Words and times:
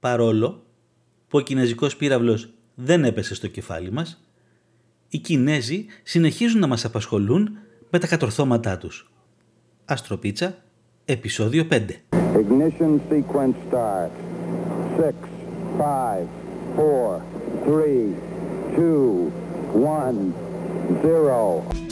Παρόλο 0.00 0.62
που 1.28 1.38
ο 1.38 1.40
κινέζικος 1.40 1.96
πύραυλος 1.96 2.48
δεν 2.74 3.04
έπεσε 3.04 3.34
στο 3.34 3.46
κεφάλι 3.46 3.90
μας, 3.92 4.22
οι 5.08 5.18
Κινέζοι 5.18 5.86
συνεχίζουν 6.02 6.60
να 6.60 6.66
μας 6.66 6.84
απασχολούν 6.84 7.48
με 7.90 7.98
τα 7.98 8.06
κατορθώματά 8.06 8.78
τους. 8.78 9.10
Αστροπίτσα, 9.84 10.56
επεισόδιο 11.04 11.66
5. 11.70 12.02
Ignition 12.12 12.98
sequence 13.10 13.54
start. 13.70 14.10
6, 14.98 15.14
5, 15.78 16.26
4, 16.76 17.22
3, 17.66 18.14
2, 18.76 19.32
1, 19.74 20.34
0. 21.02 21.87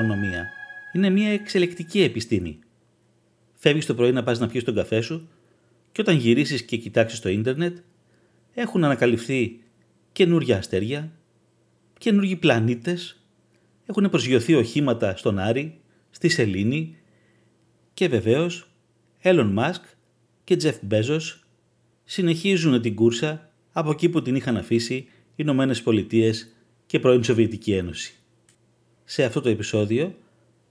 Η 0.00 0.02
αστρονομία 0.02 0.48
είναι 0.92 1.10
μια 1.10 1.28
εξελεκτική 1.28 2.02
επιστήμη. 2.02 2.58
Φεύγεις 3.54 3.86
το 3.86 3.94
πρωί 3.94 4.12
να 4.12 4.22
πας 4.22 4.38
να 4.38 4.46
πιεις 4.46 4.64
τον 4.64 4.74
καφέ 4.74 5.00
σου 5.00 5.28
και 5.92 6.00
όταν 6.00 6.16
γυρίσεις 6.16 6.62
και 6.62 6.76
κοιτάξεις 6.76 7.20
το 7.20 7.28
ίντερνετ 7.28 7.78
έχουν 8.54 8.84
ανακαλυφθεί 8.84 9.60
καινούργια 10.12 10.56
αστέρια, 10.56 11.12
καινούργιοι 11.98 12.36
πλανήτες, 12.36 13.24
έχουν 13.86 14.10
προσγειωθεί 14.10 14.54
οχήματα 14.54 15.16
στον 15.16 15.38
Άρη, 15.38 15.80
στη 16.10 16.28
Σελήνη 16.28 16.96
και 17.94 18.08
βεβαίως 18.08 18.70
Elon 19.22 19.54
Musk 19.58 19.82
και 20.44 20.56
Jeff 20.62 20.92
Bezos 20.92 21.38
συνεχίζουν 22.04 22.80
την 22.80 22.94
κούρσα 22.94 23.50
από 23.72 23.90
εκεί 23.90 24.08
που 24.08 24.22
την 24.22 24.34
είχαν 24.34 24.56
αφήσει 24.56 24.94
οι 24.94 25.08
Ηνωμένες 25.36 25.82
Πολιτείες 25.82 26.54
και 26.86 26.98
πρώην 26.98 27.24
Σοβιετική 27.24 27.72
Ένωση 27.72 28.19
σε 29.10 29.24
αυτό 29.24 29.40
το 29.40 29.48
επεισόδιο 29.48 30.14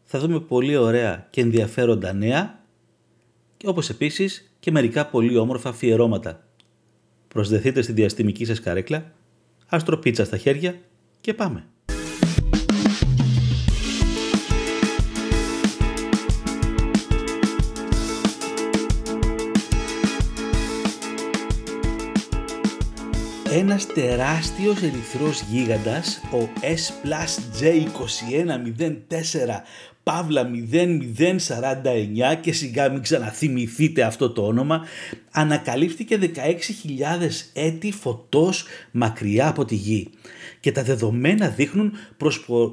θα 0.04 0.20
δούμε 0.20 0.40
πολύ 0.40 0.76
ωραία 0.76 1.28
και 1.30 1.42
ενδιαφέροντα 1.42 2.14
νέα 2.14 2.59
και 3.58 3.68
όπως 3.68 3.90
επίσης 3.90 4.54
και 4.59 4.72
μερικά 4.72 5.06
πολύ 5.06 5.38
όμορφα 5.38 5.70
αφιερώματα. 5.70 6.48
Προσδεθείτε 7.28 7.82
στη 7.82 7.92
διαστημική 7.92 8.45
σας 8.45 8.60
καρέκλα, 8.60 9.12
αστροπίτσα 9.67 10.26
στα 10.26 10.38
χέρια 10.38 10.80
και 11.22 11.33
πάμε. 11.33 11.66
Ένας 23.52 23.86
τεράστιος 23.86 24.82
ερυθρός 24.82 25.42
γίγαντας, 25.42 26.21
ο 26.32 26.49
S 26.61 27.05
Plus 27.05 27.37
J2104 27.61 29.61
Παύλα 30.04 30.49
0049 32.32 32.36
και 32.42 32.54
σιγά 32.54 32.89
μην 32.89 33.02
ξαναθυμηθείτε 33.02 34.04
αυτό 34.04 34.30
το 34.30 34.45
όνομα, 34.45 34.86
ανακαλύφθηκε 35.32 36.20
16.000 36.21 36.30
έτη 37.54 37.92
φωτός 37.92 38.65
μακριά 38.92 39.48
από 39.48 39.65
τη 39.65 39.76
γη. 39.76 40.09
Και 40.59 40.71
τα 40.71 40.83
δεδομένα 40.83 41.48
δείχνουν 41.48 41.92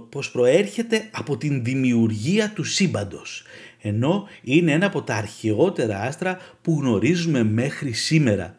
πως 0.08 0.30
προέρχεται 0.32 1.08
από 1.10 1.36
την 1.36 1.64
δημιουργία 1.64 2.52
του 2.54 2.64
σύμπαντος 2.64 3.44
ενώ 3.80 4.28
είναι 4.42 4.72
ένα 4.72 4.86
από 4.86 5.02
τα 5.02 5.14
αρχαιότερα 5.14 6.00
άστρα 6.00 6.38
που 6.62 6.78
γνωρίζουμε 6.80 7.42
μέχρι 7.42 7.92
σήμερα 7.92 8.56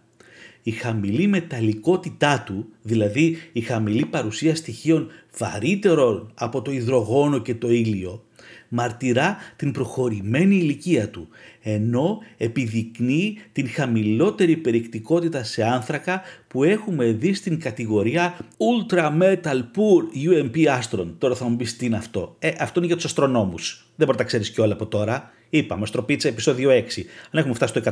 η 0.67 0.72
χαμηλή 0.72 1.28
μεταλλικότητά 1.28 2.44
του, 2.45 2.66
δηλαδή 2.81 3.38
η 3.51 3.61
χαμηλή 3.61 4.05
παρουσία 4.05 4.55
στοιχείων 4.55 5.07
βαρύτερων 5.38 6.31
από 6.35 6.61
το 6.61 6.72
υδρογόνο 6.72 7.39
και 7.39 7.55
το 7.55 7.69
ήλιο, 7.69 8.23
μαρτυρά 8.67 9.38
την 9.56 9.72
προχωρημένη 9.72 10.56
ηλικία 10.56 11.09
του, 11.09 11.27
ενώ 11.61 12.17
επιδεικνύει 12.38 13.38
την 13.51 13.69
χαμηλότερη 13.69 14.57
περιεκτικότητα 14.57 15.44
σε 15.44 15.63
άνθρακα 15.63 16.22
που 16.47 16.63
έχουμε 16.63 17.11
δει 17.11 17.33
στην 17.33 17.59
κατηγορία 17.59 18.38
Ultra 18.57 19.22
Metal 19.22 19.61
Poor 19.75 20.27
UMP 20.29 20.79
Astron. 20.79 21.13
Τώρα 21.17 21.35
θα 21.35 21.45
μου 21.45 21.56
πεις 21.56 21.77
τι 21.77 21.85
είναι 21.85 21.97
αυτό. 21.97 22.35
Ε, 22.39 22.51
αυτό 22.59 22.79
είναι 22.79 22.88
για 22.88 22.95
τους 22.95 23.06
αστρονόμους. 23.06 23.88
Δεν 23.95 24.06
μπορείς 24.06 24.11
να 24.11 24.17
τα 24.17 24.23
ξέρεις 24.23 24.51
κιόλα 24.51 24.73
από 24.73 24.85
τώρα. 24.85 25.31
Είπαμε, 25.50 25.85
στροπίτσα 25.85 26.27
επεισόδιο 26.27 26.69
6. 26.69 27.06
Αν 27.31 27.39
έχουμε 27.39 27.53
φτάσει 27.53 27.79
στο 27.79 27.91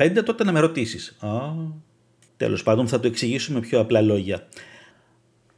145 0.00 0.22
τότε 0.24 0.44
να 0.44 0.52
με 0.52 0.60
ρωτήσεις. 0.60 1.16
Τέλος 2.38 2.62
πάντων 2.62 2.88
θα 2.88 3.00
το 3.00 3.06
εξηγήσουμε 3.06 3.60
πιο 3.60 3.80
απλά 3.80 4.00
λόγια. 4.00 4.48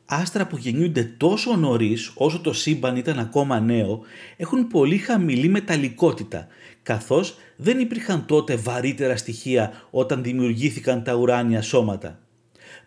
Άστρα 0.04 0.46
που 0.46 0.56
γεννιούνται 0.56 1.14
τόσο 1.16 1.56
νωρίς 1.56 2.12
όσο 2.14 2.40
το 2.40 2.52
σύμπαν 2.52 2.96
ήταν 2.96 3.18
ακόμα 3.18 3.60
νέο 3.60 4.00
έχουν 4.36 4.66
πολύ 4.66 4.98
χαμηλή 4.98 5.48
μεταλλικότητα 5.48 6.46
καθώς 6.82 7.36
δεν 7.56 7.78
υπήρχαν 7.78 8.26
τότε 8.26 8.56
βαρύτερα 8.56 9.16
στοιχεία 9.16 9.72
όταν 9.90 10.22
δημιουργήθηκαν 10.22 11.02
τα 11.02 11.14
ουράνια 11.14 11.62
σώματα. 11.62 12.18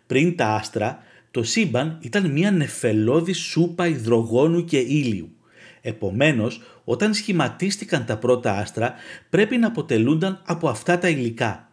Πριν 0.06 0.36
τα 0.36 0.46
άστρα 0.46 0.98
το 1.30 1.42
σύμπαν 1.42 1.98
ήταν 2.00 2.30
μια 2.30 2.50
νεφελώδη 2.50 3.32
σούπα 3.32 3.86
υδρογόνου 3.86 4.64
και 4.64 4.78
ήλιου. 4.78 5.36
Επομένως, 5.80 6.62
όταν 6.84 7.14
σχηματίστηκαν 7.14 8.04
τα 8.04 8.16
πρώτα 8.16 8.58
άστρα 8.58 8.94
πρέπει 9.30 9.56
να 9.56 9.66
αποτελούνταν 9.66 10.42
από 10.44 10.68
αυτά 10.68 10.98
τα 10.98 11.08
υλικά. 11.08 11.68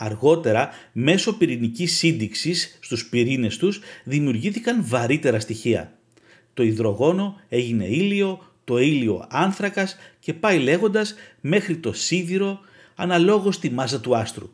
Αργότερα, 0.00 0.68
μέσω 0.92 1.32
πυρηνικής 1.32 1.96
σύνδεξης 1.96 2.78
στους 2.80 3.08
πυρήνες 3.08 3.56
τους, 3.56 3.80
δημιουργήθηκαν 4.04 4.84
βαρύτερα 4.86 5.40
στοιχεία. 5.40 5.92
Το 6.54 6.62
υδρογόνο 6.62 7.40
έγινε 7.48 7.84
ήλιο, 7.84 8.52
το 8.64 8.78
ήλιο 8.78 9.26
άνθρακας 9.30 9.96
και 10.18 10.34
πάει 10.34 10.58
λέγοντας 10.58 11.14
μέχρι 11.40 11.76
το 11.76 11.92
σίδηρο 11.92 12.60
αναλόγως 12.94 13.54
στη 13.54 13.70
μάζα 13.70 14.00
του 14.00 14.16
άστρου. 14.16 14.50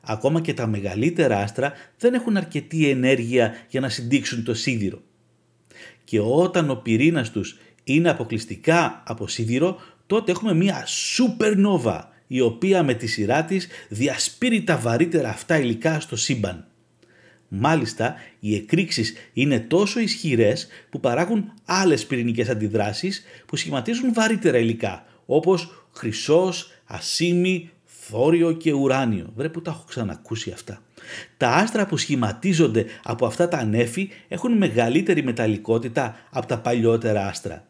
Ακόμα 0.00 0.40
και 0.40 0.54
τα 0.54 0.66
μεγαλύτερα 0.66 1.38
άστρα 1.38 1.72
δεν 1.98 2.14
έχουν 2.14 2.36
αρκετή 2.36 2.88
ενέργεια 2.88 3.52
για 3.68 3.80
να 3.80 3.88
συντήξουν 3.88 4.44
το 4.44 4.54
σίδηρο. 4.54 5.02
Και 6.04 6.20
όταν 6.20 6.70
ο 6.70 6.74
πυρήνας 6.74 7.30
τους 7.30 7.58
είναι 7.84 8.10
αποκλειστικά 8.10 9.02
από 9.06 9.28
σίδηρο, 9.28 9.80
τότε 10.06 10.30
έχουμε 10.30 10.54
μια 10.54 10.86
supernova 10.86 12.00
η 12.32 12.40
οποία 12.40 12.82
με 12.82 12.94
τη 12.94 13.06
σειρά 13.06 13.44
της 13.44 13.68
διασπείρει 13.88 14.62
τα 14.62 14.76
βαρύτερα 14.76 15.28
αυτά 15.28 15.58
υλικά 15.58 16.00
στο 16.00 16.16
σύμπαν. 16.16 16.66
Μάλιστα, 17.48 18.14
οι 18.40 18.54
εκρήξεις 18.54 19.14
είναι 19.32 19.60
τόσο 19.60 20.00
ισχυρές 20.00 20.68
που 20.90 21.00
παράγουν 21.00 21.52
άλλες 21.64 22.06
πυρηνικές 22.06 22.48
αντιδράσεις 22.48 23.24
που 23.46 23.56
σχηματίζουν 23.56 24.12
βαρύτερα 24.12 24.58
υλικά, 24.58 25.04
όπως 25.26 25.86
χρυσός, 25.92 26.70
ασίμι, 26.84 27.70
θόριο 27.84 28.52
και 28.52 28.72
ουράνιο. 28.72 29.32
Βρε 29.36 29.48
που 29.48 29.62
τα 29.62 29.70
έχω 29.70 29.84
ξανακούσει 29.88 30.50
αυτά. 30.50 30.82
Τα 31.36 31.48
άστρα 31.48 31.86
που 31.86 31.96
σχηματίζονται 31.96 32.84
από 33.02 33.26
αυτά 33.26 33.48
τα 33.48 33.58
ανέφη 33.58 34.10
έχουν 34.28 34.56
μεγαλύτερη 34.56 35.22
μεταλλικότητα 35.22 36.16
από 36.30 36.46
τα 36.46 36.58
παλιότερα 36.58 37.26
άστρα. 37.26 37.66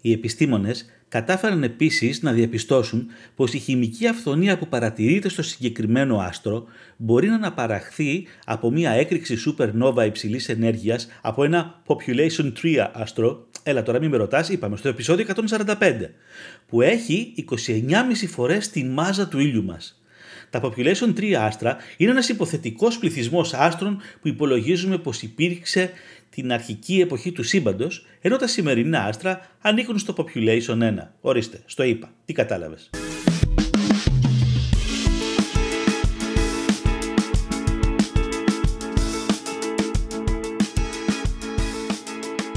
Οι 0.00 0.12
επιστήμονες 0.12 0.86
κατάφεραν 1.08 1.62
επίσης 1.62 2.22
να 2.22 2.32
διαπιστώσουν 2.32 3.06
πως 3.36 3.52
η 3.52 3.58
χημική 3.58 4.06
αυθονία 4.06 4.58
που 4.58 4.68
παρατηρείται 4.68 5.28
στο 5.28 5.42
συγκεκριμένο 5.42 6.18
άστρο 6.18 6.66
μπορεί 6.96 7.28
να 7.28 7.34
αναπαραχθεί 7.34 8.26
από 8.44 8.70
μια 8.70 8.90
έκρηξη 8.90 9.36
supernova 9.46 10.06
υψηλής 10.06 10.48
ενέργειας 10.48 11.08
από 11.20 11.44
ένα 11.44 11.82
population 11.86 12.52
tree 12.62 12.88
άστρο, 12.92 13.46
Έλα 13.62 13.82
τώρα 13.82 13.98
μην 13.98 14.10
με 14.10 14.16
ρωτάς, 14.16 14.48
είπαμε 14.48 14.76
στο 14.76 14.88
επεισόδιο 14.88 15.26
145, 15.50 15.74
που 16.68 16.82
έχει 16.82 17.34
29,5 17.50 18.28
φορές 18.28 18.70
τη 18.70 18.84
μάζα 18.84 19.28
του 19.28 19.38
ήλιου 19.38 19.64
μας. 19.64 20.02
Τα 20.50 20.60
population 20.62 21.14
3 21.16 21.32
άστρα 21.32 21.76
είναι 21.96 22.10
ένας 22.10 22.28
υποθετικός 22.28 22.98
πληθυσμός 22.98 23.54
άστρων 23.54 24.00
που 24.20 24.28
υπολογίζουμε 24.28 24.98
πως 24.98 25.22
υπήρξε 25.22 25.90
την 26.40 26.52
αρχική 26.52 27.00
εποχή 27.00 27.32
του 27.32 27.42
σύμπαντος, 27.42 28.06
ενώ 28.20 28.36
τα 28.36 28.46
σημερινά 28.46 29.04
άστρα 29.04 29.40
ανήκουν 29.60 29.98
στο 29.98 30.14
population 30.16 30.78
1. 30.82 30.94
Ορίστε, 31.20 31.60
στο 31.64 31.82
είπα. 31.82 32.10
Τι 32.24 32.32
κατάλαβες; 32.32 32.90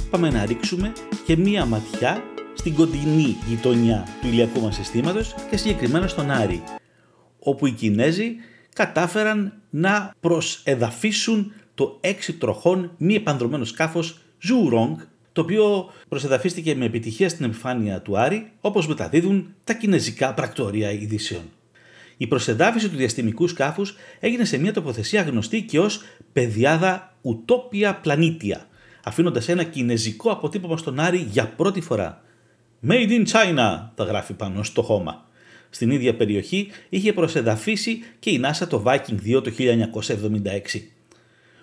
Πάμε 0.09 0.29
να 0.29 0.45
ρίξουμε 0.45 0.91
και 1.25 1.37
μία 1.37 1.65
ματιά 1.65 2.23
στην 2.53 2.75
κοντινή 2.75 3.35
γειτονιά 3.47 4.07
του 4.21 4.27
ηλιακού 4.27 4.61
μας 4.61 4.75
συστήματος 4.75 5.35
και 5.49 5.57
συγκεκριμένα 5.57 6.07
στον 6.07 6.31
Άρη, 6.31 6.63
όπου 7.39 7.67
οι 7.67 7.71
Κινέζοι 7.71 8.35
κατάφεραν 8.73 9.61
να 9.69 10.15
προσεδαφίσουν 10.19 11.53
το 11.81 11.97
έξι 12.01 12.33
τροχών 12.33 12.91
μη 12.97 13.13
επανδρομένο 13.15 13.65
σκάφος 13.65 14.19
Zhurong, 14.43 14.95
το 15.33 15.41
οποίο 15.41 15.91
προσεδαφίστηκε 16.09 16.75
με 16.75 16.85
επιτυχία 16.85 17.29
στην 17.29 17.45
επιφάνεια 17.45 18.01
του 18.01 18.17
Άρη, 18.17 18.51
όπως 18.61 18.87
μεταδίδουν 18.87 19.53
τα 19.63 19.73
κινέζικα 19.73 20.33
πρακτορία 20.33 20.91
ειδήσεων. 20.91 21.41
Η 22.17 22.27
προσεδάφιση 22.27 22.89
του 22.89 22.97
διαστημικού 22.97 23.47
σκάφους 23.47 23.95
έγινε 24.19 24.45
σε 24.45 24.57
μια 24.57 24.73
τοποθεσία 24.73 25.21
γνωστή 25.21 25.61
και 25.61 25.79
ως 25.79 26.01
πεδιάδα 26.33 27.15
Ουτόπια 27.21 27.95
Πλανήτια, 27.95 28.67
αφήνοντας 29.03 29.47
ένα 29.47 29.63
κινέζικο 29.63 30.31
αποτύπωμα 30.31 30.77
στον 30.77 30.99
Άρη 30.99 31.27
για 31.31 31.47
πρώτη 31.47 31.81
φορά. 31.81 32.21
Made 32.87 33.09
in 33.09 33.25
China, 33.25 33.89
θα 33.95 34.03
γράφει 34.03 34.33
πάνω 34.33 34.63
στο 34.63 34.81
χώμα. 34.81 35.25
Στην 35.69 35.91
ίδια 35.91 36.15
περιοχή 36.15 36.67
είχε 36.89 37.13
προσεδαφίσει 37.13 37.99
και 38.19 38.29
η 38.29 38.41
NASA 38.43 38.67
το 38.67 38.83
Viking 38.85 39.37
2 39.37 39.43
το 39.43 39.51
1976. 39.57 41.00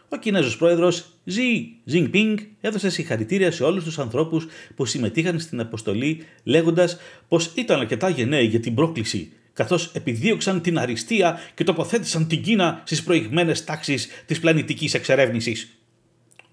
Ο 0.08 0.16
Κινέζος 0.16 0.56
πρόεδρος 0.56 1.06
Xi 1.26 1.93
Jinping 1.93 2.34
έδωσε 2.60 2.90
συγχαρητήρια 2.90 3.50
σε 3.50 3.64
όλους 3.64 3.84
τους 3.84 3.99
ανθρώπους 3.99 4.46
που 4.76 4.84
συμμετείχαν 4.84 5.40
στην 5.40 5.60
αποστολή 5.60 6.25
λέγοντας 6.44 6.96
πως 7.28 7.52
ήταν 7.55 7.81
αρκετά 7.81 8.08
γενναίοι 8.08 8.46
για 8.46 8.60
την 8.60 8.75
πρόκληση 8.75 9.32
καθώς 9.52 9.90
επιδίωξαν 9.94 10.60
την 10.60 10.78
αριστεία 10.78 11.38
και 11.55 11.64
τοποθέτησαν 11.64 12.28
την 12.28 12.43
Κίνα 12.43 12.82
στις 12.84 13.02
προηγμένες 13.02 13.64
τάξεις 13.64 14.08
της 14.26 14.40
πλανητικής 14.40 14.94
εξερεύνησης. 14.94 15.78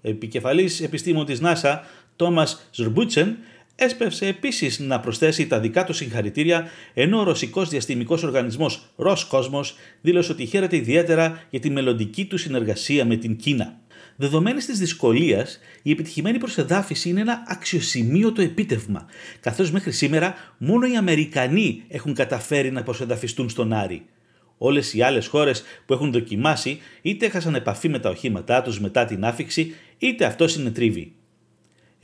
Ο 0.00 0.08
επικεφαλής 0.08 0.80
επιστήμων 0.80 1.26
της 1.26 1.40
NASA, 1.42 1.78
Τόμας 2.16 2.68
Ζρμπούτσεν, 2.72 3.36
έσπευσε 3.76 4.26
επίσης 4.26 4.78
να 4.78 5.00
προσθέσει 5.00 5.46
τα 5.46 5.60
δικά 5.60 5.84
του 5.84 5.92
συγχαρητήρια, 5.92 6.68
ενώ 6.94 7.20
ο 7.20 7.22
ρωσικός 7.22 7.68
διαστημικός 7.68 8.22
οργανισμός 8.22 8.94
Roskosmos 8.96 9.64
δήλωσε 10.00 10.32
ότι 10.32 10.46
χαίρεται 10.46 10.76
ιδιαίτερα 10.76 11.46
για 11.50 11.60
τη 11.60 11.70
μελλοντική 11.70 12.24
του 12.24 12.38
συνεργασία 12.38 13.04
με 13.04 13.16
την 13.16 13.36
Κίνα. 13.36 13.80
Δεδομένης 14.16 14.66
της 14.66 14.78
δυσκολίας, 14.78 15.58
η 15.82 15.90
επιτυχημένη 15.90 16.38
προσεδάφιση 16.38 17.08
είναι 17.08 17.20
ένα 17.20 17.42
αξιοσημείωτο 17.46 18.42
επίτευγμα, 18.42 19.06
καθώς 19.40 19.70
μέχρι 19.70 19.92
σήμερα 19.92 20.34
μόνο 20.58 20.86
οι 20.86 20.96
Αμερικανοί 20.96 21.82
έχουν 21.88 22.14
καταφέρει 22.14 22.70
να 22.70 22.82
προσεδαφιστούν 22.82 23.48
στον 23.48 23.72
Άρη. 23.72 24.02
Όλες 24.58 24.94
οι 24.94 25.02
άλλες 25.02 25.26
χώρες 25.26 25.62
που 25.86 25.92
έχουν 25.92 26.12
δοκιμάσει 26.12 26.78
είτε 27.02 27.26
έχασαν 27.26 27.54
επαφή 27.54 27.88
με 27.88 27.98
τα 27.98 28.10
οχήματά 28.10 28.62
τους 28.62 28.80
μετά 28.80 29.04
την 29.04 29.24
άφηξη, 29.24 29.74
είτε 29.98 30.24
αυτό 30.24 30.48
συνετρίβει. 30.48 31.15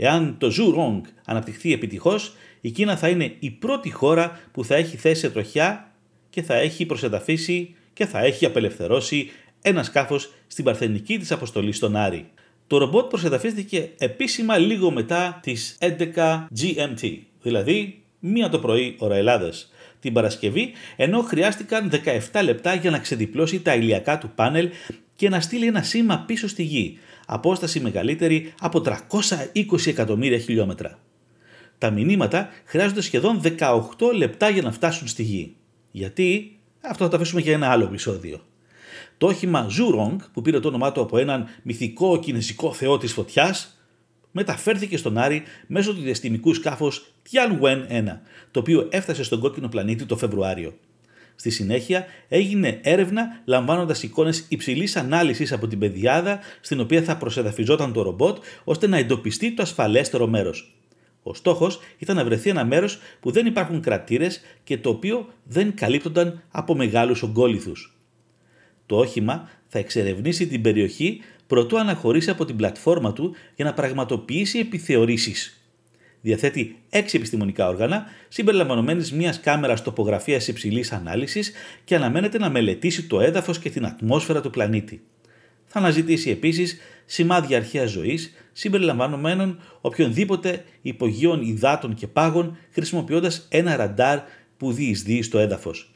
Εάν 0.04 0.37
το 0.38 0.52
Zhurong 0.58 1.00
αναπτυχθεί 1.25 1.72
επιτυχώς, 1.72 2.34
η 2.60 2.70
Κίνα 2.70 2.96
θα 2.96 3.08
είναι 3.08 3.34
η 3.38 3.50
πρώτη 3.50 3.90
χώρα 3.90 4.40
που 4.52 4.64
θα 4.64 4.75
έχει 4.75 4.96
θέσει 4.96 5.20
σε 5.20 5.31
τροχιά 5.31 5.93
και 6.31 6.43
θα 6.43 6.54
έχει 6.54 6.87
προσεδαφίσει 6.87 7.75
και 7.93 8.06
θα 8.06 8.20
έχει 8.20 8.46
απελευθερώσει 8.46 9.31
ένα 9.62 9.82
σκάφος 9.82 10.32
στην 10.46 10.64
παρθενική 10.64 11.19
της 11.19 11.32
αποστολή 11.32 11.72
στον 11.72 11.96
Άρη. 11.96 12.26
Το 12.66 12.78
ρομπότ 12.78 13.08
προσεδαφίστηκε 13.08 13.90
επίσημα 13.99 14.58
λίγο 14.58 14.90
μετά 14.90 15.38
τις 15.43 15.78
11 15.81 16.46
GMT, 16.60 17.19
δηλαδή 17.43 18.02
μία 18.19 18.48
το 18.48 18.58
πρωί 18.58 18.96
ώρα 18.98 19.14
Ελλάδας, 19.14 19.72
την 20.00 20.12
Παρασκευή, 20.12 20.72
ενώ 20.96 21.20
χρειάστηκαν 21.20 21.90
17 22.32 22.43
λεπτά 22.44 22.75
για 22.75 22.90
να 22.90 22.98
ξεδιπλώσει 22.98 23.60
τα 23.60 23.75
ηλιακά 23.75 24.19
του 24.19 24.31
πάνελ 24.34 24.70
και 25.16 25.28
να 25.28 25.40
στείλει 25.40 25.66
ένα 25.66 25.82
σήμα 25.82 26.25
πίσω 26.26 26.48
στη 26.48 26.62
γη, 26.62 26.98
απόσταση 27.32 27.81
μεγαλύτερη 27.81 28.52
από 28.61 28.82
320 28.84 29.87
εκατομμύρια 29.87 30.38
χιλιόμετρα. 30.38 30.99
Τα 31.79 31.90
μηνύματα 31.90 32.49
χρειάζονται 32.64 33.00
σχεδόν 33.00 33.40
18 33.58 34.14
λεπτά 34.17 34.49
για 34.49 34.62
να 34.62 34.73
φτάσουν 34.73 35.08
στη 35.08 35.23
γη. 35.23 35.56
Γιατί, 35.90 36.58
αυτό 36.81 37.05
θα 37.05 37.11
το 37.11 37.17
αφήσουμε 37.17 37.40
για 37.40 37.52
ένα 37.52 37.70
άλλο 37.70 37.84
επεισόδιο. 37.84 38.40
Το 39.19 39.26
όχημα 39.26 39.67
Zhurong, 39.67 40.17
που 40.32 40.43
πήρε 40.43 40.61
το 40.61 40.69
όνομά 40.69 40.93
του 40.93 41.00
από 41.00 41.19
έναν 41.19 41.46
μυθικό 41.62 42.19
κινέζικο 42.19 42.73
θεό 42.73 42.99
της 42.99 43.12
φωτιάς, 43.12 43.79
μεταφέρθηκε 44.31 44.96
στον 44.96 45.19
Άρη 45.19 45.43
μέσω 45.67 45.94
του 45.94 46.00
διαστημικού 46.00 46.55
σκάφους 46.55 47.12
Tianwen 47.31 47.87
1, 47.90 48.05
το 48.50 48.61
οποίο 48.61 48.88
έφτασε 48.90 49.23
στον 49.23 49.40
κόκκινο 49.40 49.69
πλανήτη 49.69 50.05
το 50.05 50.17
Φεβρουάριο. 50.17 50.75
Στη 51.37 51.50
συνέχεια 51.50 52.06
έγινε 52.29 52.79
έρευνα 52.82 53.40
λαμβάνοντας 53.44 54.02
εικόνες 54.02 54.46
υψηλής 54.49 54.96
ανάλυσης 54.96 55.52
από 55.52 55.67
την 55.67 55.79
πεδιάδα 55.79 56.40
στην 56.61 56.81
οποία 56.81 57.02
θα 57.02 57.17
προσεδαφιζόταν 57.17 57.93
το 57.93 58.02
ρομπότ 58.02 58.38
ώστε 58.64 58.87
να 58.87 58.96
εντοπιστεί 58.96 59.55
το 59.55 59.62
ασφαλέστερο 59.62 60.26
μέρος. 60.26 60.76
Ο 61.23 61.34
στόχος 61.34 61.81
ήταν 61.99 62.17
να 62.17 62.25
βρεθεί 62.25 62.50
ένα 62.50 62.64
μέρος 62.64 62.99
που 63.20 63.31
δεν 63.31 63.46
υπάρχουν 63.46 63.81
κρατήρες 63.81 64.40
και 64.64 64.79
το 64.79 64.90
οποίο 64.90 65.29
δεν 65.44 65.75
καλύπτονταν 65.75 66.43
από 66.50 66.75
μεγάλους 66.75 67.23
ογκόληθους. 67.23 67.96
Το 68.87 68.96
όχημα 68.96 69.49
θα 69.67 69.79
εξερευνήσει 69.79 70.46
την 70.46 70.62
περιοχή 70.62 71.20
προτού 71.46 71.79
αναχωρήσει 71.79 72.31
από 72.31 72.44
την 72.44 72.56
πλατφόρμα 72.56 73.12
του 73.12 73.34
για 73.55 73.64
να 73.64 73.75
πραγματοποιήσει 73.75 74.58
επιθεωρήσεις 74.58 75.61
διαθέτει 76.22 76.76
έξι 76.90 77.16
επιστημονικά 77.16 77.69
όργανα, 77.69 78.04
συμπεριλαμβανομένης 78.28 79.12
μιας 79.12 79.40
κάμερας 79.40 79.82
τοπογραφίας 79.82 80.48
υψηλής 80.48 80.92
ανάλυσης 80.92 81.52
και 81.84 81.94
αναμένεται 81.94 82.38
να 82.38 82.50
μελετήσει 82.50 83.06
το 83.06 83.20
έδαφος 83.20 83.58
και 83.58 83.70
την 83.70 83.86
ατμόσφαιρα 83.86 84.40
του 84.40 84.50
πλανήτη. 84.50 85.02
Θα 85.66 85.78
αναζητήσει 85.78 86.30
επίσης 86.30 86.78
σημάδια 87.06 87.56
αρχαίας 87.56 87.90
ζωής, 87.90 88.32
συμπεριλαμβανομένων 88.52 89.58
οποιονδήποτε 89.80 90.64
υπογείων 90.82 91.42
υδάτων 91.42 91.94
και 91.94 92.06
πάγων, 92.06 92.56
χρησιμοποιώντας 92.70 93.46
ένα 93.50 93.76
ραντάρ 93.76 94.19
που 94.56 94.72
διεισδύει 94.72 95.22
στο 95.22 95.38
έδαφος. 95.38 95.94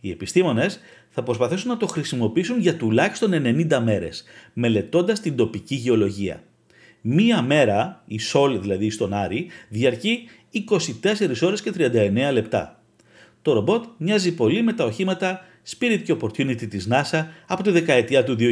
Οι 0.00 0.10
επιστήμονες 0.10 0.80
θα 1.10 1.22
προσπαθήσουν 1.22 1.68
να 1.70 1.76
το 1.76 1.86
χρησιμοποιήσουν 1.86 2.60
για 2.60 2.76
τουλάχιστον 2.76 3.32
90 3.32 3.80
μέρες, 3.80 4.24
μελετώντας 4.52 5.20
την 5.20 5.36
τοπική 5.36 5.74
γεωλογία. 5.74 6.42
Μία 7.04 7.42
μέρα, 7.42 8.02
η 8.06 8.18
Σόλ 8.18 8.60
δηλαδή 8.60 8.90
στον 8.90 9.12
Άρη, 9.12 9.46
διαρκεί 9.68 10.28
24 11.02 11.42
ώρες 11.42 11.62
και 11.62 11.72
39 11.76 12.30
λεπτά. 12.32 12.82
Το 13.42 13.52
ρομπότ 13.52 13.84
μοιάζει 13.96 14.34
πολύ 14.34 14.62
με 14.62 14.72
τα 14.72 14.84
οχήματα 14.84 15.40
Spirit 15.68 16.00
και 16.04 16.16
Opportunity 16.20 16.68
της 16.68 16.88
NASA 16.90 17.26
από 17.46 17.62
τη 17.62 17.70
δεκαετία 17.70 18.24
του 18.24 18.36
2000. 18.38 18.44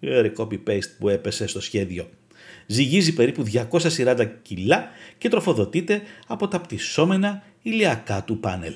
Ε, 0.00 0.30
copy-paste 0.36 0.90
που 0.98 1.08
έπεσε 1.08 1.46
στο 1.46 1.60
σχέδιο. 1.60 2.06
Ζυγίζει 2.66 3.14
περίπου 3.14 3.44
240 3.96 4.26
κιλά 4.42 4.88
και 5.18 5.28
τροφοδοτείται 5.28 6.02
από 6.26 6.48
τα 6.48 6.60
πτυσσόμενα 6.60 7.42
ηλιακά 7.62 8.24
του 8.24 8.40
πάνελ. 8.40 8.74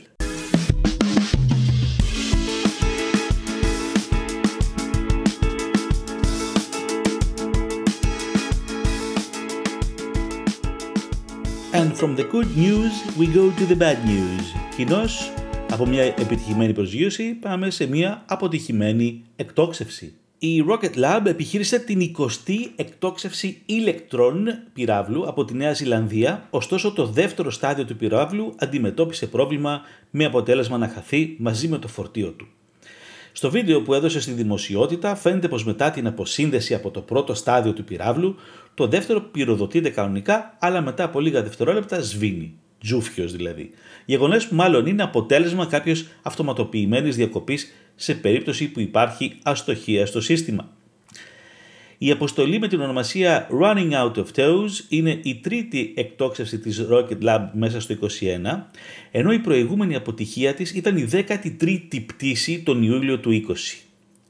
And 11.81 11.97
from 12.01 12.15
the 12.21 12.27
good 12.35 12.51
news 12.67 12.93
we 13.19 13.27
go 13.39 13.45
to 13.59 13.65
the 13.73 13.77
bad 13.77 13.99
news. 14.05 14.77
Κοινώς, 14.77 15.33
από 15.71 15.87
μια 15.87 16.03
επιτυχημένη 16.03 16.73
προσγείωση 16.73 17.35
πάμε 17.35 17.71
σε 17.71 17.87
μια 17.87 18.23
αποτυχημένη 18.27 19.25
εκτόξευση. 19.37 20.15
Η 20.39 20.65
Rocket 20.69 20.97
Lab 20.97 21.21
επιχείρησε 21.25 21.79
την 21.79 22.15
20η 22.19 22.55
εκτόξευση 22.77 23.63
ηλεκτρών 23.67 24.49
πυράβλου 24.73 25.29
από 25.29 25.45
τη 25.45 25.55
Νέα 25.55 25.73
Ζηλανδία, 25.73 26.47
ωστόσο 26.51 26.93
το 26.93 27.07
δεύτερο 27.07 27.51
στάδιο 27.51 27.85
του 27.85 27.97
πυράβλου 27.97 28.55
αντιμετώπισε 28.59 29.27
πρόβλημα 29.27 29.81
με 30.11 30.25
αποτέλεσμα 30.25 30.79
να 30.79 30.89
χαθεί 30.89 31.37
μαζί 31.39 31.69
με 31.69 31.79
το 31.79 31.89
φορτίο 31.89 32.31
του. 32.31 32.49
Στο 33.33 33.51
βίντεο 33.51 33.83
που 33.83 33.95
έδωσε 33.95 34.21
στη 34.21 34.33
δημοσιότητα 34.33 35.15
φαίνεται 35.15 35.49
πως 35.49 35.65
μετά 35.65 35.91
την 35.91 36.07
αποσύνδεση 36.07 36.75
από 36.75 36.91
το 36.91 37.01
πρώτο 37.01 37.35
στάδιο 37.35 37.73
του 37.73 37.85
πυράβλου, 37.85 38.37
το 38.75 38.87
δεύτερο 38.87 39.21
πυροδοτείται 39.21 39.91
κανονικά, 39.91 40.57
αλλά 40.59 40.81
μετά 40.81 41.05
από 41.05 41.21
λίγα 41.21 41.43
δευτερόλεπτα 41.43 42.01
σβήνει. 42.01 42.55
Τζούφιος 42.81 43.33
δηλαδή. 43.33 43.71
Γεγονέ 44.05 44.39
που 44.39 44.55
μάλλον 44.55 44.87
είναι 44.87 45.03
αποτέλεσμα 45.03 45.67
κάποιο 45.67 45.95
αυτοματοποιημένης 46.23 47.17
διακοπής 47.17 47.73
σε 47.95 48.15
περίπτωση 48.15 48.71
που 48.71 48.81
υπάρχει 48.81 49.33
αστοχία 49.43 50.07
στο 50.07 50.21
σύστημα. 50.21 50.71
Η 51.99 52.11
αποστολή 52.11 52.59
με 52.59 52.69
την 52.69 52.81
ονομασία 52.81 53.49
Running 53.61 53.93
Out 53.93 54.15
of 54.15 54.25
Toes 54.35 54.71
είναι 54.89 55.19
η 55.23 55.35
τρίτη 55.35 55.93
εκτόξευση 55.97 56.59
της 56.59 56.87
Rocket 56.91 57.23
Lab 57.23 57.49
μέσα 57.53 57.81
στο 57.81 57.97
2021, 58.01 58.07
ενώ 59.11 59.33
η 59.33 59.39
προηγούμενη 59.39 59.95
αποτυχία 59.95 60.55
της 60.55 60.75
ήταν 60.75 60.97
η 60.97 61.09
13η 61.13 62.07
πτήση 62.07 62.63
τον 62.63 62.83
Ιούλιο 62.83 63.19
του 63.19 63.31
20. 63.49 63.55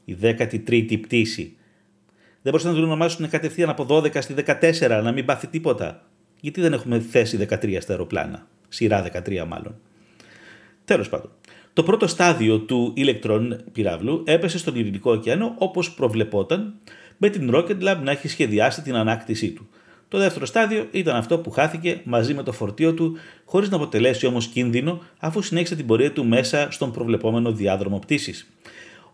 Η 0.04 0.16
13η 0.22 1.00
πτήση. 1.00 1.56
Δεν 2.42 2.52
μπορούσαν 2.52 2.70
να 2.70 2.76
την 2.76 2.84
ονομάσουν 2.84 3.28
κατευθείαν 3.28 3.68
από 3.68 3.86
12 3.88 4.22
στη 4.22 4.34
14, 4.46 5.00
να 5.02 5.12
μην 5.12 5.24
πάθει 5.24 5.46
τίποτα. 5.46 6.02
Γιατί 6.40 6.60
δεν 6.60 6.72
έχουμε 6.72 7.00
θέση 7.00 7.46
13 7.50 7.76
στα 7.80 7.92
αεροπλάνα; 7.92 8.46
Σειρά 8.68 9.02
13 9.02 9.44
μάλλον. 9.48 9.74
Τέλος 10.84 11.08
πάντων. 11.08 11.30
Το 11.72 11.82
πρώτο 11.82 12.06
στάδιο 12.06 12.58
του 12.58 12.92
ηλεκτρών 12.96 13.60
πυράβλου 13.72 14.22
έπεσε 14.26 14.58
στον 14.58 14.74
Ειρηνικό 14.74 15.12
ωκεανό 15.12 15.54
όπως 15.58 15.92
προβλεπόταν, 15.94 16.74
με 17.16 17.28
την 17.28 17.50
Rocket 17.54 17.82
Lab 17.82 17.96
να 18.02 18.10
έχει 18.10 18.28
σχεδιάσει 18.28 18.82
την 18.82 18.94
ανάκτησή 18.94 19.50
του. 19.50 19.68
Το 20.08 20.18
δεύτερο 20.18 20.46
στάδιο 20.46 20.86
ήταν 20.90 21.16
αυτό 21.16 21.38
που 21.38 21.50
χάθηκε 21.50 22.00
μαζί 22.04 22.34
με 22.34 22.42
το 22.42 22.52
φορτίο 22.52 22.94
του, 22.94 23.16
χωρίς 23.44 23.70
να 23.70 23.76
αποτελέσει 23.76 24.26
όμως 24.26 24.46
κίνδυνο, 24.46 25.00
αφού 25.18 25.42
συνέχισε 25.42 25.76
την 25.76 25.86
πορεία 25.86 26.12
του 26.12 26.24
μέσα 26.26 26.70
στον 26.70 26.92
προβλεπόμενο 26.92 27.52
διάδρομο 27.52 27.98
πτήσης. 27.98 28.50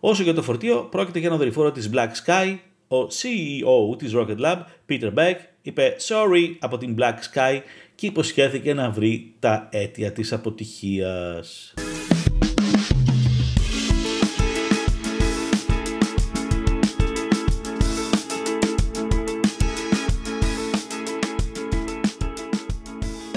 Όσο 0.00 0.23
για 0.23 0.35
το 0.35 0.42
φορτίο, 0.42 0.88
πρόκειται 0.90 1.18
για 1.18 1.28
ένα 1.28 1.37
δορυφόρο 1.37 1.73
της 1.73 1.90
Black 1.92 2.09
Sky. 2.25 2.56
Ο 2.88 3.06
CEO 3.06 3.98
της 3.98 4.12
Rocket 4.14 4.38
Lab, 4.38 4.56
Peter 4.88 5.14
Beck, 5.14 5.34
είπε 5.62 5.96
sorry 6.08 6.56
από 6.58 6.78
την 6.78 6.96
Black 6.98 7.14
Sky 7.34 7.60
και 7.94 8.06
υποσχέθηκε 8.06 8.74
να 8.74 8.90
βρει 8.90 9.34
τα 9.38 9.68
αίτια 9.70 10.12
της 10.12 10.32
αποτυχίας. 10.32 11.74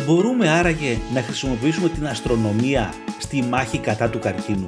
Μπορούμε 0.06 0.50
άραγε 0.50 0.98
να 1.14 1.22
χρησιμοποιήσουμε 1.22 1.90
την 1.90 2.08
αστρονομία 2.08 2.94
στη 3.20 3.42
μάχη 3.42 3.78
κατά 3.78 4.10
του 4.10 4.20
καρκίνου; 4.20 4.68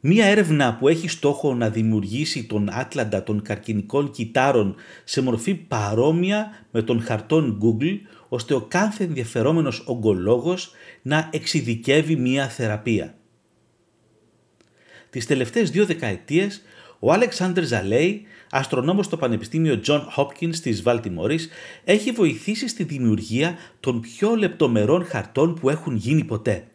Μία 0.00 0.26
έρευνα 0.26 0.76
που 0.76 0.88
έχει 0.88 1.08
στόχο 1.08 1.54
να 1.54 1.70
δημιουργήσει 1.70 2.44
τον 2.44 2.68
άτλαντα 2.72 3.22
των 3.22 3.42
καρκινικών 3.42 4.10
κυτάρων 4.10 4.74
σε 5.04 5.22
μορφή 5.22 5.54
παρόμοια 5.54 6.66
με 6.70 6.82
τον 6.82 7.02
χαρτών 7.02 7.58
Google, 7.62 7.98
ώστε 8.28 8.54
ο 8.54 8.60
κάθε 8.60 9.04
ενδιαφερόμενος 9.04 9.82
ογκολόγος 9.86 10.70
να 11.02 11.28
εξειδικεύει 11.32 12.16
μία 12.16 12.48
θεραπεία. 12.48 13.14
Τις 15.10 15.26
τελευταίες 15.26 15.70
δύο 15.70 15.86
δεκαετίες, 15.86 16.62
ο 16.98 17.12
Αλεξάνδρ 17.12 17.62
Ζαλέη 17.62 18.22
αστρονόμος 18.50 19.06
στο 19.06 19.16
Πανεπιστήμιο 19.16 19.80
John 19.86 20.00
Hopkins 20.16 20.56
της 20.56 20.82
Βαλτιμόρης, 20.82 21.48
έχει 21.84 22.10
βοηθήσει 22.10 22.68
στη 22.68 22.84
δημιουργία 22.84 23.56
των 23.80 24.00
πιο 24.00 24.34
λεπτομερών 24.34 25.04
χαρτών 25.04 25.54
που 25.54 25.70
έχουν 25.70 25.96
γίνει 25.96 26.24
ποτέ. 26.24 26.66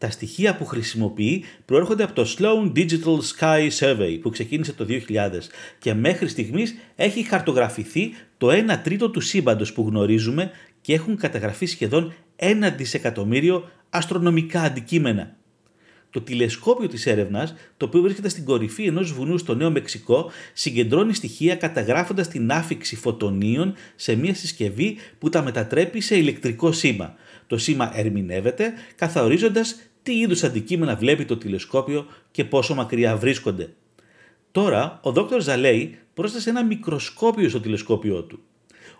Τα 0.00 0.10
στοιχεία 0.10 0.56
που 0.56 0.64
χρησιμοποιεί 0.64 1.44
προέρχονται 1.64 2.02
από 2.02 2.12
το 2.12 2.34
Sloan 2.36 2.72
Digital 2.76 3.18
Sky 3.38 3.68
Survey 3.78 4.18
που 4.22 4.30
ξεκίνησε 4.30 4.72
το 4.72 4.86
2000 4.88 4.96
και 5.78 5.94
μέχρι 5.94 6.28
στιγμής 6.28 6.74
έχει 6.96 7.22
χαρτογραφηθεί 7.22 8.12
το 8.38 8.48
1 8.50 8.78
τρίτο 8.82 9.10
του 9.10 9.20
σύμπαντος 9.20 9.72
που 9.72 9.86
γνωρίζουμε 9.88 10.50
και 10.80 10.94
έχουν 10.94 11.16
καταγραφεί 11.16 11.66
σχεδόν 11.66 12.14
1 12.36 12.46
δισεκατομμύριο 12.76 13.70
αστρονομικά 13.90 14.62
αντικείμενα 14.62 15.36
το 16.10 16.20
τηλεσκόπιο 16.20 16.88
της 16.88 17.06
έρευνας, 17.06 17.54
το 17.76 17.86
οποίο 17.86 18.00
βρίσκεται 18.00 18.28
στην 18.28 18.44
κορυφή 18.44 18.84
ενός 18.84 19.12
βουνού 19.12 19.38
στο 19.38 19.54
Νέο 19.54 19.70
Μεξικό, 19.70 20.30
συγκεντρώνει 20.52 21.14
στοιχεία 21.14 21.56
καταγράφοντας 21.56 22.28
την 22.28 22.50
άφηξη 22.50 22.96
φωτονίων 22.96 23.74
σε 23.96 24.14
μια 24.14 24.34
συσκευή 24.34 24.96
που 25.18 25.28
τα 25.28 25.42
μετατρέπει 25.42 26.00
σε 26.00 26.16
ηλεκτρικό 26.16 26.72
σήμα. 26.72 27.14
Το 27.46 27.58
σήμα 27.58 27.92
ερμηνεύεται, 27.94 28.72
καθορίζοντας 28.94 29.76
τι 30.02 30.18
είδους 30.18 30.42
αντικείμενα 30.42 30.96
βλέπει 30.96 31.24
το 31.24 31.36
τηλεσκόπιο 31.36 32.06
και 32.30 32.44
πόσο 32.44 32.74
μακριά 32.74 33.16
βρίσκονται. 33.16 33.72
Τώρα, 34.52 35.00
ο 35.02 35.12
Δ. 35.12 35.18
Ζαλέη 35.38 35.98
πρόσθεσε 36.14 36.50
ένα 36.50 36.64
μικροσκόπιο 36.64 37.48
στο 37.48 37.60
τηλεσκόπιό 37.60 38.22
του. 38.22 38.40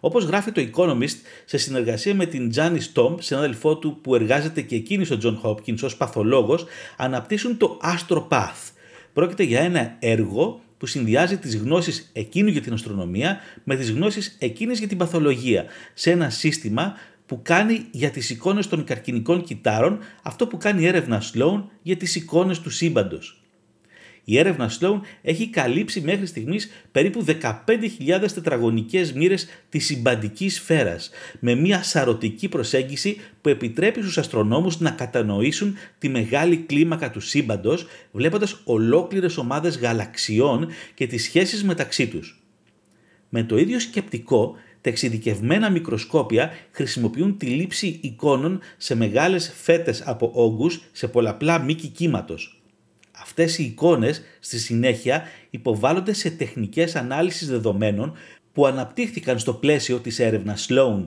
Όπως 0.00 0.24
γράφει 0.24 0.52
το 0.52 0.68
Economist 0.72 1.16
σε 1.44 1.58
συνεργασία 1.58 2.14
με 2.14 2.26
την 2.26 2.50
Τζάνι 2.50 2.80
Στόμ, 2.80 3.14
συνάδελφό 3.18 3.76
του 3.76 3.98
που 4.02 4.14
εργάζεται 4.14 4.60
και 4.60 4.76
εκείνη 4.76 5.04
στο 5.04 5.18
John 5.22 5.48
Hopkins 5.48 5.82
ως 5.82 5.96
παθολόγος, 5.96 6.64
αναπτύσσουν 6.96 7.56
το 7.56 7.80
Astropath. 7.82 8.72
Πρόκειται 9.12 9.42
για 9.42 9.60
ένα 9.60 9.96
έργο 9.98 10.60
που 10.78 10.86
συνδυάζει 10.86 11.38
τις 11.38 11.56
γνώσεις 11.56 12.10
εκείνου 12.12 12.48
για 12.48 12.60
την 12.60 12.72
αστρονομία 12.72 13.38
με 13.64 13.76
τις 13.76 13.90
γνώσεις 13.90 14.36
εκείνες 14.38 14.78
για 14.78 14.88
την 14.88 14.98
παθολογία 14.98 15.64
σε 15.94 16.10
ένα 16.10 16.30
σύστημα 16.30 16.94
που 17.30 17.40
κάνει 17.42 17.86
για 17.90 18.10
τις 18.10 18.30
εικόνες 18.30 18.68
των 18.68 18.84
καρκινικών 18.84 19.42
κυτάρων 19.44 19.98
αυτό 20.22 20.46
που 20.46 20.56
κάνει 20.56 20.82
η 20.82 20.86
έρευνα 20.86 21.22
Sloan 21.22 21.62
για 21.82 21.96
τις 21.96 22.16
εικόνες 22.16 22.60
του 22.60 22.70
σύμπαντος. 22.70 23.42
Η 24.24 24.38
έρευνα 24.38 24.70
Sloan 24.80 25.00
έχει 25.22 25.48
καλύψει 25.48 26.00
μέχρι 26.00 26.26
στιγμής 26.26 26.70
περίπου 26.92 27.24
15.000 27.24 28.32
τετραγωνικές 28.34 29.12
μοίρες 29.12 29.48
της 29.68 29.86
συμπαντικής 29.86 30.54
σφαίρας, 30.54 31.10
με 31.40 31.54
μια 31.54 31.82
σαρωτική 31.82 32.48
προσέγγιση 32.48 33.16
που 33.40 33.48
επιτρέπει 33.48 34.00
στους 34.00 34.18
αστρονόμους 34.18 34.80
να 34.80 34.90
κατανοήσουν 34.90 35.76
τη 35.98 36.08
μεγάλη 36.08 36.56
κλίμακα 36.56 37.10
του 37.10 37.20
σύμπαντος, 37.20 37.86
βλέποντας 38.12 38.60
ολόκληρες 38.64 39.36
ομάδες 39.36 39.78
γαλαξιών 39.78 40.68
και 40.94 41.06
τις 41.06 41.22
σχέσεις 41.22 41.64
μεταξύ 41.64 42.08
τους. 42.08 42.40
Με 43.28 43.42
το 43.42 43.58
ίδιο 43.58 43.80
σκεπτικό, 43.80 44.56
τα 44.80 44.90
εξειδικευμένα 44.90 45.70
μικροσκόπια 45.70 46.50
χρησιμοποιούν 46.70 47.36
τη 47.36 47.46
λήψη 47.46 47.98
εικόνων 48.02 48.60
σε 48.76 48.94
μεγάλες 48.94 49.52
φέτες 49.62 50.02
από 50.06 50.30
όγκους 50.34 50.80
σε 50.92 51.08
πολλαπλά 51.08 51.58
μήκη 51.58 51.88
κύματος. 51.88 52.62
Αυτές 53.22 53.58
οι 53.58 53.64
εικόνες 53.64 54.22
στη 54.40 54.58
συνέχεια 54.58 55.22
υποβάλλονται 55.50 56.12
σε 56.12 56.30
τεχνικές 56.30 56.96
ανάλυσης 56.96 57.48
δεδομένων 57.48 58.12
που 58.52 58.66
αναπτύχθηκαν 58.66 59.38
στο 59.38 59.54
πλαίσιο 59.54 59.98
της 59.98 60.18
έρευνας 60.18 60.66
Sloan. 60.70 61.06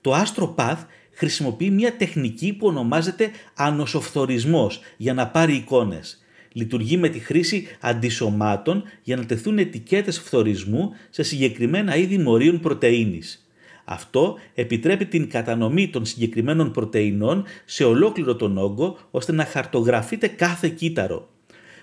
Το 0.00 0.14
AstroPath 0.14 0.84
χρησιμοποιεί 1.12 1.70
μια 1.70 1.96
τεχνική 1.96 2.52
που 2.52 2.66
ονομάζεται 2.66 3.30
ανοσοφθορισμός 3.54 4.80
για 4.96 5.14
να 5.14 5.28
πάρει 5.28 5.54
εικόνες. 5.54 6.19
Λειτουργεί 6.52 6.96
με 6.96 7.08
τη 7.08 7.18
χρήση 7.18 7.66
αντισωμάτων 7.80 8.82
για 9.02 9.16
να 9.16 9.26
τεθούν 9.26 9.58
ετικέτες 9.58 10.18
φθορισμού 10.18 10.90
σε 11.10 11.22
συγκεκριμένα 11.22 11.96
είδη 11.96 12.18
μορίων 12.18 12.60
πρωτεΐνης. 12.60 13.44
Αυτό 13.84 14.38
επιτρέπει 14.54 15.06
την 15.06 15.30
κατανομή 15.30 15.88
των 15.88 16.04
συγκεκριμένων 16.04 16.70
πρωτεϊνών 16.72 17.44
σε 17.64 17.84
ολόκληρο 17.84 18.36
τον 18.36 18.58
όγκο 18.58 18.98
ώστε 19.10 19.32
να 19.32 19.44
χαρτογραφείται 19.44 20.28
κάθε 20.28 20.68
κύτταρο. 20.68 21.28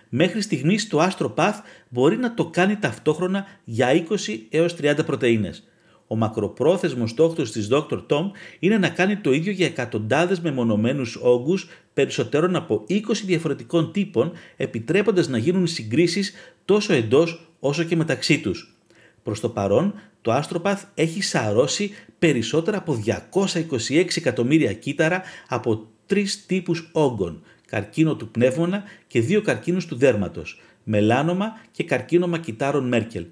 Μέχρι 0.10 0.42
στιγμής 0.42 0.88
το 0.88 1.10
AstroPath 1.10 1.60
μπορεί 1.90 2.18
να 2.18 2.34
το 2.34 2.46
κάνει 2.46 2.76
ταυτόχρονα 2.76 3.46
για 3.64 4.06
20 4.10 4.16
έως 4.50 4.76
30 4.82 5.06
πρωτεΐνες. 5.06 5.68
Ο 6.08 6.16
μακροπρόθεσμος 6.16 7.10
στόχος 7.10 7.52
της 7.52 7.70
Dr. 7.72 8.06
Tom 8.08 8.32
είναι 8.60 8.78
να 8.78 8.90
κάνει 8.90 9.18
το 9.18 9.32
ίδιο 9.32 9.52
για 9.52 9.66
εκατοντάδες 9.66 10.40
μεμονωμένους 10.40 11.16
όγκους 11.16 11.68
περισσότερων 11.94 12.56
από 12.56 12.84
20 12.90 13.26
διαφορετικών 13.26 13.92
τύπων, 13.92 14.32
επιτρέποντας 14.58 15.28
να 15.28 15.38
γίνουν 15.38 15.68
συγκρίσεις 15.68 16.34
τόσο 16.66 16.94
εντός 16.94 17.50
όσο 17.60 17.84
και 17.84 17.96
μεταξύ 17.96 18.40
τους. 18.40 18.76
Προς 19.24 19.40
το 19.40 19.50
παρόν, 19.50 19.94
το 20.22 20.42
AstroPath 20.42 20.82
έχει 20.96 21.22
σαρώσει 21.22 21.92
περισσότερα 22.20 22.78
από 22.78 22.94
226 22.94 24.18
εκατομμύρια 24.18 24.74
κύτταρα 24.74 25.22
από 25.48 25.88
τρεις 26.06 26.46
τύπους 26.46 26.90
όγκων 26.92 27.42
καρκίνο 27.68 28.16
του 28.16 28.30
πνεύμονα 28.30 28.84
και 29.08 29.22
δύο 29.22 29.42
καρκίνους 29.42 29.86
του 29.86 29.96
δέρματος, 29.96 30.62
μελάνομα 30.84 31.60
και 31.72 31.84
καρκίνωμα 31.84 32.38
κυτάρων 32.38 32.88
Μέρκελ. 32.88 33.26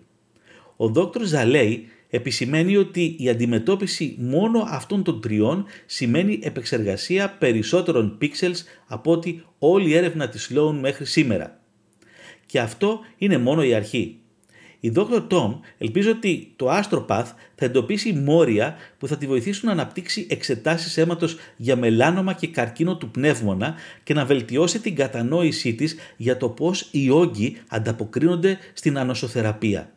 Ο 0.75 0.87
Δ. 0.87 0.99
Ζαλέη 1.23 1.87
επισημαίνει 2.15 2.77
ότι 2.77 3.15
η 3.19 3.29
αντιμετώπιση 3.29 4.15
μόνο 4.19 4.65
αυτών 4.67 5.03
των 5.03 5.21
τριών 5.21 5.65
σημαίνει 5.85 6.39
επεξεργασία 6.41 7.29
περισσότερων 7.29 8.17
pixels 8.21 8.63
από 8.87 9.11
ότι 9.11 9.43
όλη 9.59 9.89
η 9.89 9.95
έρευνα 9.95 10.29
της 10.29 10.51
Sloan 10.51 10.77
μέχρι 10.79 11.05
σήμερα. 11.05 11.59
Και 12.45 12.59
αυτό 12.59 12.99
είναι 13.17 13.37
μόνο 13.37 13.63
η 13.63 13.73
αρχή. 13.73 14.19
Η 14.79 14.91
Dr. 14.95 15.27
Tom 15.27 15.59
ελπίζει 15.77 16.09
ότι 16.09 16.53
το 16.55 16.69
Astropath 16.69 17.31
θα 17.55 17.65
εντοπίσει 17.65 18.13
μόρια 18.13 18.75
που 18.97 19.07
θα 19.07 19.17
τη 19.17 19.27
βοηθήσουν 19.27 19.65
να 19.65 19.71
αναπτύξει 19.71 20.27
εξετάσεις 20.29 20.97
αίματος 20.97 21.37
για 21.57 21.75
μελάνομα 21.75 22.33
και 22.33 22.47
καρκίνο 22.47 22.97
του 22.97 23.11
πνεύμονα 23.11 23.75
και 24.03 24.13
να 24.13 24.25
βελτιώσει 24.25 24.79
την 24.79 24.95
κατανόησή 24.95 25.73
της 25.73 25.95
για 26.17 26.37
το 26.37 26.49
πώς 26.49 26.87
οι 26.91 27.09
όγκοι 27.09 27.57
ανταποκρίνονται 27.67 28.57
στην 28.73 28.97
ανοσοθεραπεία. 28.97 29.94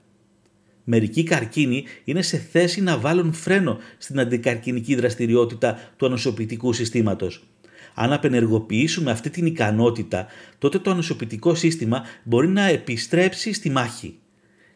Μερικοί 0.91 1.23
καρκίνοι 1.23 1.85
είναι 2.05 2.23
σε 2.23 2.37
θέση 2.37 2.81
να 2.81 2.99
βάλουν 2.99 3.33
φρένο 3.33 3.79
στην 3.99 4.21
αντικαρκινική 4.21 4.95
δραστηριότητα 4.95 5.93
του 5.97 6.07
ανοσοποιητικού 6.07 6.73
συστήματος. 6.73 7.45
Αν 7.95 8.13
απενεργοποιήσουμε 8.13 9.11
αυτή 9.11 9.31
την 9.31 9.47
ικανότητα, 9.47 10.27
τότε 10.59 10.79
το 10.79 10.91
ανοσοποιητικό 10.91 11.55
σύστημα 11.55 12.05
μπορεί 12.23 12.49
να 12.49 12.67
επιστρέψει 12.67 13.53
στη 13.53 13.71
μάχη. 13.71 14.19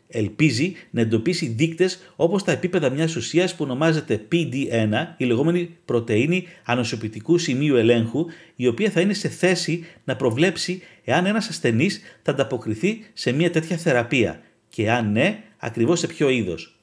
ελπίζει 0.09 0.73
να 0.91 1.01
εντοπίσει 1.01 1.47
δείκτες 1.47 1.99
όπως 2.17 2.45
τα 2.45 2.53
επίπεδα 2.53 2.91
μιας 2.91 3.17
ουσίας 3.17 3.55
που 3.55 3.65
ονομάζεται 3.65 4.27
PD1, 4.33 5.15
η 5.17 5.25
λεγόμενη 5.25 5.77
πρωτεΐνη 5.85 6.47
ανοσοποιητικού 6.65 7.39
σημείου 7.39 7.77
ελέγχου, 7.77 8.27
η 8.57 8.67
οποία 8.67 8.91
θα 8.91 9.01
είναι 9.01 9.15
σε 9.15 9.29
θέση 9.29 9.85
να 10.05 10.17
προβλέψει 10.17 10.83
εάν 11.05 11.27
ένας 11.27 11.49
ασθενής 11.49 12.01
θα 12.23 12.33
ανταποκριθεί 12.33 13.05
σε 13.13 13.33
μια 13.33 13.51
τέτοια 13.51 13.77
θεραπεία 13.77 14.41
και 14.69 14.91
αν 14.91 15.13
ναι, 15.13 15.43
ακριβώς 15.65 15.99
σε 15.99 16.07
ποιο 16.07 16.29
είδος. 16.29 16.77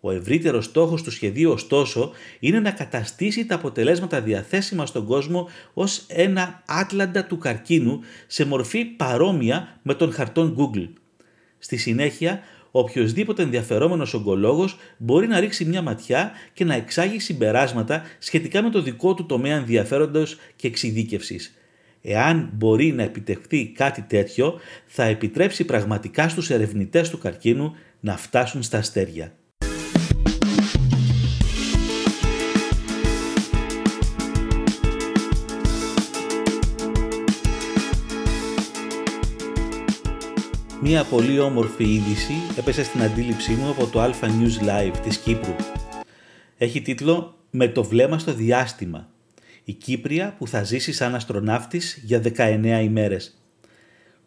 Ο 0.00 0.10
ευρύτερος 0.10 0.64
στόχος 0.64 1.02
του 1.02 1.10
σχεδίου 1.10 1.50
ωστόσο 1.50 2.12
είναι 2.40 2.60
να 2.60 2.70
καταστήσει 2.70 3.46
τα 3.46 3.54
αποτελέσματα 3.54 4.20
διαθέσιμα 4.20 4.86
στον 4.86 5.06
κόσμο 5.06 5.48
ως 5.74 6.04
ένα 6.08 6.62
άτλαντα 6.66 7.24
του 7.24 7.38
καρκίνου 7.38 8.00
σε 8.26 8.44
μορφή 8.44 8.84
παρόμοια 8.84 9.78
με 9.82 9.94
τον 9.94 10.12
χαρτών 10.12 10.56
Google. 10.58 10.88
Στη 11.58 11.76
συνέχεια, 11.76 12.40
οποιοδήποτε 12.70 13.42
ενδιαφερόμενος 13.42 14.14
ογκολόγος 14.14 14.76
μπορεί 14.96 15.26
να 15.26 15.40
ρίξει 15.40 15.64
μια 15.64 15.82
ματιά 15.82 16.32
και 16.52 16.64
να 16.64 16.74
εξάγει 16.74 17.18
συμπεράσματα 17.18 18.02
σχετικά 18.18 18.62
με 18.62 18.70
το 18.70 18.82
δικό 18.82 19.14
του 19.14 19.26
τομέα 19.26 19.56
ενδιαφέροντος 19.56 20.36
και 20.56 20.66
εξειδίκευσης. 20.66 21.54
Εάν 22.02 22.50
μπορεί 22.52 22.92
να 22.92 23.02
επιτευχθεί 23.02 23.66
κάτι 23.66 24.02
τέτοιο, 24.02 24.60
θα 24.86 25.04
επιτρέψει 25.04 25.64
πραγματικά 25.64 26.28
στους 26.28 26.50
ερευνητές 26.50 27.10
του 27.10 27.18
καρκίνου 27.18 27.74
να 28.00 28.16
φτάσουν 28.16 28.62
στα 28.62 28.78
αστέρια. 28.78 29.32
Μία 40.82 41.04
πολύ 41.04 41.38
όμορφη 41.38 41.84
είδηση 41.84 42.32
έπεσε 42.58 42.84
στην 42.84 43.02
αντίληψή 43.02 43.52
μου 43.52 43.70
από 43.70 43.86
το 43.86 44.04
Alpha 44.04 44.24
News 44.24 44.68
Live 44.68 44.96
της 45.02 45.16
Κύπρου. 45.16 45.54
Έχει 46.58 46.82
τίτλο 46.82 47.34
«Με 47.50 47.68
το 47.68 47.84
βλέμμα 47.84 48.18
στο 48.18 48.32
διάστημα. 48.34 49.08
Η 49.64 49.72
Κύπρια 49.72 50.34
που 50.38 50.46
θα 50.46 50.62
ζήσει 50.62 50.92
σαν 50.92 51.14
αστροναύτης 51.14 52.00
για 52.04 52.20
19 52.20 52.80
ημέρες». 52.82 53.39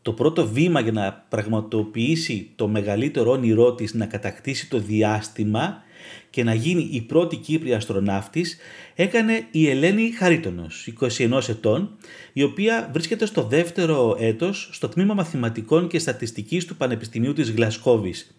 Το 0.04 0.14
πρώτο 0.14 0.48
βήμα 0.48 0.80
για 0.80 0.92
να 0.92 1.26
πραγματοποιήσει 1.30 2.50
το 2.56 2.68
μεγαλύτερο 2.68 3.32
όνειρό 3.32 3.74
της 3.74 3.94
να 3.94 4.06
κατακτήσει 4.06 4.70
το 4.70 4.80
διάστημα 4.80 5.82
και 6.30 6.44
να 6.44 6.54
γίνει 6.54 6.90
η 6.92 7.02
πρώτη 7.02 7.36
Κύπρια 7.36 7.78
αστροναύτης 7.78 8.58
έκανε 8.96 9.48
η 9.52 9.70
Ελένη 9.70 10.12
Χαρίτονος, 10.12 10.94
21 11.18 11.50
ετών, 11.50 11.98
η 12.34 12.44
οποία 12.44 12.90
βρίσκεται 12.94 13.26
στο 13.26 13.44
δεύτερο 13.44 14.16
έτος 14.20 14.70
στο 14.72 14.90
τμήμα 14.90 15.14
μαθηματικών 15.14 15.88
και 15.88 16.00
στατιστικής 16.00 16.66
του 16.66 16.76
Πανεπιστημίου 16.76 17.34
της 17.34 17.52
Γλασκόβης 17.52 18.36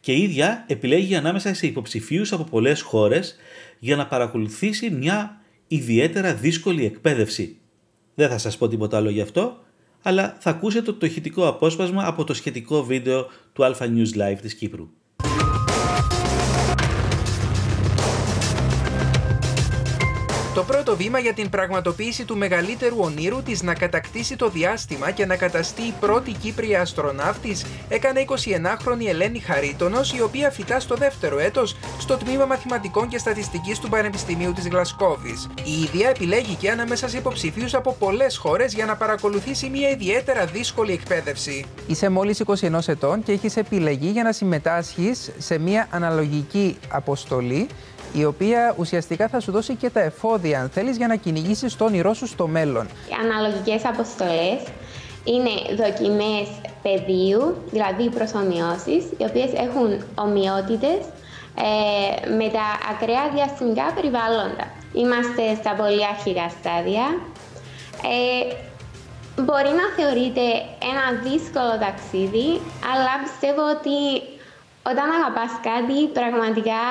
και 0.00 0.12
η 0.12 0.22
ίδια 0.22 0.64
επιλέγει 0.68 1.14
ανάμεσα 1.14 1.54
σε 1.54 1.66
υποψηφίους 1.66 2.32
από 2.32 2.44
πολλές 2.44 2.80
χώρες 2.80 3.36
για 3.78 3.96
να 3.96 4.06
παρακολουθήσει 4.06 4.90
μια 4.90 5.40
ιδιαίτερα 5.68 6.34
δύσκολη 6.34 6.84
εκπαίδευση. 6.84 7.56
Δεν 8.14 8.28
θα 8.28 8.38
σας 8.38 8.56
πω 8.56 8.68
τίποτα 8.68 8.96
άλλο 8.96 9.10
γι' 9.10 9.20
αυτό, 9.20 9.64
αλλά 10.02 10.36
θα 10.38 10.50
ακούσετε 10.50 10.92
το 10.92 11.06
ηχητικό 11.06 11.48
απόσπασμα 11.48 12.06
από 12.06 12.24
το 12.24 12.34
σχετικό 12.34 12.84
βίντεο 12.84 13.26
του 13.52 13.62
Alpha 13.62 13.84
News 13.84 14.16
Live 14.16 14.38
της 14.40 14.54
Κύπρου. 14.54 14.88
Το 20.54 20.64
πρώτο 20.64 20.96
βήμα 20.96 21.18
για 21.18 21.32
την 21.32 21.48
πραγματοποίηση 21.48 22.24
του 22.24 22.36
μεγαλύτερου 22.36 22.96
ονείρου 22.98 23.42
της 23.42 23.62
να 23.62 23.74
κατακτήσει 23.74 24.36
το 24.36 24.48
διάστημα 24.48 25.10
και 25.10 25.26
να 25.26 25.36
καταστεί 25.36 25.82
η 25.82 25.94
πρώτη 26.00 26.32
Κύπρια 26.32 26.80
αστροναύτης 26.80 27.64
έκανε 27.88 28.24
29χρονη 28.28 29.06
Ελένη 29.08 29.38
Χαρίτονος, 29.38 30.12
η 30.12 30.22
οποία 30.22 30.50
φυτά 30.50 30.80
στο 30.80 30.94
δεύτερο 30.94 31.38
έτος 31.38 31.76
στο 31.98 32.16
τμήμα 32.16 32.44
Μαθηματικών 32.44 33.08
και 33.08 33.18
Στατιστικής 33.18 33.78
του 33.78 33.88
Πανεπιστημίου 33.88 34.52
της 34.52 34.68
Γλασκόβης. 34.68 35.48
Η 35.64 35.82
ίδια 35.82 36.08
επιλέγει 36.08 36.54
και 36.54 36.70
ανάμεσα 36.70 37.08
σε 37.08 37.16
υποψηφίους 37.16 37.74
από 37.74 37.96
πολλές 37.98 38.36
χώρες 38.36 38.74
για 38.74 38.86
να 38.86 38.96
παρακολουθήσει 38.96 39.68
μια 39.68 39.88
ιδιαίτερα 39.88 40.44
δύσκολη 40.44 40.92
εκπαίδευση. 40.92 41.64
Είσαι 41.86 42.08
μόλις 42.08 42.40
21 42.40 42.88
ετών 42.88 43.22
και 43.22 43.32
έχεις 43.32 43.56
επιλεγεί 43.56 44.08
για 44.08 44.22
να 44.22 44.32
συμμετάσχεις 44.32 45.30
σε 45.38 45.58
μια 45.58 45.88
αναλογική 45.90 46.78
αποστολή 46.88 47.66
η 48.12 48.24
οποία 48.24 48.74
ουσιαστικά 48.78 49.28
θα 49.28 49.40
σου 49.40 49.52
δώσει 49.52 49.74
και 49.74 49.90
τα 49.90 50.00
εφόδια, 50.00 50.60
αν 50.60 50.68
θέλεις, 50.68 50.96
για 50.96 51.06
να 51.06 51.16
κυνηγήσεις 51.16 51.76
το 51.76 51.84
όνειρό 51.84 52.14
σου 52.14 52.26
στο 52.26 52.46
μέλλον. 52.46 52.86
Οι 52.86 53.14
αναλογικές 53.22 53.84
αποστολές 53.84 54.60
είναι 55.24 55.50
δοκιμές 55.82 56.48
πεδίου, 56.82 57.56
δηλαδή 57.70 58.08
προσωμιώσεις, 58.08 59.04
οι 59.18 59.24
οποίες 59.28 59.52
έχουν 59.52 60.04
ομοιότητες 60.14 61.00
ε, 61.54 62.28
με 62.38 62.48
τα 62.56 62.66
ακραία 62.90 63.24
διαστημικά 63.34 63.92
περιβάλλοντα. 63.94 64.66
Είμαστε 64.92 65.54
στα 65.60 65.72
πολύ 65.80 66.04
αρχικά 66.14 66.46
στάδια. 66.56 67.06
Ε, 68.12 68.54
μπορεί 69.44 69.72
να 69.80 69.86
θεωρείται 69.96 70.46
ένα 70.90 71.04
δύσκολο 71.26 71.74
ταξίδι, 71.84 72.48
αλλά 72.90 73.12
πιστεύω 73.24 73.62
ότι 73.76 73.98
όταν 74.90 75.06
αγαπάς 75.18 75.52
κάτι, 75.68 75.98
πραγματικά 76.18 76.82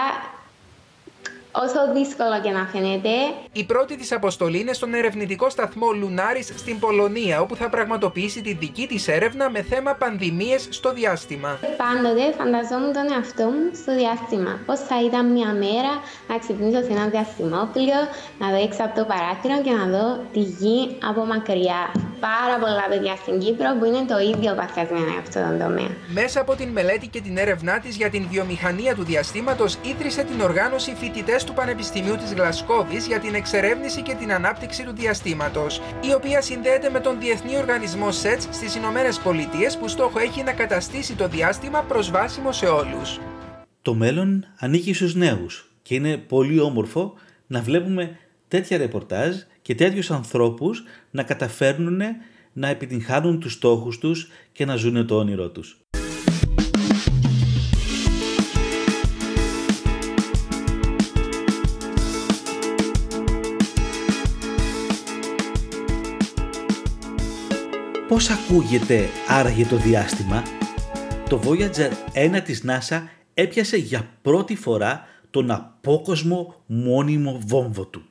όσο 1.51 1.93
δύσκολο 1.93 2.41
και 2.43 2.49
να 2.49 2.65
φαίνεται. 2.65 3.09
Η 3.51 3.63
πρώτη 3.63 3.97
της 3.97 4.11
αποστολή 4.11 4.59
είναι 4.59 4.73
στον 4.73 4.93
ερευνητικό 4.93 5.49
σταθμό 5.49 5.91
Λουνάρης 5.91 6.47
στην 6.57 6.79
Πολωνία, 6.79 7.41
όπου 7.41 7.55
θα 7.55 7.69
πραγματοποιήσει 7.69 8.41
τη 8.41 8.53
δική 8.53 8.87
της 8.87 9.07
έρευνα 9.07 9.49
με 9.49 9.61
θέμα 9.61 9.93
πανδημίες 9.93 10.67
στο 10.69 10.93
διάστημα. 10.93 11.59
Πάντοτε 11.77 12.33
φανταζόμουν 12.37 12.93
τον 12.93 13.11
εαυτό 13.13 13.43
μου 13.43 13.65
στο 13.81 13.95
διάστημα. 13.95 14.59
Πώς 14.65 14.79
θα 14.79 15.03
ήταν 15.07 15.31
μια 15.31 15.51
μέρα 15.53 15.93
να 16.29 16.37
ξυπνήσω 16.37 16.81
σε 16.81 16.91
ένα 16.91 17.05
διαστημόπλιο, 17.07 17.99
να 18.39 18.49
δω 18.49 18.59
έξω 18.67 18.83
από 18.83 18.95
το 18.99 19.05
παράθυρο 19.05 19.55
και 19.65 19.71
να 19.79 19.85
δω 19.93 20.05
τη 20.33 20.39
γη 20.39 20.97
από 21.09 21.25
μακριά. 21.25 21.81
Πάρα 22.19 22.55
πολλά 22.63 22.85
παιδιά 22.89 23.15
στην 23.15 23.39
Κύπρο 23.39 23.69
που 23.79 23.85
είναι 23.85 24.01
το 24.07 24.17
ίδιο 24.31 24.53
παθιασμένα 24.59 25.09
για 25.15 25.19
αυτόν 25.25 25.41
τον 25.47 25.59
τομέα. 25.63 25.91
Μέσα 26.19 26.41
από 26.41 26.55
την 26.55 26.69
μελέτη 26.69 27.07
και 27.07 27.21
την 27.21 27.37
έρευνά 27.37 27.79
της 27.79 27.95
για 27.95 28.09
την 28.09 28.27
βιομηχανία 28.31 28.95
του 28.95 29.03
διαστήματος, 29.03 29.77
ίδρυσε 29.91 30.23
την 30.23 30.41
οργάνωση 30.41 30.95
φοιτητές 30.99 31.38
του 31.43 31.53
Πανεπιστημίου 31.53 32.15
της 32.15 32.33
Γλασκόβης 32.33 33.07
για 33.07 33.19
την 33.19 33.33
εξερεύνηση 33.33 34.01
και 34.01 34.13
την 34.13 34.31
ανάπτυξη 34.33 34.83
του 34.83 34.93
διαστήματος, 34.95 35.81
η 36.01 36.13
οποία 36.13 36.41
συνδέεται 36.41 36.89
με 36.89 36.99
τον 36.99 37.19
Διεθνή 37.19 37.57
Οργανισμό 37.57 38.11
ΣΕΤΣ 38.11 38.47
στις 38.51 38.75
Ηνωμένες 38.75 39.19
Πολιτείες 39.19 39.77
που 39.77 39.87
στόχο 39.87 40.19
έχει 40.19 40.43
να 40.43 40.53
καταστήσει 40.53 41.15
το 41.15 41.27
διάστημα 41.27 41.81
προσβάσιμο 41.81 42.51
σε 42.51 42.65
όλους. 42.65 43.19
Το 43.81 43.93
μέλλον 43.93 44.45
ανήκει 44.59 44.93
στους 44.93 45.15
νέους 45.15 45.71
και 45.81 45.95
είναι 45.95 46.17
πολύ 46.17 46.59
όμορφο 46.59 47.13
να 47.47 47.61
βλέπουμε 47.61 48.17
τέτοια 48.47 48.77
ρεπορτάζ 48.77 49.35
και 49.61 49.75
τέτοιους 49.75 50.11
ανθρώπους 50.11 50.83
να 51.11 51.23
καταφέρνουν 51.23 52.01
να 52.53 52.67
επιτυγχάνουν 52.67 53.39
τους 53.39 53.53
στόχους 53.53 53.97
τους 53.97 54.29
και 54.51 54.65
να 54.65 54.75
ζουν 54.75 55.07
το 55.07 55.15
όνειρό 55.15 55.49
τους. 55.49 55.79
Πώς 68.09 68.29
ακούγεται 68.29 69.05
άραγε 69.27 69.65
το 69.65 69.75
διάστημα; 69.75 70.43
Το 71.29 71.41
Voyager 71.45 71.89
1 72.13 72.41
της 72.43 72.63
NASA 72.67 73.01
έπιασε 73.33 73.77
για 73.77 74.09
πρώτη 74.21 74.55
φορά 74.55 75.07
τον 75.29 75.51
απόκοσμο 75.51 76.55
μόνιμο 76.65 77.41
βόμβο 77.45 77.85
του. 77.85 78.01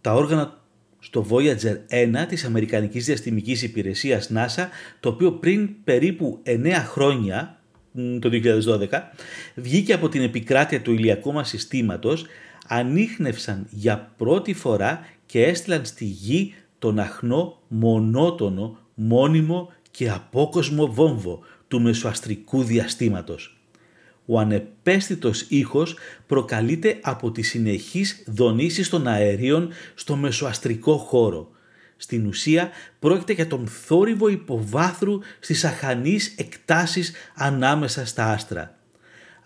Τα 0.00 0.14
όργανα 0.14 0.62
στο 0.98 1.26
Voyager 1.30 1.76
1 1.88 2.26
της 2.28 2.44
Αμερικανικής 2.44 3.04
Διαστημικής 3.04 3.62
Υπηρεσίας 3.62 4.30
NASA, 4.34 4.66
το 5.00 5.08
οποίο 5.08 5.32
πριν 5.32 5.82
περίπου 5.84 6.42
9 6.46 6.84
χρόνια, 6.86 7.60
το 8.18 8.28
2012, 8.28 9.10
βγήκε 9.54 9.92
από 9.92 10.08
την 10.08 10.22
επικράτεια 10.22 10.82
του 10.82 10.92
ηλιακού 10.92 11.32
μας 11.32 11.48
συστήματος, 11.48 12.26
ανείχνευσαν 12.66 13.66
για 13.70 14.12
πρώτη 14.16 14.54
φορά 14.54 15.00
και 15.26 15.44
έστειλαν 15.44 15.84
στη 15.84 16.04
Γη 16.04 16.54
τον 16.80 16.98
αχνό, 16.98 17.58
μονότονο, 17.68 18.78
μόνιμο 18.94 19.72
και 19.90 20.10
απόκοσμο 20.10 20.86
βόμβο 20.86 21.40
του 21.68 21.80
μεσοαστρικού 21.80 22.62
διαστήματος. 22.62 23.60
Ο 24.26 24.38
ανεπαίσθητος 24.38 25.46
ήχος 25.48 25.96
προκαλείται 26.26 26.98
από 27.02 27.30
τις 27.30 27.48
συνεχείς 27.48 28.24
δονήσεις 28.26 28.88
των 28.88 29.06
αερίων 29.06 29.68
στο 29.94 30.16
μεσοαστρικό 30.16 30.96
χώρο. 30.96 31.50
Στην 31.96 32.26
ουσία 32.26 32.70
πρόκειται 32.98 33.32
για 33.32 33.46
τον 33.46 33.66
θόρυβο 33.66 34.28
υποβάθρου 34.28 35.18
στις 35.40 35.64
αχανείς 35.64 36.34
εκτάσεις 36.36 37.12
ανάμεσα 37.34 38.06
στα 38.06 38.24
άστρα. 38.24 38.79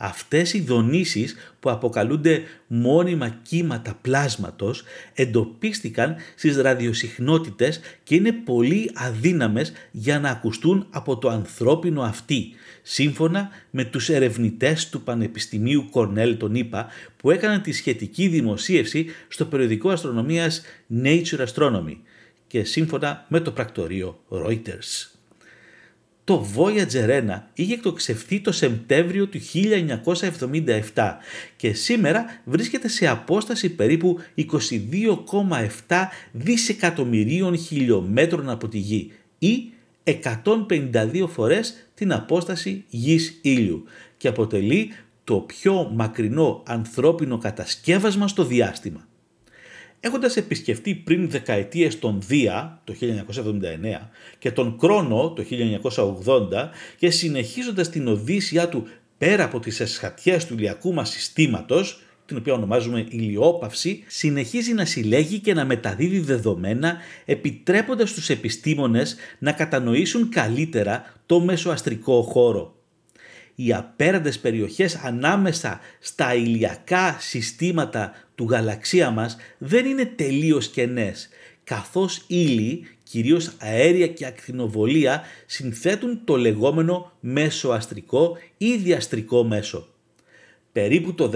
Αυτές 0.07 0.53
οι 0.53 0.61
δονήσεις 0.61 1.35
που 1.61 1.71
αποκαλούνται 1.71 2.43
μόνιμα 2.67 3.29
κύματα 3.29 3.99
πλάσματος 4.03 4.83
εντοπίστηκαν 5.14 6.17
στις 6.35 6.57
ραδιοσυχνότητες 6.57 7.81
και 8.03 8.14
είναι 8.14 8.33
πολύ 8.33 8.90
αδύναμες 8.95 9.73
για 9.90 10.21
να 10.21 10.31
ακουστούν 10.31 10.87
από 10.90 11.19
το 11.19 11.29
ανθρώπινο 11.29 12.03
αυτή, 12.03 12.51
σύμφωνα 12.83 13.49
με 13.71 13.85
τους 13.85 14.09
ερευνητές 14.09 14.88
του 14.88 15.03
Πανεπιστημίου 15.03 15.88
Κορνέλ 15.90 16.37
τον 16.37 16.55
ΗΠΑ 16.55 16.87
που 17.17 17.31
έκαναν 17.31 17.62
τη 17.62 17.73
σχετική 17.73 18.29
δημοσίευση 18.29 19.07
στο 19.29 19.45
περιοδικό 19.45 19.90
αστρονομίας 19.90 20.62
Nature 21.03 21.47
Astronomy 21.47 21.97
και 22.47 22.64
σύμφωνα 22.64 23.25
με 23.29 23.40
το 23.40 23.51
πρακτορείο 23.51 24.21
Reuters. 24.29 25.13
Το 26.24 26.46
Voyager 26.56 27.08
1 27.08 27.40
είχε 27.54 27.74
εκτοξευθεί 27.74 28.40
το 28.40 28.52
Σεπτέμβριο 28.52 29.26
του 29.26 29.38
1977 30.94 31.16
και 31.56 31.72
σήμερα 31.72 32.24
βρίσκεται 32.44 32.88
σε 32.88 33.06
απόσταση 33.06 33.74
περίπου 33.74 34.18
22,7 34.37 36.06
δισεκατομμυρίων 36.32 37.58
χιλιόμετρων 37.58 38.50
από 38.50 38.68
τη 38.68 38.78
Γη 38.78 39.12
ή 39.38 39.72
152 40.04 41.26
φορές 41.28 41.88
την 41.94 42.12
απόσταση 42.12 42.84
γης 42.88 43.38
ήλιου 43.42 43.84
και 44.16 44.28
αποτελεί 44.28 44.90
το 45.24 45.37
πιο 45.37 45.90
μακρινό 45.94 46.62
ανθρώπινο 46.66 47.38
κατασκεύασμα 47.38 48.28
στο 48.28 48.44
διάστημα. 48.44 49.06
Έχοντας 50.07 50.37
επισκεφτεί 50.37 50.95
πριν 50.95 51.31
δεκαετίες 51.31 51.99
τον 51.99 52.23
Δία 52.27 52.81
το 52.85 52.95
1979 53.01 54.11
και 54.38 54.51
τον 54.51 54.79
Κρόνο 54.79 55.33
το 55.33 55.45
1980 56.25 56.69
και 56.97 57.11
συνεχίζοντας 57.11 57.90
την 57.90 58.09
οδύσσιά 58.09 58.69
του 58.69 58.87
πέρα 59.19 59.45
από 59.45 59.61
τις 59.61 59.81
εσχατιές 59.81 60.47
του 60.47 60.55
ηλιακού 60.55 60.93
μας 60.93 61.11
συστήματος, 61.11 62.03
την 62.27 62.37
οποία 62.37 62.53
ονομάζουμε 62.53 63.07
ηλιόπαυση, 63.09 64.05
συνεχίζει 64.07 64.73
να 64.73 64.85
συλλέγει 64.85 65.38
και 65.38 65.55
να 65.55 65.64
μεταδίδει 65.64 66.19
δεδομένα 66.19 66.97
επιτρέποντας 67.25 68.12
τους 68.12 68.29
επιστήμονες 68.29 69.17
να 69.38 69.53
κατανοήσουν 69.53 70.29
καλύτερα 70.29 71.14
το 71.27 71.40
μεσοαστρικό 71.40 72.23
χώρο 72.23 72.75
οι 73.55 73.73
απέραντες 73.73 74.38
περιοχές 74.38 74.97
ανάμεσα 74.97 75.81
στα 76.01 76.35
ηλιακά 76.35 77.17
συστήματα 77.21 78.12
του 78.35 78.47
γαλαξία 78.51 79.11
μας 79.11 79.37
δεν 79.59 79.87
είναι 79.87 80.05
τελείως 80.05 80.69
κενές, 80.69 81.29
καθώς 81.64 82.25
ύλη, 82.27 82.87
κυρίως 83.03 83.51
αέρια 83.59 84.07
και 84.07 84.27
ακτινοβολία, 84.27 85.23
συνθέτουν 85.47 86.21
το 86.25 86.37
λεγόμενο 86.37 87.12
μέσο-αστρικό 87.21 88.38
ή 88.59 88.77
διαστρικό 88.77 89.45
μέσο. 89.45 89.88
Περίπου 90.73 91.14
το 91.14 91.31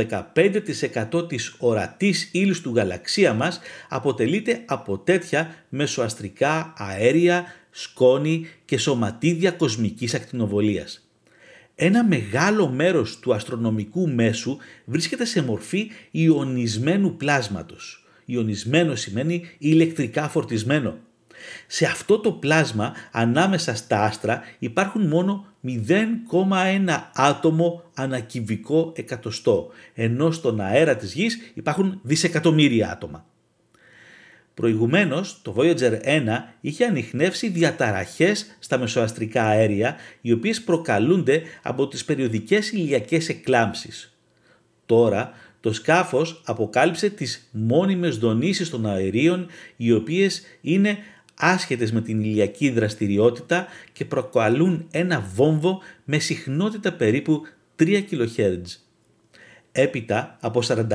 15% 1.12 1.28
της 1.28 1.54
ορατής 1.58 2.28
ύλης 2.32 2.60
του 2.60 2.72
γαλαξία 2.74 3.34
μας 3.34 3.60
αποτελείται 3.88 4.62
από 4.66 4.98
τέτοια 4.98 5.54
μεσοαστρικά 5.68 6.72
αέρια, 6.76 7.44
σκόνη 7.70 8.46
και 8.64 8.78
σωματίδια 8.78 9.50
κοσμικής 9.50 10.14
ακτινοβολίας 10.14 11.07
ένα 11.80 12.04
μεγάλο 12.04 12.68
μέρος 12.68 13.18
του 13.18 13.34
αστρονομικού 13.34 14.08
μέσου 14.08 14.56
βρίσκεται 14.84 15.24
σε 15.24 15.42
μορφή 15.42 15.90
ιονισμένου 16.10 17.16
πλάσματος. 17.16 18.06
Ιονισμένο 18.24 18.94
σημαίνει 18.94 19.44
ηλεκτρικά 19.58 20.28
φορτισμένο. 20.28 20.98
Σε 21.66 21.86
αυτό 21.86 22.18
το 22.18 22.32
πλάσμα 22.32 22.92
ανάμεσα 23.12 23.74
στα 23.74 24.04
άστρα 24.04 24.40
υπάρχουν 24.58 25.06
μόνο 25.06 25.46
0,1 25.64 25.78
άτομο 27.14 27.82
ανακυβικό 27.94 28.92
εκατοστό, 28.96 29.68
ενώ 29.94 30.30
στον 30.30 30.60
αέρα 30.60 30.96
της 30.96 31.12
γης 31.14 31.38
υπάρχουν 31.54 32.00
δισεκατομμύρια 32.02 32.90
άτομα. 32.90 33.26
Προηγουμένως, 34.58 35.40
το 35.42 35.54
Voyager 35.58 36.00
1 36.02 36.54
είχε 36.60 36.84
ανοιχνεύσει 36.84 37.48
διαταραχές 37.48 38.56
στα 38.58 38.78
μεσοαστρικά 38.78 39.44
αέρια, 39.44 39.96
οι 40.20 40.32
οποίες 40.32 40.62
προκαλούνται 40.62 41.42
από 41.62 41.88
τις 41.88 42.04
περιοδικές 42.04 42.72
ηλιακές 42.72 43.28
εκλάμψεις. 43.28 44.18
Τώρα, 44.86 45.32
το 45.60 45.72
σκάφος 45.72 46.42
αποκάλυψε 46.44 47.10
τις 47.10 47.48
μόνιμες 47.52 48.18
δονήσεις 48.18 48.70
των 48.70 48.86
αερίων, 48.86 49.46
οι 49.76 49.92
οποίες 49.92 50.42
είναι 50.60 50.98
άσχετες 51.34 51.92
με 51.92 52.00
την 52.00 52.20
ηλιακή 52.20 52.70
δραστηριότητα 52.70 53.66
και 53.92 54.04
προκαλούν 54.04 54.86
ένα 54.90 55.20
βόμβο 55.34 55.80
με 56.04 56.18
συχνότητα 56.18 56.92
περίπου 56.92 57.42
3 57.76 58.04
kHz. 58.10 58.62
Έπειτα 59.72 60.36
από 60.40 60.62
44 60.66 60.90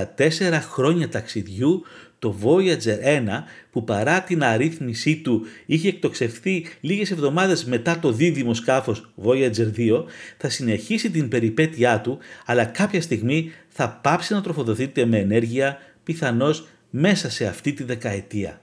χρόνια 0.61 1.09
ταξιδιού, 1.09 1.83
το 2.23 2.35
Voyager 2.43 3.25
1 3.27 3.43
που 3.71 3.83
παρά 3.83 4.21
την 4.21 4.43
αρρύθμισή 4.43 5.17
του 5.17 5.45
είχε 5.65 5.87
εκτοξευθεί 5.87 6.65
λίγες 6.81 7.11
εβδομάδες 7.11 7.65
μετά 7.65 7.99
το 7.99 8.11
δίδυμο 8.11 8.53
σκάφος 8.53 9.13
Voyager 9.23 9.71
2 9.77 10.03
θα 10.37 10.49
συνεχίσει 10.49 11.11
την 11.11 11.27
περιπέτειά 11.27 12.01
του 12.01 12.17
αλλά 12.45 12.65
κάποια 12.65 13.01
στιγμή 13.01 13.51
θα 13.67 13.89
πάψει 13.89 14.33
να 14.33 14.41
τροφοδοτείται 14.41 15.05
με 15.05 15.17
ενέργεια 15.17 15.77
πιθανώς 16.03 16.67
μέσα 16.89 17.29
σε 17.29 17.45
αυτή 17.45 17.73
τη 17.73 17.83
δεκαετία. 17.83 18.61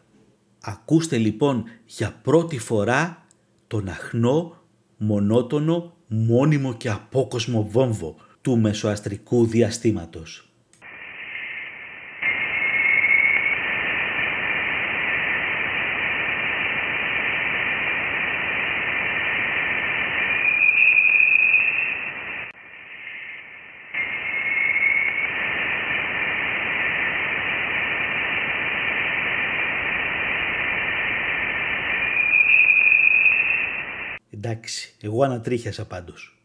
Ακούστε 0.60 1.16
λοιπόν 1.16 1.64
για 1.86 2.18
πρώτη 2.22 2.58
φορά 2.58 3.26
τον 3.66 3.88
αχνό, 3.88 4.56
μονότονο, 4.96 5.96
μόνιμο 6.06 6.74
και 6.74 6.88
απόκοσμο 6.88 7.68
βόμβο 7.70 8.16
του 8.40 8.58
μεσοαστρικού 8.58 9.46
διαστήματος. 9.46 10.49
Εντάξει, 34.50 34.94
εγώ 35.00 35.22
ανατρίχιασα 35.22 35.84
πάντως. 35.84 36.38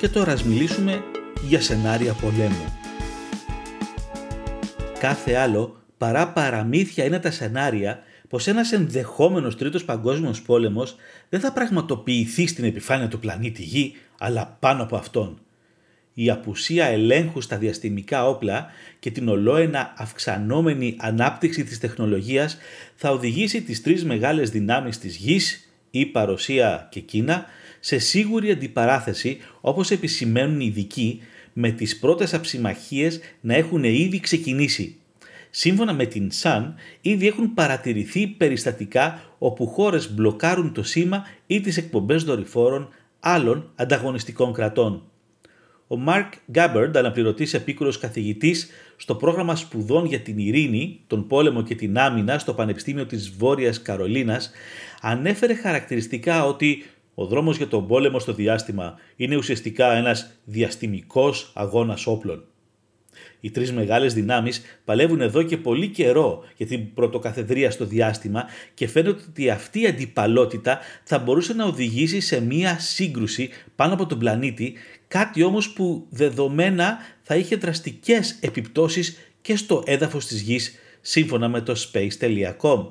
Και 0.00 0.08
τώρα 0.08 0.32
ας 0.32 0.44
μιλήσουμε 0.44 1.04
για 1.48 1.60
σενάρια 1.60 2.12
πολέμου. 2.12 2.78
Κάθε 4.98 5.34
άλλο 5.34 5.82
παρά 5.98 6.32
παραμύθια 6.32 7.04
είναι 7.04 7.18
τα 7.18 7.30
σενάρια 7.30 8.02
πως 8.28 8.46
ένας 8.46 8.72
ενδεχόμενος 8.72 9.56
τρίτος 9.56 9.84
παγκόσμιος 9.84 10.42
πόλεμος 10.42 10.96
δεν 11.28 11.40
θα 11.40 11.52
πραγματοποιηθεί 11.52 12.46
στην 12.46 12.64
επιφάνεια 12.64 13.08
του 13.08 13.18
πλανήτη 13.18 13.62
Γη, 13.62 13.94
αλλά 14.18 14.56
πάνω 14.60 14.82
από 14.82 14.96
αυτόν 14.96 15.40
η 16.18 16.30
απουσία 16.30 16.86
ελέγχου 16.86 17.40
στα 17.40 17.56
διαστημικά 17.56 18.28
όπλα 18.28 18.66
και 18.98 19.10
την 19.10 19.28
ολόενα 19.28 19.94
αυξανόμενη 19.96 20.96
ανάπτυξη 20.98 21.64
της 21.64 21.78
τεχνολογίας 21.78 22.58
θα 22.94 23.10
οδηγήσει 23.10 23.62
τις 23.62 23.82
τρεις 23.82 24.04
μεγάλες 24.04 24.50
δυνάμεις 24.50 24.98
της 24.98 25.16
γης, 25.16 25.70
η 25.90 26.06
Παροσία 26.06 26.88
και 26.90 27.00
Κίνα, 27.00 27.44
σε 27.80 27.98
σίγουρη 27.98 28.50
αντιπαράθεση 28.50 29.38
όπως 29.60 29.90
επισημαίνουν 29.90 30.60
οι 30.60 30.66
ειδικοί 30.66 31.20
με 31.52 31.70
τις 31.70 31.98
πρώτες 31.98 32.34
αψημαχίες 32.34 33.20
να 33.40 33.54
έχουν 33.54 33.84
ήδη 33.84 34.20
ξεκινήσει. 34.20 34.96
Σύμφωνα 35.50 35.92
με 35.92 36.06
την 36.06 36.30
ΣΑΝ, 36.30 36.74
ήδη 37.00 37.26
έχουν 37.26 37.54
παρατηρηθεί 37.54 38.26
περιστατικά 38.26 39.22
όπου 39.38 39.66
χώρες 39.66 40.12
μπλοκάρουν 40.12 40.72
το 40.72 40.82
σήμα 40.82 41.26
ή 41.46 41.60
τις 41.60 41.76
εκπομπές 41.76 42.24
δορυφόρων 42.24 42.88
άλλων 43.20 43.70
ανταγωνιστικών 43.74 44.52
κρατών. 44.52 45.02
Ο 45.88 45.96
Μαρκ 45.96 46.32
Γκάμπερντ, 46.50 46.96
αναπληρωτής 46.96 47.54
επίκουρος 47.54 47.98
καθηγητής 47.98 48.70
στο 48.96 49.14
πρόγραμμα 49.14 49.56
σπουδών 49.56 50.04
για 50.04 50.20
την 50.20 50.38
ειρήνη, 50.38 51.00
τον 51.06 51.26
πόλεμο 51.26 51.62
και 51.62 51.74
την 51.74 51.98
άμυνα 51.98 52.38
στο 52.38 52.54
Πανεπιστήμιο 52.54 53.06
της 53.06 53.30
Βόρειας 53.30 53.82
Καρολίνας, 53.82 54.50
ανέφερε 55.00 55.54
χαρακτηριστικά 55.54 56.46
ότι 56.46 56.84
ο 57.14 57.26
δρόμος 57.26 57.56
για 57.56 57.68
τον 57.68 57.86
πόλεμο 57.86 58.18
στο 58.18 58.32
διάστημα 58.32 58.94
είναι 59.16 59.36
ουσιαστικά 59.36 59.92
ένας 59.92 60.30
διαστημικός 60.44 61.50
αγώνας 61.54 62.06
όπλων. 62.06 62.44
Οι 63.40 63.50
τρεις 63.50 63.72
μεγάλες 63.72 64.14
δυνάμεις 64.14 64.62
παλεύουν 64.84 65.20
εδώ 65.20 65.42
και 65.42 65.56
πολύ 65.56 65.88
καιρό 65.88 66.44
για 66.56 66.66
την 66.66 66.94
πρωτοκαθεδρία 66.94 67.70
στο 67.70 67.84
διάστημα 67.84 68.44
και 68.74 68.88
φαίνεται 68.88 69.22
ότι 69.28 69.50
αυτή 69.50 69.80
η 69.80 69.86
αντιπαλότητα 69.86 70.78
θα 71.04 71.18
μπορούσε 71.18 71.52
να 71.54 71.64
οδηγήσει 71.64 72.20
σε 72.20 72.40
μία 72.40 72.78
σύγκρουση 72.78 73.48
πάνω 73.76 73.94
από 73.94 74.06
τον 74.06 74.18
πλανήτη, 74.18 74.74
κάτι 75.08 75.42
όμως 75.42 75.72
που 75.72 76.06
δεδομένα 76.10 76.98
θα 77.22 77.36
είχε 77.36 77.56
δραστικές 77.56 78.38
επιπτώσεις 78.40 79.16
και 79.42 79.56
στο 79.56 79.82
έδαφος 79.86 80.26
της 80.26 80.40
γης 80.40 80.74
σύμφωνα 81.00 81.48
με 81.48 81.60
το 81.60 81.74
space.com. 81.92 82.86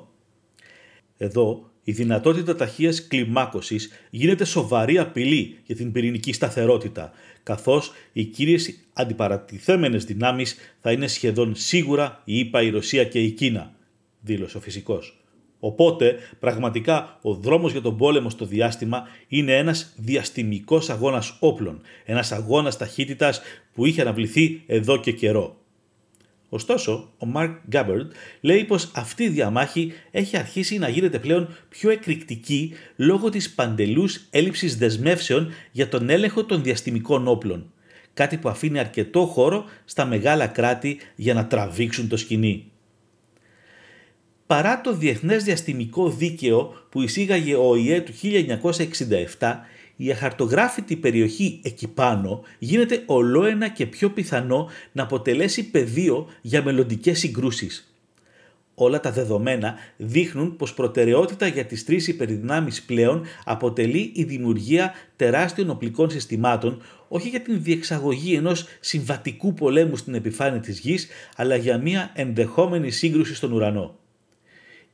Εδώ 1.16 1.70
η 1.88 1.92
δυνατότητα 1.92 2.56
ταχείας 2.56 3.06
κλιμάκωσης 3.06 3.90
γίνεται 4.10 4.44
σοβαρή 4.44 4.98
απειλή 4.98 5.58
για 5.64 5.76
την 5.76 5.92
πυρηνική 5.92 6.32
σταθερότητα, 6.32 7.12
καθώς 7.42 7.92
οι 8.12 8.24
κύριες 8.24 8.78
αντιπαρατηθέμενες 8.92 10.04
δυνάμεις 10.04 10.56
θα 10.80 10.92
είναι 10.92 11.06
σχεδόν 11.06 11.54
σίγουρα 11.54 12.22
η 12.24 12.38
ΙΠΑ, 12.38 12.62
η 12.62 12.70
Ρωσία 12.70 13.04
και 13.04 13.20
η 13.20 13.30
Κίνα, 13.30 13.74
δήλωσε 14.20 14.56
ο 14.56 14.60
φυσικός. 14.60 15.25
Οπότε, 15.60 16.16
πραγματικά, 16.40 17.18
ο 17.22 17.34
δρόμος 17.34 17.72
για 17.72 17.80
τον 17.80 17.96
πόλεμο 17.96 18.30
στο 18.30 18.44
διάστημα 18.44 19.02
είναι 19.28 19.56
ένας 19.56 19.94
διαστημικός 19.96 20.90
αγώνας 20.90 21.36
όπλων, 21.40 21.80
ένας 22.04 22.32
αγώνας 22.32 22.76
ταχύτητας 22.76 23.40
που 23.74 23.86
είχε 23.86 24.00
αναβληθεί 24.00 24.62
εδώ 24.66 25.00
και 25.00 25.12
καιρό. 25.12 25.56
Ωστόσο, 26.48 27.12
ο 27.18 27.26
Μαρκ 27.26 27.58
Γκάμπερντ 27.68 28.10
λέει 28.40 28.64
πως 28.64 28.90
αυτή 28.94 29.22
η 29.24 29.28
διαμάχη 29.28 29.92
έχει 30.10 30.36
αρχίσει 30.36 30.78
να 30.78 30.88
γίνεται 30.88 31.18
πλέον 31.18 31.56
πιο 31.68 31.90
εκρηκτική 31.90 32.72
λόγω 32.96 33.28
της 33.28 33.54
παντελούς 33.54 34.26
έλλειψης 34.30 34.76
δεσμεύσεων 34.76 35.48
για 35.72 35.88
τον 35.88 36.10
έλεγχο 36.10 36.44
των 36.44 36.62
διαστημικών 36.62 37.28
όπλων, 37.28 37.72
κάτι 38.14 38.36
που 38.36 38.48
αφήνει 38.48 38.78
αρκετό 38.78 39.26
χώρο 39.26 39.64
στα 39.84 40.04
μεγάλα 40.04 40.46
κράτη 40.46 40.98
για 41.16 41.34
να 41.34 41.46
τραβήξουν 41.46 42.08
το 42.08 42.16
σκηνή. 42.16 42.70
Παρά 44.46 44.80
το 44.80 44.96
Διεθνές 44.96 45.44
Διαστημικό 45.44 46.10
Δίκαιο 46.10 46.86
που 46.88 47.02
εισήγαγε 47.02 47.54
ο 47.54 47.68
ΟΗΕ 47.68 48.00
του 48.00 48.12
1967, 49.38 49.54
η 49.96 50.10
αχαρτογράφητη 50.10 50.96
περιοχή 50.96 51.60
εκεί 51.62 51.88
πάνω 51.88 52.42
γίνεται 52.58 53.02
ολόενα 53.06 53.68
και 53.68 53.86
πιο 53.86 54.10
πιθανό 54.10 54.68
να 54.92 55.02
αποτελέσει 55.02 55.70
πεδίο 55.70 56.26
για 56.40 56.62
μελλοντικές 56.62 57.18
συγκρούσεις. 57.18 57.90
Όλα 58.74 59.00
τα 59.00 59.12
δεδομένα 59.12 59.74
δείχνουν 59.96 60.56
πως 60.56 60.74
προτεραιότητα 60.74 61.46
για 61.46 61.64
τις 61.64 61.84
τρεις 61.84 62.08
υπερδυνάμεις 62.08 62.82
πλέον 62.82 63.24
αποτελεί 63.44 64.12
η 64.14 64.24
δημιουργία 64.24 64.92
τεράστιων 65.16 65.70
οπλικών 65.70 66.10
συστημάτων 66.10 66.82
όχι 67.08 67.28
για 67.28 67.40
την 67.40 67.62
διεξαγωγή 67.62 68.34
ενός 68.34 68.66
συμβατικού 68.80 69.54
πολέμου 69.54 69.96
στην 69.96 70.14
επιφάνεια 70.14 70.60
της 70.60 70.78
γης 70.78 71.08
αλλά 71.36 71.56
για 71.56 71.78
μια 71.78 72.10
ενδεχόμενη 72.14 72.90
σύγκρουση 72.90 73.34
στον 73.34 73.52
ουρανό. 73.52 73.94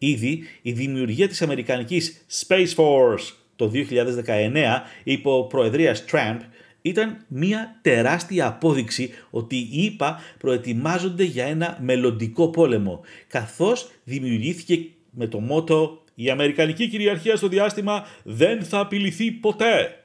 Ήδη 0.04 0.42
η 0.62 0.72
δημιουργία 0.72 1.28
της 1.28 1.42
Αμερικανικής 1.42 2.24
Space 2.30 2.74
Force 2.76 3.32
το 3.56 3.70
2019 3.74 4.82
υπό 5.04 5.46
προεδρίας 5.46 6.04
Τραμπ 6.04 6.40
ήταν 6.82 7.24
μια 7.28 7.78
τεράστια 7.82 8.46
απόδειξη 8.46 9.10
ότι 9.30 9.56
οι 9.56 9.84
ΗΠΑ 9.84 10.20
προετοιμάζονται 10.38 11.24
για 11.24 11.44
ένα 11.44 11.78
μελλοντικό 11.80 12.50
πόλεμο, 12.50 13.00
καθώς 13.28 13.90
δημιουργήθηκε 14.04 14.78
με 15.10 15.26
το 15.26 15.40
μότο 15.40 16.02
«Η 16.14 16.30
Αμερικανική 16.30 16.88
κυριαρχία 16.88 17.36
στο 17.36 17.48
διάστημα 17.48 18.06
δεν 18.22 18.62
θα 18.62 18.78
απειληθεί 18.78 19.30
ποτέ». 19.30 20.04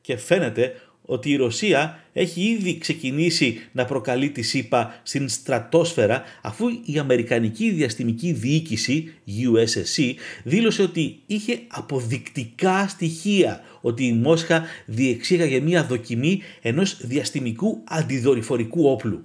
Και 0.00 0.16
φαίνεται 0.16 0.74
ότι 1.12 1.30
η 1.30 1.36
Ρωσία 1.36 1.98
έχει 2.12 2.40
ήδη 2.42 2.78
ξεκινήσει 2.78 3.60
να 3.72 3.84
προκαλεί 3.84 4.30
τη 4.30 4.42
ΣΥΠΑ 4.42 5.00
στην 5.02 5.28
στρατόσφαιρα 5.28 6.22
αφού 6.42 6.68
η 6.84 6.98
Αμερικανική 6.98 7.70
Διαστημική 7.70 8.32
Διοίκηση, 8.32 9.12
USSC, 9.26 10.14
δήλωσε 10.44 10.82
ότι 10.82 11.18
είχε 11.26 11.60
αποδεικτικά 11.68 12.88
στοιχεία 12.88 13.64
ότι 13.80 14.06
η 14.06 14.12
Μόσχα 14.12 14.64
διεξήγαγε 14.86 15.60
μια 15.60 15.84
δοκιμή 15.84 16.40
ενός 16.62 16.96
διαστημικού 17.06 17.82
αντιδορυφορικού 17.84 18.90
όπλου. 18.90 19.24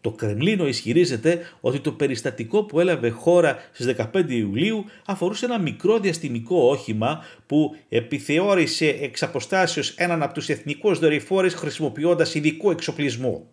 Το 0.00 0.10
Κρεμλίνο 0.10 0.66
ισχυρίζεται 0.66 1.40
ότι 1.60 1.80
το 1.80 1.92
περιστατικό 1.92 2.64
που 2.64 2.80
έλαβε 2.80 3.08
χώρα 3.08 3.58
στις 3.72 3.94
15 4.12 4.30
Ιουλίου 4.30 4.84
αφορούσε 5.06 5.44
ένα 5.44 5.58
μικρό 5.58 5.98
διαστημικό 5.98 6.68
όχημα 6.68 7.24
που 7.46 7.76
επιθεώρησε 7.88 8.86
εξ 9.00 9.22
αποστάσεως 9.22 9.90
έναν 9.90 10.22
από 10.22 10.34
τους 10.34 10.48
εθνικούς 10.48 10.98
δορυφόρες 10.98 11.54
χρησιμοποιώντας 11.54 12.34
ειδικό 12.34 12.70
εξοπλισμό. 12.70 13.46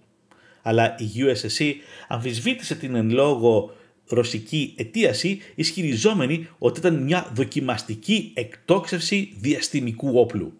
Αλλά 0.62 0.95
η 0.99 1.05
USSC 1.15 1.73
αμφισβήτησε 2.08 2.75
την 2.75 2.95
εν 2.95 3.10
λόγω 3.10 3.75
ρωσική 4.08 4.73
αιτίαση 4.77 5.39
ισχυριζόμενη 5.55 6.47
ότι 6.58 6.79
ήταν 6.79 7.03
μια 7.03 7.31
δοκιμαστική 7.34 8.31
εκτόξευση 8.36 9.34
διαστημικού 9.39 10.19
όπλου. 10.19 10.53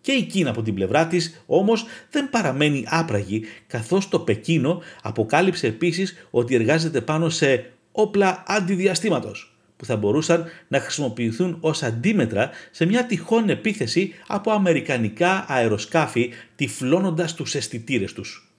Και 0.00 0.12
η 0.12 0.22
Κίνα 0.22 0.50
από 0.50 0.62
την 0.62 0.74
πλευρά 0.74 1.06
της 1.06 1.42
όμως 1.46 1.86
δεν 2.10 2.30
παραμένει 2.30 2.84
άπραγη 2.88 3.42
καθώς 3.66 4.08
το 4.08 4.18
Πεκίνο 4.18 4.82
αποκάλυψε 5.02 5.66
επίσης 5.66 6.26
ότι 6.30 6.54
εργάζεται 6.54 7.00
πάνω 7.00 7.28
σε 7.28 7.70
όπλα 7.92 8.42
αντιδιαστήματος 8.46 9.54
που 9.76 9.86
θα 9.86 9.96
μπορούσαν 9.96 10.44
να 10.68 10.80
χρησιμοποιηθούν 10.80 11.56
ως 11.60 11.82
αντίμετρα 11.82 12.50
σε 12.70 12.86
μια 12.86 13.06
τυχόν 13.06 13.48
επίθεση 13.48 14.14
από 14.26 14.50
αμερικανικά 14.50 15.44
αεροσκάφη 15.48 16.30
τυφλώνοντας 16.56 17.34
τους 17.34 17.54
αισθητήρες 17.54 18.12
τους. 18.12 18.50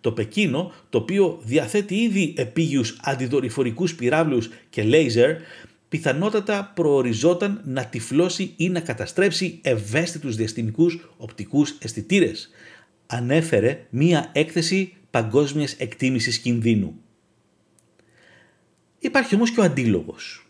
Το 0.00 0.12
Πεκίνο, 0.12 0.72
το 0.90 0.98
οποίο 0.98 1.40
διαθέτει 1.42 1.94
ήδη 1.94 2.34
επίγειους 2.36 2.96
αντιδορυφορικούς 3.02 3.94
πυράβλους 3.94 4.50
και 4.70 4.82
λέιζερ, 4.82 5.36
πιθανότατα 5.88 6.72
προοριζόταν 6.74 7.60
να 7.64 7.86
τυφλώσει 7.86 8.54
ή 8.56 8.68
να 8.68 8.80
καταστρέψει 8.80 9.60
ευαίσθητους 9.62 10.36
διαστημικούς 10.36 11.14
οπτικούς 11.16 11.70
αισθητήρες. 11.70 12.50
Ανέφερε 13.06 13.86
μία 13.90 14.30
έκθεση 14.32 14.96
παγκόσμιας 15.10 15.72
εκτίμησης 15.72 16.38
κινδύνου. 16.38 17.00
Υπάρχει 18.98 19.34
όμως 19.34 19.50
και 19.50 19.60
ο 19.60 19.62
αντίλογος. 19.62 20.43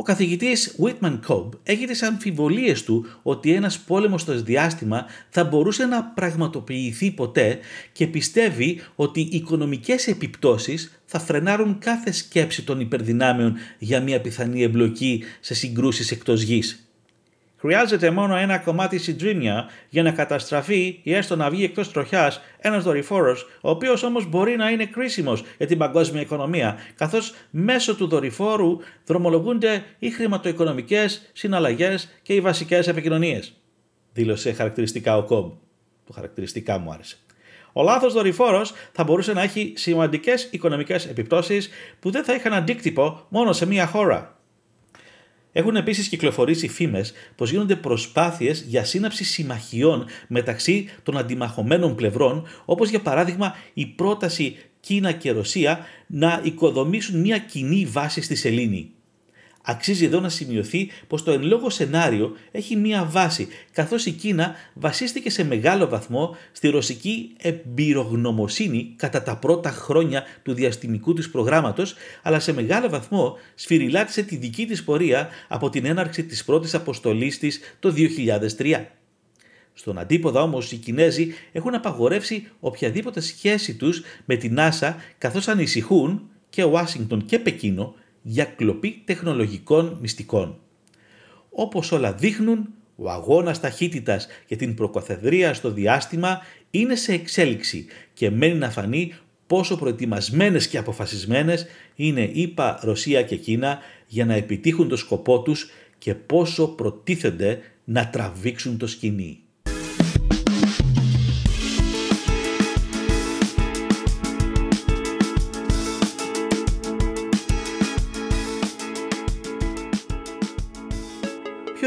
Ο 0.00 0.02
καθηγητής 0.02 0.76
Whitman 0.82 1.18
Cobb 1.28 1.48
έχει 1.62 1.86
τις 1.86 2.02
αμφιβολίες 2.02 2.84
του 2.84 3.06
ότι 3.22 3.52
ένας 3.52 3.78
πόλεμος 3.78 4.20
στο 4.20 4.42
διάστημα 4.42 5.06
θα 5.30 5.44
μπορούσε 5.44 5.84
να 5.84 6.04
πραγματοποιηθεί 6.04 7.10
ποτέ 7.10 7.58
και 7.92 8.06
πιστεύει 8.06 8.80
ότι 8.94 9.20
οι 9.20 9.28
οικονομικές 9.32 10.06
επιπτώσεις 10.06 11.00
θα 11.04 11.18
φρενάρουν 11.18 11.78
κάθε 11.78 12.12
σκέψη 12.12 12.62
των 12.62 12.80
υπερδυνάμεων 12.80 13.56
για 13.78 14.00
μια 14.00 14.20
πιθανή 14.20 14.62
εμπλοκή 14.62 15.22
σε 15.40 15.54
συγκρούσεις 15.54 16.10
εκτός 16.10 16.42
γης. 16.42 16.89
Χρειάζεται 17.60 18.10
μόνο 18.10 18.36
ένα 18.36 18.58
κομμάτι 18.58 18.98
συντρίμια 18.98 19.68
για 19.88 20.02
να 20.02 20.10
καταστραφεί 20.10 21.00
ή 21.02 21.14
έστω 21.14 21.36
να 21.36 21.50
βγει 21.50 21.64
εκτός 21.64 21.92
τροχιάς 21.92 22.40
ένας 22.58 22.84
δορυφόρος, 22.84 23.48
ο 23.60 23.70
οποίος 23.70 24.02
όμως 24.02 24.28
μπορεί 24.28 24.56
να 24.56 24.70
είναι 24.70 24.86
κρίσιμος 24.86 25.44
για 25.56 25.66
την 25.66 25.78
παγκόσμια 25.78 26.20
οικονομία, 26.20 26.76
καθώς 26.94 27.34
μέσω 27.50 27.96
του 27.96 28.06
δορυφόρου 28.06 28.78
δρομολογούνται 29.04 29.84
οι 29.98 30.10
χρηματοοικονομικές 30.10 31.30
συναλλαγές 31.32 32.08
και 32.22 32.34
οι 32.34 32.40
βασικές 32.40 32.88
επικοινωνίες. 32.88 33.52
Δήλωσε 34.12 34.52
χαρακτηριστικά 34.52 35.16
ο 35.16 35.22
Κομπ. 35.22 35.52
Το 36.06 36.12
χαρακτηριστικά 36.12 36.78
μου 36.78 36.92
άρεσε. 36.92 37.16
Ο 37.72 37.82
λάθος 37.82 38.12
δορυφόρος 38.12 38.72
θα 38.92 39.04
μπορούσε 39.04 39.32
να 39.32 39.42
έχει 39.42 39.72
σημαντικές 39.76 40.48
οικονομικές 40.50 41.06
επιπτώσεις 41.06 41.70
που 42.00 42.10
δεν 42.10 42.24
θα 42.24 42.34
είχαν 42.34 42.52
αντίκτυπο 42.52 43.26
μόνο 43.28 43.52
σε 43.52 43.66
μία 43.66 43.86
χώρα. 43.86 44.39
Έχουν 45.52 45.76
επίσης 45.76 46.08
κυκλοφορήσει 46.08 46.68
φήμες 46.68 47.12
πως 47.36 47.50
γίνονται 47.50 47.76
προσπάθειες 47.76 48.64
για 48.68 48.84
σύναψη 48.84 49.24
συμμαχιών 49.24 50.06
μεταξύ 50.28 50.88
των 51.02 51.16
αντιμαχωμένων 51.16 51.94
πλευρών, 51.94 52.46
όπως 52.64 52.88
για 52.88 53.00
παράδειγμα 53.00 53.54
η 53.74 53.86
πρόταση 53.86 54.56
Κίνα 54.80 55.12
και 55.12 55.30
Ρωσία 55.30 55.86
να 56.06 56.40
οικοδομήσουν 56.44 57.20
μια 57.20 57.38
κοινή 57.38 57.86
βάση 57.86 58.20
στη 58.22 58.34
Σελήνη. 58.34 58.90
Αξίζει 59.62 60.04
εδώ 60.04 60.20
να 60.20 60.28
σημειωθεί 60.28 60.90
πως 61.06 61.22
το 61.22 61.32
εν 61.32 61.42
λόγω 61.42 61.70
σενάριο 61.70 62.36
έχει 62.50 62.76
μία 62.76 63.04
βάση, 63.04 63.48
καθώς 63.72 64.06
η 64.06 64.10
Κίνα 64.10 64.54
βασίστηκε 64.74 65.30
σε 65.30 65.44
μεγάλο 65.44 65.88
βαθμό 65.88 66.36
στη 66.52 66.68
ρωσική 66.68 67.32
εμπειρογνωμοσύνη 67.38 68.94
κατά 68.96 69.22
τα 69.22 69.36
πρώτα 69.36 69.70
χρόνια 69.70 70.24
του 70.42 70.52
διαστημικού 70.52 71.12
της 71.14 71.30
προγράμματος, 71.30 71.94
αλλά 72.22 72.40
σε 72.40 72.52
μεγάλο 72.52 72.88
βαθμό 72.88 73.38
σφυριλάτησε 73.54 74.22
τη 74.22 74.36
δική 74.36 74.66
της 74.66 74.84
πορεία 74.84 75.28
από 75.48 75.70
την 75.70 75.84
έναρξη 75.84 76.24
της 76.24 76.44
πρώτης 76.44 76.74
αποστολής 76.74 77.38
της 77.38 77.60
το 77.80 77.94
2003. 78.58 78.84
Στον 79.74 79.98
αντίποδα 79.98 80.42
όμως 80.42 80.72
οι 80.72 80.76
Κινέζοι 80.76 81.32
έχουν 81.52 81.74
απαγορεύσει 81.74 82.46
οποιαδήποτε 82.60 83.20
σχέση 83.20 83.74
τους 83.74 84.02
με 84.24 84.36
την 84.36 84.56
NASA 84.58 84.94
καθώς 85.18 85.48
ανησυχούν 85.48 86.28
και 86.50 86.64
Ουάσιγκτον 86.64 87.24
και 87.24 87.38
Πεκίνο 87.38 87.94
για 88.22 88.44
κλοπή 88.44 89.02
τεχνολογικών 89.04 89.98
μυστικών. 90.00 90.58
Όπως 91.50 91.92
όλα 91.92 92.12
δείχνουν, 92.12 92.68
ο 92.96 93.10
αγώνας 93.10 93.60
ταχύτητας 93.60 94.26
για 94.46 94.56
την 94.56 94.74
προκαθεδρία 94.74 95.54
στο 95.54 95.70
διάστημα 95.70 96.40
είναι 96.70 96.94
σε 96.94 97.12
εξέλιξη 97.12 97.86
και 98.14 98.30
μένει 98.30 98.58
να 98.58 98.70
φανεί 98.70 99.12
πόσο 99.46 99.76
προετοιμασμένες 99.76 100.68
και 100.68 100.78
αποφασισμένες 100.78 101.66
είναι 101.94 102.30
ΗΠΑ, 102.32 102.78
Ρωσία 102.82 103.22
και 103.22 103.36
Κίνα 103.36 103.78
για 104.06 104.24
να 104.24 104.34
επιτύχουν 104.34 104.88
το 104.88 104.96
σκοπό 104.96 105.42
τους 105.42 105.70
και 105.98 106.14
πόσο 106.14 106.68
προτίθενται 106.68 107.60
να 107.84 108.08
τραβήξουν 108.08 108.78
το 108.78 108.86
σκηνή. 108.86 109.40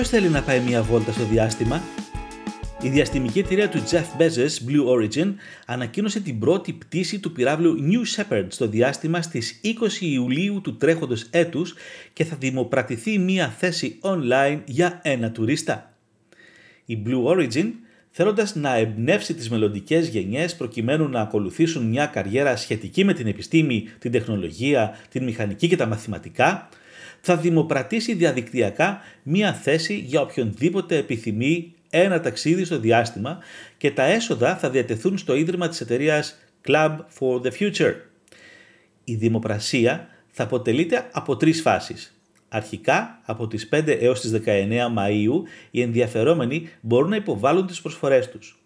Ποιος 0.03 0.15
θέλει 0.15 0.29
να 0.29 0.41
πάει 0.41 0.59
μια 0.59 0.81
βόλτα 0.81 1.11
στο 1.11 1.23
διάστημα; 1.25 1.81
Η 2.81 2.89
διαστημική 2.89 3.39
εταιρεία 3.39 3.69
του 3.69 3.83
Jeff 3.89 4.21
Bezos, 4.21 4.69
Blue 4.69 4.87
Origin, 4.95 5.33
ανακοίνωσε 5.65 6.19
την 6.19 6.39
πρώτη 6.39 6.73
πτήση 6.73 7.19
του 7.19 7.31
πυράβλου 7.31 7.77
New 7.79 8.01
Shepard 8.15 8.45
στο 8.47 8.67
διάστημα 8.67 9.21
στις 9.21 9.59
20 9.63 9.69
Ιουλίου 9.99 10.61
του 10.61 10.77
τρέχοντος 10.77 11.27
έτους 11.31 11.73
και 12.13 12.23
θα 12.23 12.35
δημοπρατηθεί 12.35 13.19
μια 13.19 13.47
θέση 13.47 13.99
online 14.01 14.59
για 14.65 14.99
ένα 15.03 15.31
τουρίστα. 15.31 15.93
Η 16.85 17.03
Blue 17.05 17.25
Origin, 17.25 17.71
θέλοντας 18.11 18.55
να 18.55 18.75
εμπνεύσει 18.75 19.33
τις 19.33 19.49
μελλοντικές 19.49 20.07
γενιές 20.07 20.55
προκειμένου 20.55 21.07
να 21.07 21.21
ακολουθήσουν 21.21 21.85
μια 21.85 22.05
καριέρα 22.05 22.55
σχετική 22.55 23.03
με 23.03 23.13
την 23.13 23.27
επιστήμη, 23.27 23.83
την 23.99 24.11
τεχνολογία, 24.11 24.97
την 25.09 25.23
μηχανική 25.23 25.67
και 25.67 25.75
τα 25.75 25.85
μαθηματικά, 25.85 26.69
θα 27.25 27.37
δημοπρατήσει 27.37 28.13
διαδικτυακά 28.13 29.01
μία 29.23 29.53
θέση 29.53 29.95
για 29.95 30.21
οποιονδήποτε 30.21 30.97
επιθυμεί 30.97 31.73
ένα 31.89 32.19
ταξίδι 32.19 32.63
στο 32.63 32.79
διάστημα 32.79 33.37
και 33.77 33.91
τα 33.91 34.03
έσοδα 34.03 34.57
θα 34.57 34.69
διατεθούν 34.69 35.17
στο 35.17 35.35
ίδρυμα 35.35 35.67
της 35.67 35.81
εταιρείας 35.81 36.37
Club 36.67 36.97
for 37.19 37.41
the 37.41 37.51
Future. 37.59 37.93
Η 39.03 39.15
δημοπρασία 39.15 40.07
θα 40.31 40.43
αποτελείται 40.43 41.09
από 41.11 41.37
τρεις 41.37 41.61
φάσεις. 41.61 42.21
Αρχικά, 42.49 43.21
από 43.25 43.47
τις 43.47 43.69
5 43.71 43.97
έως 43.99 44.21
τις 44.21 44.31
19 44.31 44.93
Μαΐου, 44.97 45.41
οι 45.71 45.81
ενδιαφερόμενοι 45.81 46.69
μπορούν 46.81 47.09
να 47.09 47.15
υποβάλουν 47.15 47.67
τις 47.67 47.81
προσφορές 47.81 48.29
τους. 48.29 48.59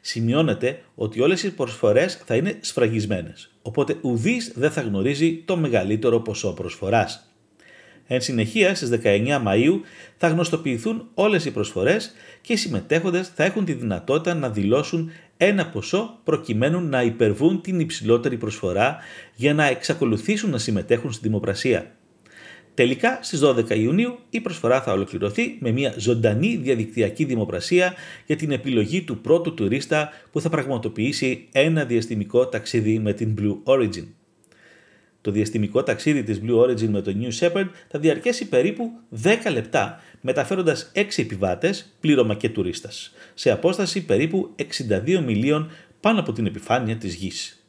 Σημειώνεται 0.00 0.82
ότι 0.94 1.20
όλες 1.20 1.42
οι 1.42 1.54
προσφορές 1.54 2.22
θα 2.26 2.36
είναι 2.36 2.58
σφραγισμένες, 2.60 3.50
οπότε 3.62 3.96
ουδής 4.00 4.52
δεν 4.54 4.70
θα 4.70 4.80
γνωρίζει 4.80 5.42
το 5.44 5.56
μεγαλύτερο 5.56 6.20
ποσό 6.20 6.52
προσφοράς. 6.52 7.27
Εν 8.10 8.20
συνεχεία 8.20 8.74
στις 8.74 8.90
19 9.02 9.42
Μαΐου 9.46 9.80
θα 10.16 10.28
γνωστοποιηθούν 10.28 11.08
όλες 11.14 11.44
οι 11.44 11.50
προσφορές 11.50 12.12
και 12.40 12.52
οι 12.52 12.56
συμμετέχοντες 12.56 13.28
θα 13.34 13.44
έχουν 13.44 13.64
τη 13.64 13.72
δυνατότητα 13.72 14.34
να 14.34 14.50
δηλώσουν 14.50 15.10
ένα 15.36 15.66
ποσό 15.66 16.18
προκειμένου 16.24 16.80
να 16.80 17.02
υπερβούν 17.02 17.60
την 17.60 17.80
υψηλότερη 17.80 18.36
προσφορά 18.36 18.96
για 19.34 19.54
να 19.54 19.64
εξακολουθήσουν 19.64 20.50
να 20.50 20.58
συμμετέχουν 20.58 21.12
στη 21.12 21.22
δημοπρασία. 21.26 21.92
Τελικά 22.74 23.18
στις 23.22 23.40
12 23.44 23.70
Ιουνίου 23.70 24.18
η 24.30 24.40
προσφορά 24.40 24.82
θα 24.82 24.92
ολοκληρωθεί 24.92 25.56
με 25.60 25.70
μια 25.70 25.94
ζωντανή 25.96 26.56
διαδικτυακή 26.56 27.24
δημοπρασία 27.24 27.94
για 28.26 28.36
την 28.36 28.50
επιλογή 28.50 29.02
του 29.02 29.20
πρώτου 29.20 29.54
τουρίστα 29.54 30.10
που 30.32 30.40
θα 30.40 30.48
πραγματοποιήσει 30.48 31.48
ένα 31.52 31.84
διαστημικό 31.84 32.46
ταξίδι 32.46 32.98
με 32.98 33.12
την 33.12 33.34
Blue 33.38 33.74
Origin. 33.74 34.04
Το 35.28 35.34
διαστημικό 35.34 35.82
ταξίδι 35.82 36.22
της 36.22 36.40
Blue 36.44 36.60
Origin 36.60 36.88
με 36.88 37.00
το 37.00 37.14
New 37.20 37.38
Shepard 37.38 37.68
θα 37.88 37.98
διαρκέσει 37.98 38.48
περίπου 38.48 38.90
10 39.22 39.28
λεπτά, 39.52 40.00
μεταφέροντας 40.20 40.90
6 40.94 41.22
επιβάτες, 41.22 41.96
πλήρωμα 42.00 42.34
και 42.34 42.48
τουρίστας, 42.48 43.14
σε 43.34 43.50
απόσταση 43.50 44.04
περίπου 44.04 44.54
62 44.56 45.20
μιλίων 45.20 45.70
πάνω 46.00 46.20
από 46.20 46.32
την 46.32 46.46
επιφάνεια 46.46 46.96
της 46.96 47.14
γης. 47.14 47.66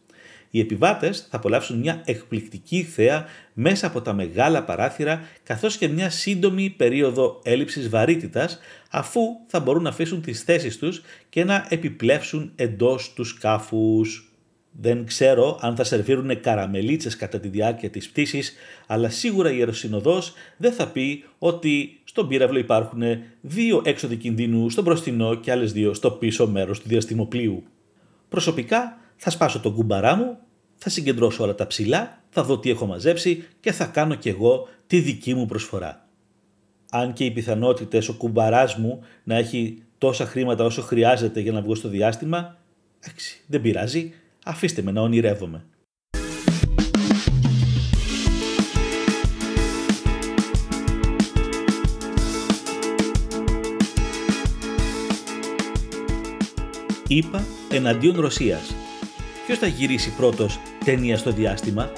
Οι 0.49 0.59
επιβάτες 0.59 1.27
θα 1.29 1.37
απολαύσουν 1.37 1.79
μια 1.79 2.01
εκπληκτική 2.05 2.83
θέα 2.83 3.25
μέσα 3.53 3.87
από 3.87 4.01
τα 4.01 4.13
μεγάλα 4.13 4.63
παράθυρα 4.63 5.27
καθώς 5.43 5.77
και 5.77 5.87
μια 5.87 6.09
σύντομη 6.09 6.69
περίοδο 6.69 7.39
έλλειψης 7.43 7.89
βαρύτητας 7.89 8.59
αφού 8.89 9.21
θα 9.47 9.59
μπορούν 9.59 9.83
να 9.83 9.89
αφήσουν 9.89 10.21
τις 10.21 10.41
θέσεις 10.41 10.77
τους 10.77 11.01
και 11.29 11.43
να 11.43 11.65
επιπλέψουν 11.69 12.51
εντός 12.55 13.13
τους 13.13 13.29
σκάφους. 13.29 14.28
Δεν 14.81 15.05
ξέρω 15.05 15.57
αν 15.61 15.75
θα 15.75 15.83
σερβίρουν 15.83 16.41
καραμελίτσες 16.41 17.15
κατά 17.15 17.39
τη 17.39 17.47
διάρκεια 17.47 17.89
της 17.89 18.09
πτήσης, 18.09 18.53
αλλά 18.87 19.09
σίγουρα 19.09 19.51
η 19.51 19.55
Ιεροσυνοδός 19.57 20.33
δεν 20.57 20.71
θα 20.71 20.87
πει 20.87 21.23
ότι 21.39 21.99
στον 22.03 22.27
πύραυλο 22.27 22.57
υπάρχουν 22.59 23.01
δύο 23.41 23.81
έξοδοι 23.85 24.15
κινδύνου 24.15 24.69
στο 24.69 24.81
μπροστινό 24.81 25.35
και 25.35 25.51
άλλες 25.51 25.73
δύο 25.73 25.93
στο 25.93 26.11
πίσω 26.11 26.47
μέρος 26.47 26.79
του 26.79 26.87
διαστημοπλίου. 26.87 27.63
Προσωπικά 28.29 28.97
θα 29.15 29.29
σπάσω 29.29 29.59
τον 29.59 29.73
κουμπαρά 29.73 30.15
μου, 30.15 30.37
θα 30.75 30.89
συγκεντρώσω 30.89 31.43
όλα 31.43 31.55
τα 31.55 31.67
ψηλά, 31.67 32.21
θα 32.29 32.43
δω 32.43 32.59
τι 32.59 32.69
έχω 32.69 32.85
μαζέψει 32.85 33.47
και 33.59 33.71
θα 33.71 33.85
κάνω 33.85 34.15
κι 34.15 34.29
εγώ 34.29 34.67
τη 34.87 34.99
δική 34.99 35.33
μου 35.33 35.45
προσφορά. 35.45 36.07
Αν 36.91 37.13
και 37.13 37.25
οι 37.25 37.31
πιθανότητες 37.31 38.09
ο 38.09 38.13
κουμπαράς 38.13 38.75
μου 38.75 38.99
να 39.23 39.35
έχει 39.35 39.83
τόσα 39.97 40.25
χρήματα 40.25 40.63
όσο 40.63 40.81
χρειάζεται 40.81 41.39
για 41.39 41.51
να 41.51 41.61
βγω 41.61 41.75
στο 41.75 41.89
διάστημα, 41.89 42.57
εντάξει, 43.03 43.41
δεν 43.47 43.61
πειράζει, 43.61 44.13
Αφήστε 44.49 44.81
με 44.81 44.91
να 44.91 45.01
ονειρεύομαι. 45.01 45.65
Είπα 57.07 57.43
εναντίον 57.71 58.19
Ρωσίας. 58.19 58.75
Ποιος 59.45 59.57
θα 59.57 59.67
γυρίσει 59.67 60.15
πρώτος 60.15 60.59
ταινία 60.85 61.17
στο 61.17 61.31
διάστημα; 61.31 61.91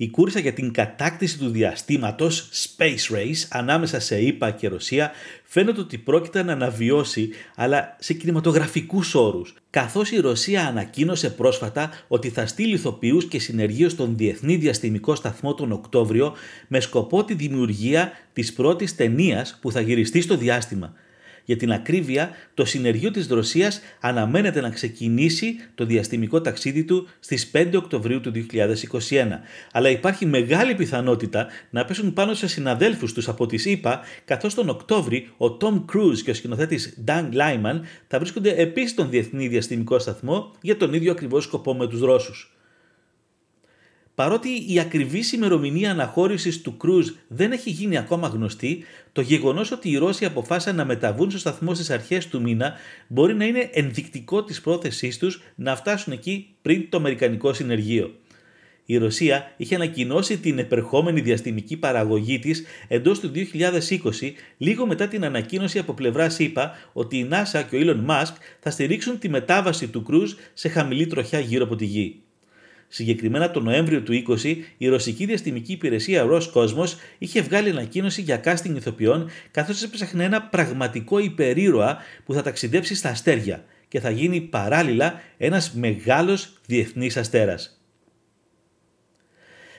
Η 0.00 0.10
κούρσα 0.10 0.40
για 0.40 0.52
την 0.52 0.72
κατάκτηση 0.72 1.38
του 1.38 1.48
διαστήματος 1.48 2.50
Space 2.52 3.14
Race 3.16 3.46
ανάμεσα 3.48 4.00
σε 4.00 4.20
ΗΠΑ 4.20 4.50
και 4.50 4.68
Ρωσία 4.68 5.10
φαίνεται 5.44 5.80
ότι 5.80 5.98
πρόκειται 5.98 6.42
να 6.42 6.52
αναβιώσει 6.52 7.30
αλλά 7.56 7.96
σε 7.98 8.12
κινηματογραφικούς 8.12 9.14
όρους 9.14 9.54
καθώς 9.70 10.10
η 10.10 10.20
Ρωσία 10.20 10.66
ανακοίνωσε 10.66 11.30
πρόσφατα 11.30 11.90
ότι 12.08 12.28
θα 12.28 12.46
στείλει 12.46 12.74
ηθοποιούς 12.74 13.24
και 13.24 13.38
συνεργείο 13.38 13.88
στον 13.88 14.16
Διεθνή 14.16 14.56
Διαστημικό 14.56 15.14
Σταθμό 15.14 15.54
τον 15.54 15.72
Οκτώβριο 15.72 16.34
με 16.68 16.80
σκοπό 16.80 17.24
τη 17.24 17.34
δημιουργία 17.34 18.12
της 18.32 18.52
πρώτης 18.52 18.94
ταινίας 18.94 19.58
που 19.60 19.72
θα 19.72 19.80
γυριστεί 19.80 20.20
στο 20.20 20.36
διάστημα– 20.36 20.92
για 21.44 21.56
την 21.56 21.72
ακρίβεια, 21.72 22.30
το 22.54 22.64
συνεργείο 22.64 23.10
της 23.10 23.28
Ρωσίας 23.28 23.80
αναμένεται 24.00 24.60
να 24.60 24.70
ξεκινήσει 24.70 25.56
το 25.74 25.84
διαστημικό 25.84 26.40
ταξίδι 26.40 26.84
του 26.84 27.08
στις 27.20 27.50
5 27.54 27.76
Οκτωβρίου 27.76 28.20
του 28.20 28.32
2021. 28.32 29.40
Αλλά 29.72 29.90
υπάρχει 29.90 30.26
μεγάλη 30.26 30.74
πιθανότητα 30.74 31.46
να 31.70 31.84
πέσουν 31.84 32.12
πάνω 32.12 32.34
σε 32.34 32.46
συναδέλφους 32.46 33.12
τους 33.12 33.28
από 33.28 33.46
τις 33.46 33.64
ΗΠΑ, 33.64 34.00
καθώς 34.24 34.54
τον 34.54 34.68
Οκτώβρη 34.68 35.28
ο 35.36 35.56
Tom 35.60 35.84
Cruise 35.92 36.18
και 36.24 36.30
ο 36.30 36.34
σκηνοθέτης 36.34 36.98
Dan 37.06 37.24
Lyman 37.32 37.80
θα 38.06 38.18
βρίσκονται 38.18 38.54
επίσης 38.56 38.90
στον 38.90 39.10
Διεθνή 39.10 39.48
Διαστημικό 39.48 39.98
Σταθμό 39.98 40.54
για 40.60 40.76
τον 40.76 40.94
ίδιο 40.94 41.12
ακριβώς 41.12 41.44
σκοπό 41.44 41.74
με 41.74 41.86
τους 41.86 42.00
Ρώσους. 42.00 42.57
Παρότι 44.18 44.48
η 44.68 44.78
ακριβή 44.78 45.22
ημερομηνία 45.34 45.90
αναχώρησης 45.90 46.60
του 46.62 46.76
Κρούζ 46.76 47.10
δεν 47.28 47.52
έχει 47.52 47.70
γίνει 47.70 47.98
ακόμα 47.98 48.28
γνωστή, 48.28 48.84
το 49.12 49.20
γεγονός 49.20 49.70
ότι 49.70 49.90
οι 49.90 49.96
Ρώσοι 49.96 50.24
αποφάσισαν 50.24 50.76
να 50.76 50.84
μεταβούν 50.84 51.30
στο 51.30 51.38
σταθμό 51.38 51.74
στις 51.74 51.90
αρχές 51.90 52.28
του 52.28 52.40
μήνα 52.40 52.72
μπορεί 53.08 53.34
να 53.34 53.44
είναι 53.44 53.70
ενδεικτικό 53.72 54.44
της 54.44 54.60
πρόθεσής 54.60 55.18
τους 55.18 55.42
να 55.54 55.76
φτάσουν 55.76 56.12
εκεί 56.12 56.54
πριν 56.62 56.88
το 56.88 56.96
Αμερικανικό 56.96 57.52
συνεργείο. 57.52 58.14
Η 58.84 58.96
Ρωσία 58.96 59.52
είχε 59.56 59.74
ανακοινώσει 59.74 60.38
την 60.38 60.58
επερχόμενη 60.58 61.20
διαστημική 61.20 61.76
παραγωγή 61.76 62.38
της 62.38 62.64
εντός 62.88 63.20
του 63.20 63.30
2020, 63.34 64.32
λίγο 64.56 64.86
μετά 64.86 65.08
την 65.08 65.24
ανακοίνωση 65.24 65.78
από 65.78 65.92
πλευρά 65.92 66.28
ΣΥΠΑ 66.28 66.72
ότι 66.92 67.16
η 67.18 67.28
NASA 67.30 67.64
και 67.70 67.76
ο 67.76 67.80
Elon 67.82 68.10
Musk 68.10 68.34
θα 68.60 68.70
στηρίξουν 68.70 69.18
τη 69.18 69.28
μετάβαση 69.28 69.88
του 69.88 70.02
Κρούζ 70.02 70.32
σε 70.54 70.68
χαμηλή 70.68 71.06
τροχιά 71.06 71.40
γύρω 71.40 71.64
από 71.64 71.76
τη 71.76 71.84
γη. 71.84 72.22
Συγκεκριμένα 72.88 73.50
τον 73.50 73.64
Νοέμβριο 73.64 74.02
του 74.02 74.22
20, 74.42 74.56
η 74.78 74.88
ρωσική 74.88 75.24
διαστημική 75.26 75.72
υπηρεσία 75.72 76.26
Roscosmos 76.30 76.94
είχε 77.18 77.40
βγάλει 77.40 77.70
ανακοίνωση 77.70 78.22
για 78.22 78.40
casting 78.44 78.74
ηθοποιών 78.76 79.30
καθώς 79.50 79.82
έψαχνε 79.82 80.24
ένα 80.24 80.42
πραγματικό 80.42 81.18
υπερήρωα 81.18 81.98
που 82.24 82.32
θα 82.32 82.42
ταξιδέψει 82.42 82.94
στα 82.94 83.08
αστέρια 83.08 83.64
και 83.88 84.00
θα 84.00 84.10
γίνει 84.10 84.40
παράλληλα 84.40 85.20
ένας 85.36 85.72
μεγάλος 85.72 86.52
διεθνής 86.66 87.16
αστέρας. 87.16 87.82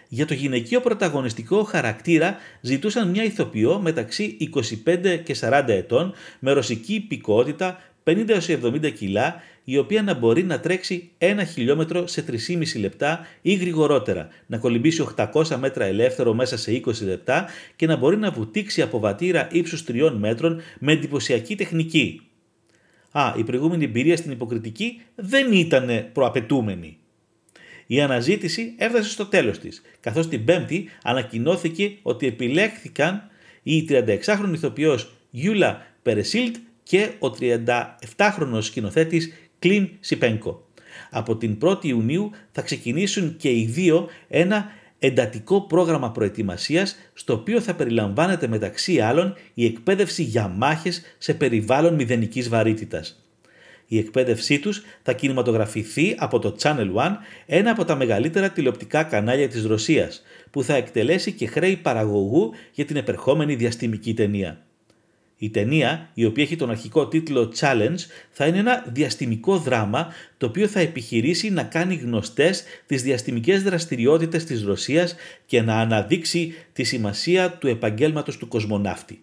Για 0.07 0.25
το 0.25 0.33
γυναικείο 0.33 0.81
πρωταγωνιστικό 0.81 1.63
χαρακτήρα 1.63 2.37
ζητούσαν 2.61 3.09
μια 3.09 3.23
ηθοποιό 3.23 3.79
μεταξύ 3.79 4.37
25 4.85 5.21
και 5.23 5.35
40 5.41 5.63
ετών 5.67 6.13
με 6.39 6.51
ρωσική 6.51 6.93
υπηκότητα 6.93 7.79
50-70 8.03 8.93
κιλά 8.93 9.41
η 9.71 9.77
οποία 9.77 10.03
να 10.03 10.13
μπορεί 10.13 10.43
να 10.43 10.59
τρέξει 10.59 11.09
ένα 11.17 11.43
χιλιόμετρο 11.43 12.07
σε 12.07 12.25
3,5 12.47 12.79
λεπτά 12.79 13.27
ή 13.41 13.53
γρηγορότερα, 13.53 14.27
να 14.45 14.57
κολυμπήσει 14.57 15.07
800 15.15 15.45
μέτρα 15.59 15.85
ελεύθερο 15.85 16.33
μέσα 16.33 16.57
σε 16.57 16.81
20 16.85 17.01
λεπτά 17.01 17.47
και 17.75 17.85
να 17.85 17.95
μπορεί 17.95 18.17
να 18.17 18.31
βουτήξει 18.31 18.81
από 18.81 18.99
βατήρα 18.99 19.47
ύψους 19.51 19.83
3 19.87 20.11
μέτρων 20.17 20.61
με 20.79 20.91
εντυπωσιακή 20.91 21.55
τεχνική. 21.55 22.21
Α, 23.11 23.33
η 23.37 23.43
προηγούμενη 23.43 23.83
εμπειρία 23.83 24.17
στην 24.17 24.31
υποκριτική 24.31 25.01
δεν 25.15 25.51
ήταν 25.51 26.09
προαπαιτούμενη. 26.13 26.97
Η 27.87 28.01
αναζήτηση 28.01 28.73
έφτασε 28.77 29.09
στο 29.09 29.25
τέλος 29.25 29.59
της, 29.59 29.81
καθώς 29.99 30.27
την 30.27 30.45
Πέμπτη 30.45 30.89
ανακοινώθηκε 31.03 31.91
ότι 32.01 32.27
επιλέχθηκαν 32.27 33.29
η 33.63 33.87
36χρονη 33.89 34.53
ηθοποιός 34.53 35.11
Γιούλα 35.29 35.85
Περεσίλτ 36.01 36.55
και 36.83 37.09
ο 37.19 37.27
37χρονος 37.39 38.61
σκηνοθέτης 38.61 39.33
Κλίν 39.59 39.89
Σιπένκο. 39.99 40.67
Από 41.09 41.37
την 41.37 41.57
1η 41.61 41.85
Ιουνίου 41.85 42.31
θα 42.51 42.61
ξεκινήσουν 42.61 43.37
και 43.37 43.49
οι 43.49 43.65
δύο 43.65 44.07
ένα 44.27 44.65
εντατικό 44.99 45.61
πρόγραμμα 45.61 46.11
προετοιμασίας 46.11 46.95
στο 47.13 47.33
οποίο 47.33 47.61
θα 47.61 47.73
περιλαμβάνεται 47.73 48.47
μεταξύ 48.47 48.99
άλλων 48.99 49.35
η 49.53 49.65
εκπαίδευση 49.65 50.23
για 50.23 50.47
μάχες 50.47 51.01
σε 51.17 51.33
περιβάλλον 51.33 51.93
μηδενικής 51.93 52.49
βαρύτητας. 52.49 53.23
Η 53.87 53.97
εκπαίδευσή 53.97 54.59
τους 54.59 54.83
θα 55.03 55.13
κινηματογραφηθεί 55.13 56.15
από 56.17 56.39
το 56.39 56.55
Channel 56.61 56.93
One, 56.93 57.15
ένα 57.45 57.71
από 57.71 57.85
τα 57.85 57.95
μεγαλύτερα 57.95 58.49
τηλεοπτικά 58.49 59.03
κανάλια 59.03 59.47
της 59.47 59.65
Ρωσίας, 59.65 60.23
που 60.51 60.63
θα 60.63 60.75
εκτελέσει 60.75 61.31
και 61.31 61.47
χρέη 61.47 61.75
παραγωγού 61.75 62.51
για 62.71 62.85
την 62.85 62.95
επερχόμενη 62.95 63.55
διαστημική 63.55 64.13
ταινία. 64.13 64.63
Η 65.41 65.49
ταινία, 65.49 66.09
η 66.13 66.25
οποία 66.25 66.43
έχει 66.43 66.55
τον 66.55 66.69
αρχικό 66.69 67.07
τίτλο 67.07 67.53
Challenge, 67.59 67.97
θα 68.29 68.45
είναι 68.45 68.57
ένα 68.57 68.85
διαστημικό 68.87 69.57
δράμα 69.57 70.07
το 70.37 70.45
οποίο 70.45 70.67
θα 70.67 70.79
επιχειρήσει 70.79 71.49
να 71.49 71.63
κάνει 71.63 71.95
γνωστές 71.95 72.63
τις 72.85 73.03
διαστημικές 73.03 73.63
δραστηριότητες 73.63 74.43
της 74.43 74.63
Ρωσίας 74.63 75.15
και 75.45 75.61
να 75.61 75.75
αναδείξει 75.75 76.53
τη 76.73 76.83
σημασία 76.83 77.51
του 77.51 77.67
επαγγέλματος 77.67 78.37
του 78.37 78.47
κοσμοναύτη. 78.47 79.21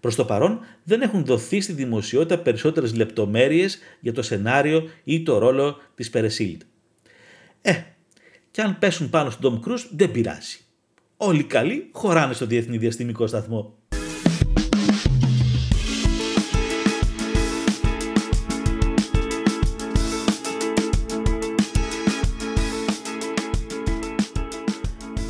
Προς 0.00 0.14
το 0.14 0.24
παρόν 0.24 0.60
δεν 0.84 1.02
έχουν 1.02 1.24
δοθεί 1.24 1.60
στη 1.60 1.72
δημοσιότητα 1.72 2.38
περισσότερες 2.38 2.94
λεπτομέρειες 2.94 3.78
για 4.00 4.12
το 4.12 4.22
σενάριο 4.22 4.88
ή 5.04 5.22
το 5.22 5.38
ρόλο 5.38 5.76
της 5.94 6.10
Περεσίλτ. 6.10 6.62
Ε, 7.62 7.82
και 8.50 8.62
αν 8.62 8.78
πέσουν 8.78 9.10
πάνω 9.10 9.30
στον 9.30 9.42
Τόμ 9.42 9.60
Κρούς 9.60 9.90
δεν 9.96 10.10
πειράζει. 10.10 10.58
Όλοι 11.16 11.44
καλοί 11.44 11.88
χωράνε 11.92 12.32
στο 12.32 12.46
Διεθνή 12.46 12.78
Διαστημικό 12.78 13.26
Σταθμό. 13.26 13.81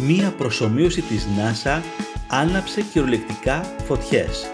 Μία 0.07 0.30
προσωμείωση 0.30 1.03
της 1.03 1.26
NASA 1.26 1.80
άναψε 2.28 2.82
κυριολεκτικά 2.82 3.62
φωτιές 3.62 4.46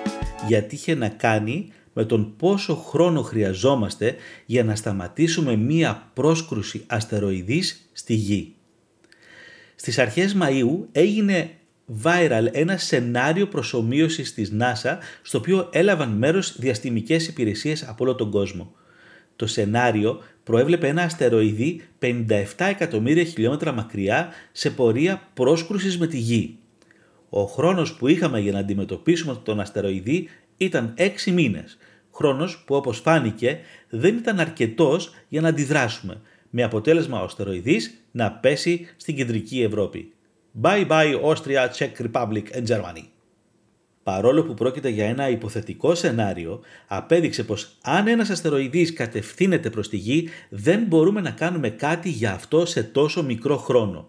γιατί 0.46 0.74
είχε 0.74 0.94
να 0.94 1.08
κάνει 1.08 1.72
με 1.92 2.04
τον 2.04 2.36
πόσο 2.36 2.74
χρόνο 2.74 3.22
χρειαζόμαστε 3.22 4.14
για 4.46 4.64
να 4.64 4.76
σταματήσουμε 4.76 5.56
μία 5.56 6.10
πρόσκρουση 6.14 6.84
αστεροειδής 6.86 7.88
στη 7.92 8.14
Γη. 8.14 8.54
Στις 9.74 9.98
αρχές 9.98 10.36
Μαΐου 10.40 10.86
έγινε 10.92 11.50
viral 12.02 12.46
ένα 12.52 12.76
σενάριο 12.76 13.46
προσωμείωσης 13.48 14.34
της 14.34 14.52
NASA 14.60 14.96
στο 15.22 15.38
οποίο 15.38 15.68
έλαβαν 15.72 16.08
μέρος 16.08 16.58
διαστημικές 16.58 17.28
υπηρεσίες 17.28 17.82
από 17.82 18.04
όλο 18.04 18.14
τον 18.14 18.30
κόσμο. 18.30 18.72
Το 19.36 19.46
σενάριο 19.46 20.22
προέβλεπε 20.48 20.88
ένα 20.88 21.02
αστεροειδή 21.02 21.80
57 22.02 22.12
εκατομμύρια 22.58 23.24
χιλιόμετρα 23.24 23.72
μακριά 23.72 24.28
σε 24.52 24.70
πορεία 24.70 25.22
πρόσκρουσης 25.34 25.98
με 25.98 26.06
τη 26.06 26.18
Γη. 26.18 26.58
Ο 27.28 27.42
χρόνος 27.44 27.94
που 27.94 28.08
είχαμε 28.08 28.40
για 28.40 28.52
να 28.52 28.58
αντιμετωπίσουμε 28.58 29.40
τον 29.42 29.60
αστεροειδή 29.60 30.28
ήταν 30.56 30.94
6 31.26 31.32
μήνες, 31.32 31.78
χρόνος 32.14 32.62
που 32.66 32.74
όπως 32.74 32.98
φάνηκε 32.98 33.58
δεν 33.88 34.16
ήταν 34.16 34.40
αρκετός 34.40 35.14
για 35.28 35.40
να 35.40 35.48
αντιδράσουμε, 35.48 36.20
με 36.50 36.62
αποτέλεσμα 36.62 37.20
ο 37.20 37.24
αστεροειδής 37.24 38.04
να 38.10 38.32
πέσει 38.32 38.86
στην 38.96 39.16
κεντρική 39.16 39.62
Ευρώπη. 39.62 40.12
Bye 40.62 40.86
bye 40.88 41.20
Austria, 41.24 41.68
Czech 41.78 42.12
Republic 42.12 42.44
and 42.56 42.66
Germany 42.66 43.17
παρόλο 44.08 44.42
που 44.42 44.54
πρόκειται 44.54 44.88
για 44.88 45.06
ένα 45.06 45.28
υποθετικό 45.28 45.94
σενάριο, 45.94 46.60
απέδειξε 46.86 47.44
πως 47.44 47.76
αν 47.82 48.06
ένας 48.08 48.30
αστεροειδής 48.30 48.92
κατευθύνεται 48.92 49.70
προς 49.70 49.88
τη 49.88 49.96
Γη, 49.96 50.28
δεν 50.48 50.82
μπορούμε 50.82 51.20
να 51.20 51.30
κάνουμε 51.30 51.70
κάτι 51.70 52.08
για 52.08 52.32
αυτό 52.32 52.66
σε 52.66 52.82
τόσο 52.82 53.22
μικρό 53.22 53.56
χρόνο. 53.56 54.08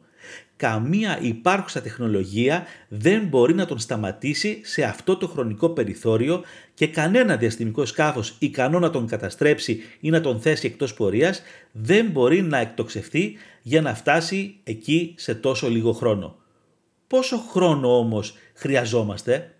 Καμία 0.55 1.19
υπάρχουσα 1.21 1.81
τεχνολογία 1.81 2.65
δεν 2.87 3.25
μπορεί 3.25 3.53
να 3.53 3.65
τον 3.65 3.79
σταματήσει 3.79 4.61
σε 4.63 4.83
αυτό 4.83 5.17
το 5.17 5.27
χρονικό 5.27 5.69
περιθώριο 5.69 6.41
και 6.73 6.87
κανένα 6.87 7.37
διαστημικό 7.37 7.85
σκάφος 7.85 8.35
ικανό 8.39 8.79
να 8.79 8.89
τον 8.89 9.07
καταστρέψει 9.07 9.81
ή 9.99 10.09
να 10.09 10.21
τον 10.21 10.39
θέσει 10.39 10.67
εκτός 10.67 10.93
πορείας 10.93 11.41
δεν 11.71 12.05
μπορεί 12.05 12.41
να 12.41 12.57
εκτοξευτεί 12.57 13.37
για 13.61 13.81
να 13.81 13.95
φτάσει 13.95 14.55
εκεί 14.63 15.13
σε 15.17 15.35
τόσο 15.35 15.69
λίγο 15.69 15.91
χρόνο. 15.91 16.35
Πόσο 17.07 17.37
χρόνο 17.37 17.97
όμως 17.97 18.37
χρειαζόμαστε; 18.53 19.53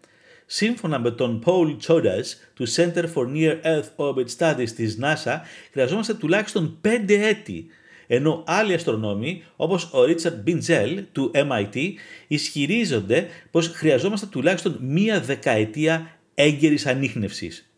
Σύμφωνα 0.52 1.00
με 1.00 1.12
τον 1.12 1.44
Paul 1.46 1.78
Chodas 1.88 2.24
του 2.54 2.68
Center 2.68 3.04
for 3.14 3.28
Near 3.34 3.56
Earth 3.64 3.96
Orbit 3.96 4.26
Studies 4.38 4.70
της 4.76 4.98
NASA, 5.02 5.40
χρειαζόμαστε 5.72 6.14
τουλάχιστον 6.14 6.78
5 6.82 7.10
έτη, 7.10 7.66
ενώ 8.08 8.44
άλλοι 8.48 8.74
αστρονόμοι 8.74 9.44
όπως 9.56 9.84
ο 9.84 9.98
Richard 10.08 10.50
Binzel 10.50 11.04
του 11.12 11.32
MIT 11.34 11.94
ισχυρίζονται 12.28 13.28
πως 13.52 13.68
χρειαζόμαστε 13.68 14.26
τουλάχιστον 14.26 14.78
μία 14.82 15.22
δεκαετία 15.22 16.20
έγκαιρης 16.34 16.86
ανείχνευσης. 16.86 17.72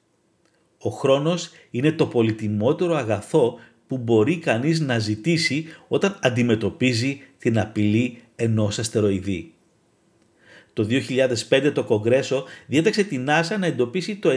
Ο 0.77 0.89
χρόνος 0.89 1.49
είναι 1.71 1.91
το 1.91 2.07
πολυτιμότερο 2.07 2.95
αγαθό 2.95 3.59
που 3.87 3.97
μπορεί 3.97 4.37
κανείς 4.37 4.79
να 4.79 4.99
ζητήσει 4.99 5.65
όταν 5.87 6.19
αντιμετωπίζει 6.21 7.21
την 7.37 7.59
απειλή 7.59 8.21
ενός 8.35 8.79
αστεροειδή. 8.79 9.50
Το 10.73 10.87
2005 11.49 11.71
το 11.73 11.83
Κογκρέσο 11.83 12.43
διέταξε 12.65 13.03
την 13.03 13.27
NASA 13.29 13.57
να 13.59 13.65
εντοπίσει 13.65 14.15
το 14.15 14.29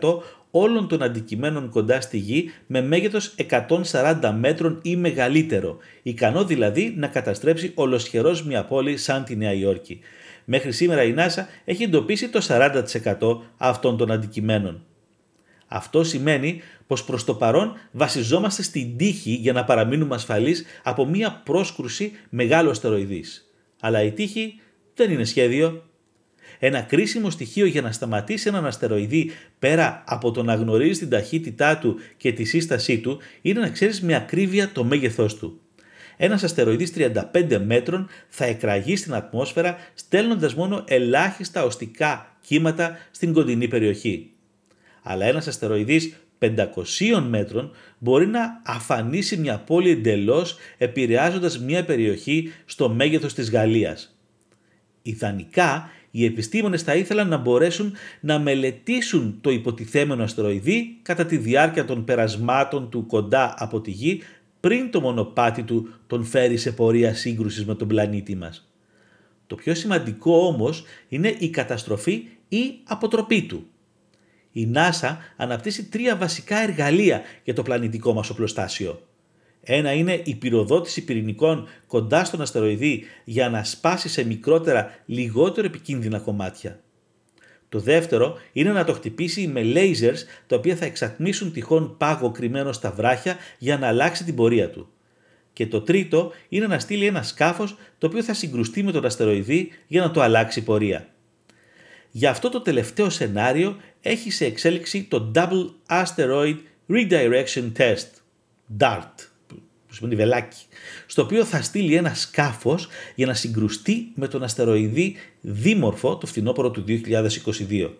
90% 0.00 0.18
όλων 0.50 0.88
των 0.88 1.02
αντικειμένων 1.02 1.68
κοντά 1.68 2.00
στη 2.00 2.16
Γη 2.16 2.50
με 2.66 2.82
μέγεθος 2.82 3.34
140 3.92 4.34
μέτρων 4.38 4.78
ή 4.82 4.96
μεγαλύτερο, 4.96 5.76
ικανό 6.02 6.44
δηλαδή 6.44 6.94
να 6.96 7.06
καταστρέψει 7.06 7.72
ολοσχερός 7.74 8.44
μια 8.44 8.64
πόλη 8.64 8.96
σαν 8.96 9.24
τη 9.24 9.36
Νέα 9.36 9.52
Υόρκη. 9.52 10.00
Μέχρι 10.44 10.72
σήμερα 10.72 11.02
η 11.02 11.14
NASA 11.16 11.42
έχει 11.64 11.82
εντοπίσει 11.82 12.28
το 12.28 12.46
40% 12.48 13.38
αυτών 13.56 13.96
των 13.96 14.10
αντικειμένων. 14.10 14.84
Αυτό 15.66 16.04
σημαίνει 16.04 16.60
πως 16.86 17.04
προς 17.04 17.24
το 17.24 17.34
παρόν 17.34 17.72
βασιζόμαστε 17.90 18.62
στην 18.62 18.96
τύχη 18.96 19.30
για 19.30 19.52
να 19.52 19.64
παραμείνουμε 19.64 20.14
ασφαλείς 20.14 20.64
από 20.82 21.06
μια 21.06 21.40
πρόσκρουση 21.44 22.12
μεγάλου 22.28 22.70
αστεροειδής. 22.70 23.52
Αλλά 23.80 24.02
η 24.02 24.12
τύχη 24.12 24.60
δεν 24.94 25.10
είναι 25.10 25.24
σχέδιο. 25.24 25.86
Ένα 26.58 26.80
κρίσιμο 26.80 27.30
στοιχείο 27.30 27.66
για 27.66 27.82
να 27.82 27.92
σταματήσει 27.92 28.48
έναν 28.48 28.66
αστεροειδή 28.66 29.30
πέρα 29.58 30.04
από 30.06 30.30
το 30.30 30.42
να 30.42 30.54
γνωρίζει 30.54 30.98
την 30.98 31.08
ταχύτητά 31.08 31.78
του 31.78 31.98
και 32.16 32.32
τη 32.32 32.44
σύστασή 32.44 32.98
του 32.98 33.20
είναι 33.42 33.60
να 33.60 33.68
ξέρεις 33.68 34.02
με 34.02 34.14
ακρίβεια 34.14 34.72
το 34.72 34.84
μέγεθός 34.84 35.36
του. 35.36 35.60
Ένας 36.16 36.42
αστεροειδής 36.42 36.92
35 36.96 37.58
μέτρων 37.64 38.08
θα 38.28 38.44
εκραγεί 38.44 38.96
στην 38.96 39.14
ατμόσφαιρα 39.14 39.76
στέλνοντας 39.94 40.54
μόνο 40.54 40.84
ελάχιστα 40.88 41.64
οστικά 41.64 42.36
κύματα 42.40 42.98
στην 43.10 43.32
κοντινή 43.32 43.68
περιοχή. 43.68 44.30
Αλλά 45.02 45.26
ένας 45.26 45.46
αστεροειδής 45.46 46.16
500 46.38 47.22
μέτρων 47.28 47.70
μπορεί 47.98 48.26
να 48.26 48.60
αφανίσει 48.64 49.36
μια 49.36 49.58
πόλη 49.58 49.90
εντελώς 49.90 50.56
επηρεάζοντας 50.78 51.58
μια 51.58 51.84
περιοχή 51.84 52.52
στο 52.64 52.88
μέγεθος 52.88 53.34
της 53.34 53.50
Γαλλίας. 53.50 54.16
Ιδανικά, 55.02 55.90
οι 56.10 56.24
επιστήμονες 56.24 56.82
θα 56.82 56.94
ήθελαν 56.94 57.28
να 57.28 57.36
μπορέσουν 57.36 57.92
να 58.20 58.38
μελετήσουν 58.38 59.38
το 59.40 59.50
υποτιθέμενο 59.50 60.22
αστεροειδή 60.22 60.98
κατά 61.02 61.26
τη 61.26 61.36
διάρκεια 61.36 61.84
των 61.84 62.04
περασμάτων 62.04 62.90
του 62.90 63.06
κοντά 63.06 63.54
από 63.58 63.80
τη 63.80 63.90
Γη 63.90 64.22
πριν 64.60 64.90
το 64.90 65.00
μονοπάτι 65.00 65.62
του 65.62 65.94
τον 66.06 66.24
φέρει 66.24 66.56
σε 66.56 66.72
πορεία 66.72 67.14
σύγκρουσης 67.14 67.66
με 67.66 67.74
τον 67.74 67.88
πλανήτη 67.88 68.36
μας. 68.36 68.70
Το 69.46 69.54
πιο 69.54 69.74
σημαντικό 69.74 70.46
όμως 70.46 70.84
είναι 71.08 71.34
η 71.38 71.50
καταστροφή 71.50 72.26
ή 72.48 72.78
αποτροπή 72.84 73.42
του. 73.42 73.66
Η 74.52 74.72
NASA 74.74 75.16
αναπτύσσει 75.36 75.84
τρία 75.84 76.16
βασικά 76.16 76.56
εργαλεία 76.56 77.20
για 77.44 77.54
το 77.54 77.62
πλανητικό 77.62 78.12
μας 78.12 78.30
οπλοστάσιο. 78.30 79.00
Ένα 79.64 79.92
είναι 79.92 80.20
η 80.24 80.34
πυροδότηση 80.34 81.04
πυρηνικών 81.04 81.68
κοντά 81.86 82.24
στον 82.24 82.40
αστεροειδή 82.40 83.04
για 83.24 83.50
να 83.50 83.64
σπάσει 83.64 84.08
σε 84.08 84.24
μικρότερα, 84.24 84.94
λιγότερο 85.06 85.66
επικίνδυνα 85.66 86.18
κομμάτια. 86.18 86.80
Το 87.68 87.78
δεύτερο 87.78 88.38
είναι 88.52 88.72
να 88.72 88.84
το 88.84 88.92
χτυπήσει 88.92 89.46
με 89.46 89.60
lasers 89.64 90.18
τα 90.46 90.56
οποία 90.56 90.76
θα 90.76 90.84
εξατμίσουν 90.84 91.52
τυχόν 91.52 91.96
πάγο 91.96 92.30
κρυμμένο 92.30 92.72
στα 92.72 92.90
βράχια 92.90 93.36
για 93.58 93.78
να 93.78 93.86
αλλάξει 93.86 94.24
την 94.24 94.34
πορεία 94.34 94.70
του. 94.70 94.88
Και 95.52 95.66
το 95.66 95.80
τρίτο 95.80 96.32
είναι 96.48 96.66
να 96.66 96.78
στείλει 96.78 97.06
ένα 97.06 97.22
σκάφος 97.22 97.76
το 97.98 98.06
οποίο 98.06 98.22
θα 98.22 98.34
συγκρουστεί 98.34 98.82
με 98.82 98.92
τον 98.92 99.04
αστεροειδή 99.04 99.68
για 99.86 100.00
να 100.00 100.10
το 100.10 100.20
αλλάξει 100.20 100.62
πορεία. 100.62 101.08
Για 102.10 102.30
αυτό 102.30 102.48
το 102.48 102.60
τελευταίο 102.60 103.10
σενάριο 103.10 103.76
έχει 104.00 104.30
σε 104.30 104.44
εξέλιξη 104.44 105.02
το 105.02 105.32
Double 105.34 105.70
Asteroid 105.88 106.56
Redirection 106.88 107.72
Test, 107.78 108.08
DART 108.78 109.31
που 109.92 109.98
σημαίνει 109.98 110.16
βελάκι, 110.16 110.64
στο 111.06 111.22
οποίο 111.22 111.44
θα 111.44 111.62
στείλει 111.62 111.94
ένα 111.94 112.14
σκάφος 112.14 112.88
για 113.14 113.26
να 113.26 113.34
συγκρουστεί 113.34 114.12
με 114.14 114.28
τον 114.28 114.42
αστεροειδή 114.42 115.16
δίμορφο 115.40 116.16
το 116.16 116.26
φθινόπωρο 116.26 116.70
του 116.70 116.84
2022. 116.86 117.90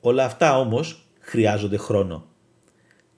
Όλα 0.00 0.24
αυτά 0.24 0.58
όμως 0.58 1.06
χρειάζονται 1.20 1.76
χρόνο. 1.76 2.26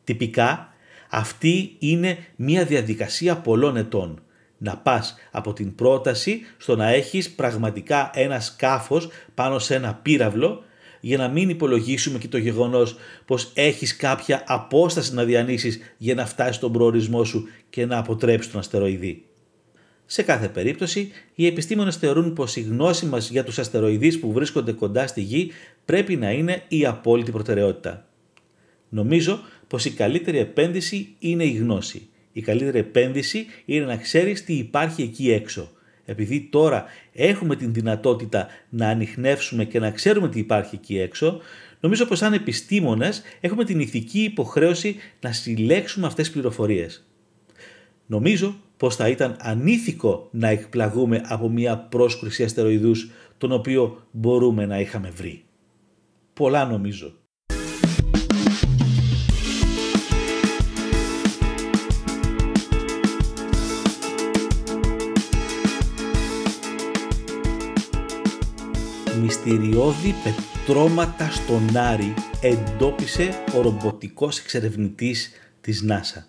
Τυπικά 0.04 0.72
αυτή 1.10 1.76
είναι 1.78 2.18
μια 2.36 2.64
διαδικασία 2.64 3.36
πολλών 3.36 3.76
ετών. 3.76 4.22
Να 4.58 4.76
πας 4.76 5.14
από 5.30 5.52
την 5.52 5.74
πρόταση 5.74 6.40
στο 6.56 6.76
να 6.76 6.88
έχεις 6.88 7.30
πραγματικά 7.30 8.10
ένα 8.14 8.40
σκάφος 8.40 9.08
πάνω 9.34 9.58
σε 9.58 9.74
ένα 9.74 9.94
πύραυλο 9.94 10.64
για 11.04 11.16
να 11.16 11.28
μην 11.28 11.48
υπολογίσουμε 11.48 12.18
και 12.18 12.28
το 12.28 12.38
γεγονός 12.38 12.96
πως 13.24 13.50
έχεις 13.54 13.96
κάποια 13.96 14.44
απόσταση 14.46 15.14
να 15.14 15.24
διανύσεις 15.24 15.78
για 15.96 16.14
να 16.14 16.26
φτάσεις 16.26 16.56
στον 16.56 16.72
προορισμό 16.72 17.24
σου 17.24 17.48
και 17.70 17.86
να 17.86 17.98
αποτρέψεις 17.98 18.50
τον 18.50 18.60
αστεροειδή. 18.60 19.24
Σε 20.06 20.22
κάθε 20.22 20.48
περίπτωση, 20.48 21.10
οι 21.34 21.46
επιστήμονες 21.46 21.96
θεωρούν 21.96 22.32
πως 22.32 22.56
η 22.56 22.60
γνώση 22.60 23.06
μας 23.06 23.30
για 23.30 23.44
τους 23.44 23.58
αστεροειδείς 23.58 24.18
που 24.18 24.32
βρίσκονται 24.32 24.72
κοντά 24.72 25.06
στη 25.06 25.20
Γη 25.20 25.50
πρέπει 25.84 26.16
να 26.16 26.30
είναι 26.30 26.62
η 26.68 26.86
απόλυτη 26.86 27.30
προτεραιότητα. 27.30 28.06
Νομίζω 28.88 29.40
πως 29.68 29.84
η 29.84 29.90
καλύτερη 29.90 30.38
επένδυση 30.38 31.14
είναι 31.18 31.44
η 31.44 31.52
γνώση. 31.52 32.08
Η 32.32 32.40
καλύτερη 32.40 32.78
επένδυση 32.78 33.46
είναι 33.64 33.84
να 33.84 33.96
ξέρεις 33.96 34.44
τι 34.44 34.54
υπάρχει 34.54 35.02
εκεί 35.02 35.32
έξω. 35.32 35.70
Επειδή 36.04 36.48
τώρα 36.50 36.84
έχουμε 37.12 37.56
την 37.56 37.72
δυνατότητα 37.72 38.46
να 38.68 38.88
ανοιχνεύσουμε 38.88 39.64
και 39.64 39.78
να 39.78 39.90
ξέρουμε 39.90 40.28
τι 40.28 40.38
υπάρχει 40.38 40.74
εκεί 40.74 40.98
έξω, 40.98 41.40
νομίζω 41.80 42.06
πως 42.06 42.18
σαν 42.18 42.32
επιστήμονες 42.32 43.22
έχουμε 43.40 43.64
την 43.64 43.80
ηθική 43.80 44.22
υποχρέωση 44.22 44.96
να 45.20 45.32
συλλέξουμε 45.32 46.06
αυτές 46.06 46.24
τις 46.24 46.34
πληροφορίες. 46.34 47.06
Νομίζω 48.06 48.56
πως 48.76 48.96
θα 48.96 49.08
ήταν 49.08 49.36
ανήθικο 49.40 50.28
να 50.30 50.48
εκπλαγούμε 50.48 51.22
από 51.24 51.48
μια 51.48 51.78
πρόσκριση 51.78 52.44
αστεροειδούς 52.44 53.10
τον 53.38 53.52
οποίο 53.52 54.06
μπορούμε 54.10 54.66
να 54.66 54.80
είχαμε 54.80 55.10
βρει. 55.10 55.44
Πολλά 56.34 56.64
νομίζω. 56.64 57.14
Μυστηριώδη 69.20 70.14
πετρώματα 70.24 71.30
στον 71.30 71.76
Άρη 71.76 72.14
εντόπισε 72.40 73.28
ο 73.56 73.60
ρομποτικός 73.60 74.38
εξερευνητής 74.38 75.30
της 75.60 75.84
NASA. 75.88 76.22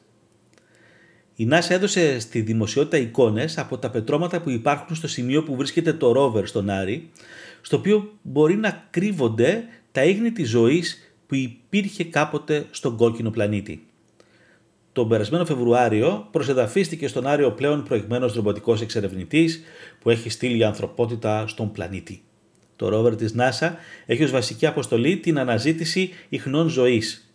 Η 1.36 1.48
NASA 1.52 1.70
έδωσε 1.70 2.20
στη 2.20 2.42
δημοσιότητα 2.42 2.98
εικόνες 2.98 3.58
από 3.58 3.78
τα 3.78 3.90
πετρώματα 3.90 4.42
που 4.42 4.50
υπάρχουν 4.50 4.96
στο 4.96 5.08
σημείο 5.08 5.44
που 5.44 5.56
βρίσκεται 5.56 5.94
το 5.94 6.12
ρόβερ 6.12 6.48
στον 6.48 6.70
Άρη, 6.70 7.10
στο 7.62 7.78
οποίο 7.78 8.14
μπορεί 8.22 8.56
να 8.56 8.88
κρύβονται 8.90 9.64
τα 9.92 10.04
ίχνη 10.04 10.32
της 10.32 10.50
ζωής 10.50 11.14
που 11.28 11.36
υπήρχε 11.36 12.04
κάποτε 12.04 12.66
στον 12.72 12.98
κόκκινο 12.98 13.30
πλανήτη. 13.30 13.86
Τον 14.92 15.10
περασμένο 15.10 15.46
Φεβρουάριο 15.46 16.28
προσεδαφίστηκε 16.32 17.08
στον 17.08 17.28
Άριο 17.28 17.52
πλέον 17.52 17.84
προηγμένος 17.84 18.34
ρομποτικός 18.34 18.82
εξερευνητής 18.82 19.62
που 20.00 20.10
έχει 20.10 20.30
στείλει 20.30 20.58
η 20.58 20.64
ανθρωπότητα 20.64 21.48
στον 21.48 21.72
πλανήτη. 21.72 22.24
Το 22.76 22.90
ρόβερ 22.90 23.16
της 23.16 23.36
NASA 23.38 23.72
έχει 24.06 24.24
ως 24.24 24.32
βασική 24.32 24.66
αποστολή 24.66 25.18
την 25.18 25.40
αναζήτηση 25.40 26.10
ιχνών 26.30 26.68
ζωής 26.68 27.26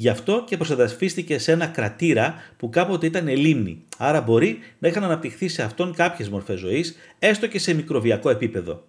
Γι' 0.00 0.08
αυτό 0.08 0.44
και 0.46 0.56
προσεδασφίστηκε 0.56 1.38
σε 1.38 1.52
ένα 1.52 1.66
κρατήρα 1.66 2.34
που 2.56 2.68
κάποτε 2.68 3.06
ήταν 3.06 3.28
λίμνη, 3.28 3.84
άρα 3.98 4.20
μπορεί 4.20 4.58
να 4.78 4.88
είχαν 4.88 5.04
αναπτυχθεί 5.04 5.48
σε 5.48 5.62
αυτόν 5.62 5.94
κάποιες 5.94 6.28
μορφές 6.28 6.58
ζωής, 6.58 6.96
έστω 7.18 7.46
και 7.46 7.58
σε 7.58 7.74
μικροβιακό 7.74 8.30
επίπεδο. 8.30 8.84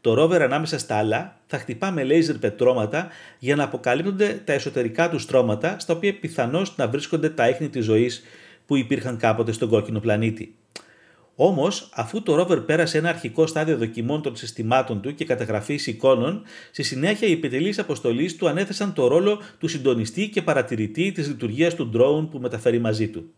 Το 0.00 0.14
ρόβερ 0.14 0.42
ανάμεσα 0.42 0.78
στα 0.78 0.96
άλλα 0.96 1.40
θα 1.46 1.58
χτυπά 1.58 1.90
με 1.90 2.04
λέιζερ 2.04 2.38
πετρώματα 2.38 3.08
για 3.38 3.56
να 3.56 3.64
αποκαλύπτονται 3.64 4.40
τα 4.44 4.52
εσωτερικά 4.52 5.10
τους 5.10 5.22
στρώματα, 5.22 5.78
στα 5.78 5.94
οποία 5.94 6.18
πιθανώς 6.18 6.76
να 6.76 6.88
βρίσκονται 6.88 7.30
τα 7.30 7.48
ίχνη 7.48 7.68
της 7.68 7.84
ζωής 7.84 8.22
που 8.66 8.76
υπήρχαν 8.76 9.16
κάποτε 9.16 9.52
στον 9.52 9.68
κόκκινο 9.68 10.00
πλανήτη. 10.00 10.54
Όμως, 11.42 11.88
αφού 11.92 12.22
το 12.22 12.34
ρόβερ 12.34 12.60
πέρασε 12.60 12.98
ένα 12.98 13.08
αρχικό 13.08 13.46
στάδιο 13.46 13.76
δοκιμών 13.76 14.22
των 14.22 14.36
συστημάτων 14.36 15.00
του 15.00 15.14
και 15.14 15.24
καταγραφής 15.24 15.86
εικόνων, 15.86 16.42
στη 16.70 16.82
συνέχεια 16.82 17.28
οι 17.28 17.32
επιτελείς 17.32 17.78
αποστολής 17.78 18.36
του 18.36 18.48
ανέθεσαν 18.48 18.92
το 18.92 19.06
ρόλο 19.06 19.40
του 19.58 19.68
συντονιστή 19.68 20.28
και 20.28 20.42
παρατηρητή 20.42 21.12
της 21.12 21.28
λειτουργίας 21.28 21.74
του 21.74 21.90
drone 21.94 22.28
που 22.30 22.38
μεταφέρει 22.38 22.78
μαζί 22.78 23.08
του. 23.08 23.30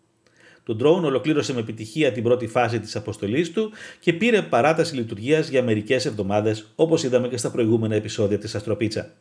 Το 0.64 0.76
drone 0.80 1.02
ολοκλήρωσε 1.02 1.52
με 1.52 1.60
επιτυχία 1.60 2.12
την 2.12 2.22
πρώτη 2.22 2.46
φάση 2.46 2.80
της 2.80 2.96
αποστολής 2.96 3.52
του 3.52 3.70
και 4.00 4.12
πήρε 4.12 4.42
παράταση 4.42 4.94
λειτουργίας 4.94 5.48
για 5.48 5.62
μερικές 5.62 6.06
εβδομάδες, 6.06 6.72
όπως 6.74 7.04
είδαμε 7.04 7.28
και 7.28 7.36
στα 7.36 7.50
προηγούμενα 7.50 7.94
επεισόδια 7.94 8.38
της 8.38 8.54
Αστροπίτσα. 8.54 9.12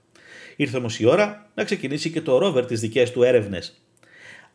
Ήρθε 0.55 0.77
όμως 0.77 0.99
η 0.99 1.05
ώρα 1.05 1.49
να 1.55 1.63
ξεκινήσει 1.63 2.11
και 2.11 2.21
το 2.21 2.37
ρόβερ 2.37 2.65
τις 2.65 2.79
δικές 2.79 3.11
του 3.11 3.23
έρευνες 3.23 3.81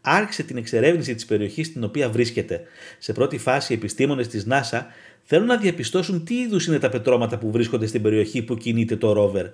άρχισε 0.09 0.43
την 0.43 0.57
εξερεύνηση 0.57 1.15
της 1.15 1.25
περιοχής 1.25 1.67
στην 1.67 1.85
οποία 1.85 2.11
βρίσκεται. 2.11 2.63
Σε 2.99 3.13
πρώτη 3.13 3.39
φάση, 3.39 3.73
οι 3.73 3.77
επιστήμονες 3.77 4.29
της 4.29 4.47
NASA 4.51 4.81
θέλουν 5.23 5.47
να 5.47 5.57
διαπιστώσουν 5.57 6.25
τι 6.25 6.35
είδους 6.35 6.67
είναι 6.67 6.79
τα 6.79 6.89
πετρώματα 6.89 7.39
που 7.39 7.51
βρίσκονται 7.51 7.87
στην 7.87 8.03
περιοχή 8.03 8.43
που 8.43 8.57
κινείται 8.57 8.97
το 8.97 9.13
ρόβερ. 9.13 9.47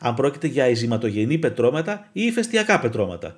Αν 0.00 0.14
πρόκειται 0.14 0.46
για 0.46 0.68
ειζηματογενή 0.68 1.38
πετρώματα 1.38 2.08
ή 2.12 2.22
ηφαιστειακά 2.22 2.80
πετρώματα. 2.80 3.36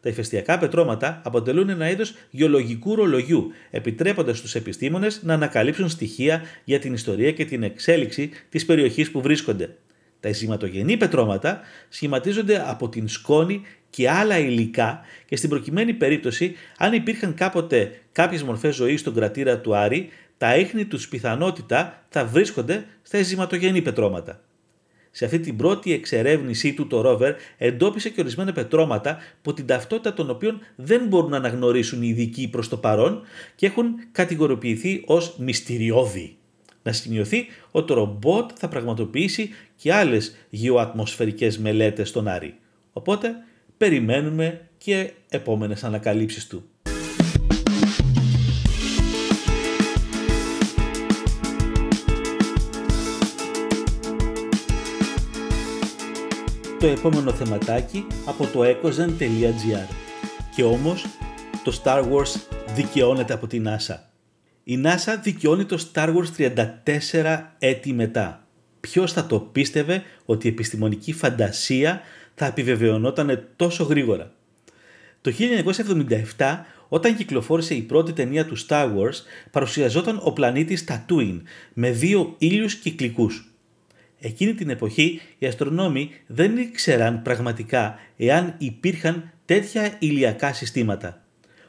Τα 0.00 0.08
ηφαιστειακά 0.08 0.58
πετρώματα 0.58 1.20
αποτελούν 1.24 1.68
ένα 1.68 1.90
είδος 1.90 2.14
γεωλογικού 2.30 2.94
ρολογιού, 2.94 3.50
επιτρέποντας 3.70 4.38
στους 4.38 4.54
επιστήμονες 4.54 5.20
να 5.22 5.34
ανακαλύψουν 5.34 5.88
στοιχεία 5.88 6.42
για 6.64 6.78
την 6.78 6.92
ιστορία 6.92 7.32
και 7.32 7.44
την 7.44 7.62
εξέλιξη 7.62 8.30
της 8.48 8.64
περιοχής 8.64 9.10
που 9.10 9.20
βρίσκονται. 9.20 9.76
Τα 10.26 10.32
ειζηματογενή 10.32 10.96
πετρώματα 10.96 11.60
σχηματίζονται 11.88 12.64
από 12.66 12.88
την 12.88 13.08
σκόνη 13.08 13.62
και 13.90 14.10
άλλα 14.10 14.38
υλικά 14.38 15.00
και 15.26 15.36
στην 15.36 15.48
προκειμένη 15.48 15.92
περίπτωση 15.92 16.54
αν 16.78 16.92
υπήρχαν 16.92 17.34
κάποτε 17.34 18.00
κάποιες 18.12 18.42
μορφές 18.42 18.74
ζωής 18.74 19.00
στον 19.00 19.14
κρατήρα 19.14 19.58
του 19.58 19.76
Άρη, 19.76 20.08
τα 20.38 20.56
ίχνη 20.56 20.84
τους 20.84 21.08
πιθανότητα 21.08 22.04
θα 22.08 22.24
βρίσκονται 22.24 22.84
στα 23.02 23.18
ειζηματογενή 23.18 23.82
πετρώματα. 23.82 24.40
Σε 25.10 25.24
αυτή 25.24 25.40
την 25.40 25.56
πρώτη 25.56 25.92
εξερεύνησή 25.92 26.74
του 26.74 26.86
το 26.86 27.00
ρόβερ 27.00 27.34
εντόπισε 27.56 28.10
και 28.10 28.20
ορισμένα 28.20 28.52
πετρώματα 28.52 29.18
που 29.42 29.54
την 29.54 29.66
ταυτότητα 29.66 30.14
των 30.14 30.30
οποίων 30.30 30.60
δεν 30.76 31.06
μπορούν 31.06 31.30
να 31.30 31.36
αναγνωρίσουν 31.36 32.02
οι 32.02 32.08
ειδικοί 32.08 32.48
προς 32.48 32.68
το 32.68 32.76
παρόν 32.76 33.22
και 33.54 33.66
έχουν 33.66 33.86
κατηγοριοποιηθεί 34.12 35.02
ως 35.06 35.36
μυστηριώδη. 35.38 36.36
Να 36.86 36.92
σημειωθεί 36.92 37.46
ότι 37.70 37.86
το 37.86 37.94
ρομπότ 37.94 38.50
θα 38.54 38.68
πραγματοποιήσει 38.68 39.50
και 39.76 39.94
άλλες 39.94 40.36
γεωατμοσφαιρικές 40.50 41.58
μελέτες 41.58 42.08
στον 42.08 42.28
Άρη. 42.28 42.58
Οπότε 42.92 43.34
περιμένουμε 43.76 44.68
και 44.78 45.12
επόμενες 45.28 45.84
ανακαλύψεις 45.84 46.46
του. 46.46 46.70
Το 56.80 56.86
επόμενο 56.86 57.32
θεματάκι 57.32 58.06
από 58.26 58.46
το 58.46 58.60
ecozen.gr 58.64 59.94
και 60.54 60.62
όμως 60.62 61.06
το 61.64 61.80
Star 61.84 62.02
Wars 62.02 62.40
δικαιώνεται 62.74 63.32
από 63.32 63.46
την 63.46 63.66
NASA. 63.68 63.96
Η 64.64 64.82
NASA 64.84 65.18
δικαιώνει 65.22 65.64
το 65.64 65.90
Star 65.92 66.08
Wars 66.08 66.50
34 67.14 67.42
έτη 67.58 67.92
μετά. 67.92 68.45
Ποιος 68.92 69.12
θα 69.12 69.26
το 69.26 69.40
πίστευε 69.40 70.02
ότι 70.24 70.46
η 70.46 70.50
επιστημονική 70.50 71.12
φαντασία 71.12 72.00
θα 72.34 72.46
επιβεβαιωνόταν 72.46 73.48
τόσο 73.56 73.84
γρήγορα. 73.84 74.32
Το 75.20 75.32
1977, 76.36 76.64
όταν 76.88 77.16
κυκλοφόρησε 77.16 77.74
η 77.74 77.82
πρώτη 77.82 78.12
ταινία 78.12 78.46
του 78.46 78.56
Star 78.66 78.84
Wars, 78.84 79.14
παρουσιαζόταν 79.50 80.20
ο 80.22 80.32
πλανήτης 80.32 80.84
Tatooine 80.88 81.40
με 81.72 81.90
δύο 81.90 82.34
ήλιους 82.38 82.74
κυκλικούς. 82.74 83.54
Εκείνη 84.20 84.54
την 84.54 84.70
εποχή 84.70 85.20
οι 85.38 85.46
αστρονόμοι 85.46 86.10
δεν 86.26 86.56
ήξεραν 86.56 87.22
πραγματικά 87.22 87.98
εάν 88.16 88.54
υπήρχαν 88.58 89.32
τέτοια 89.44 89.96
ηλιακά 89.98 90.52
συστήματα. 90.52 91.24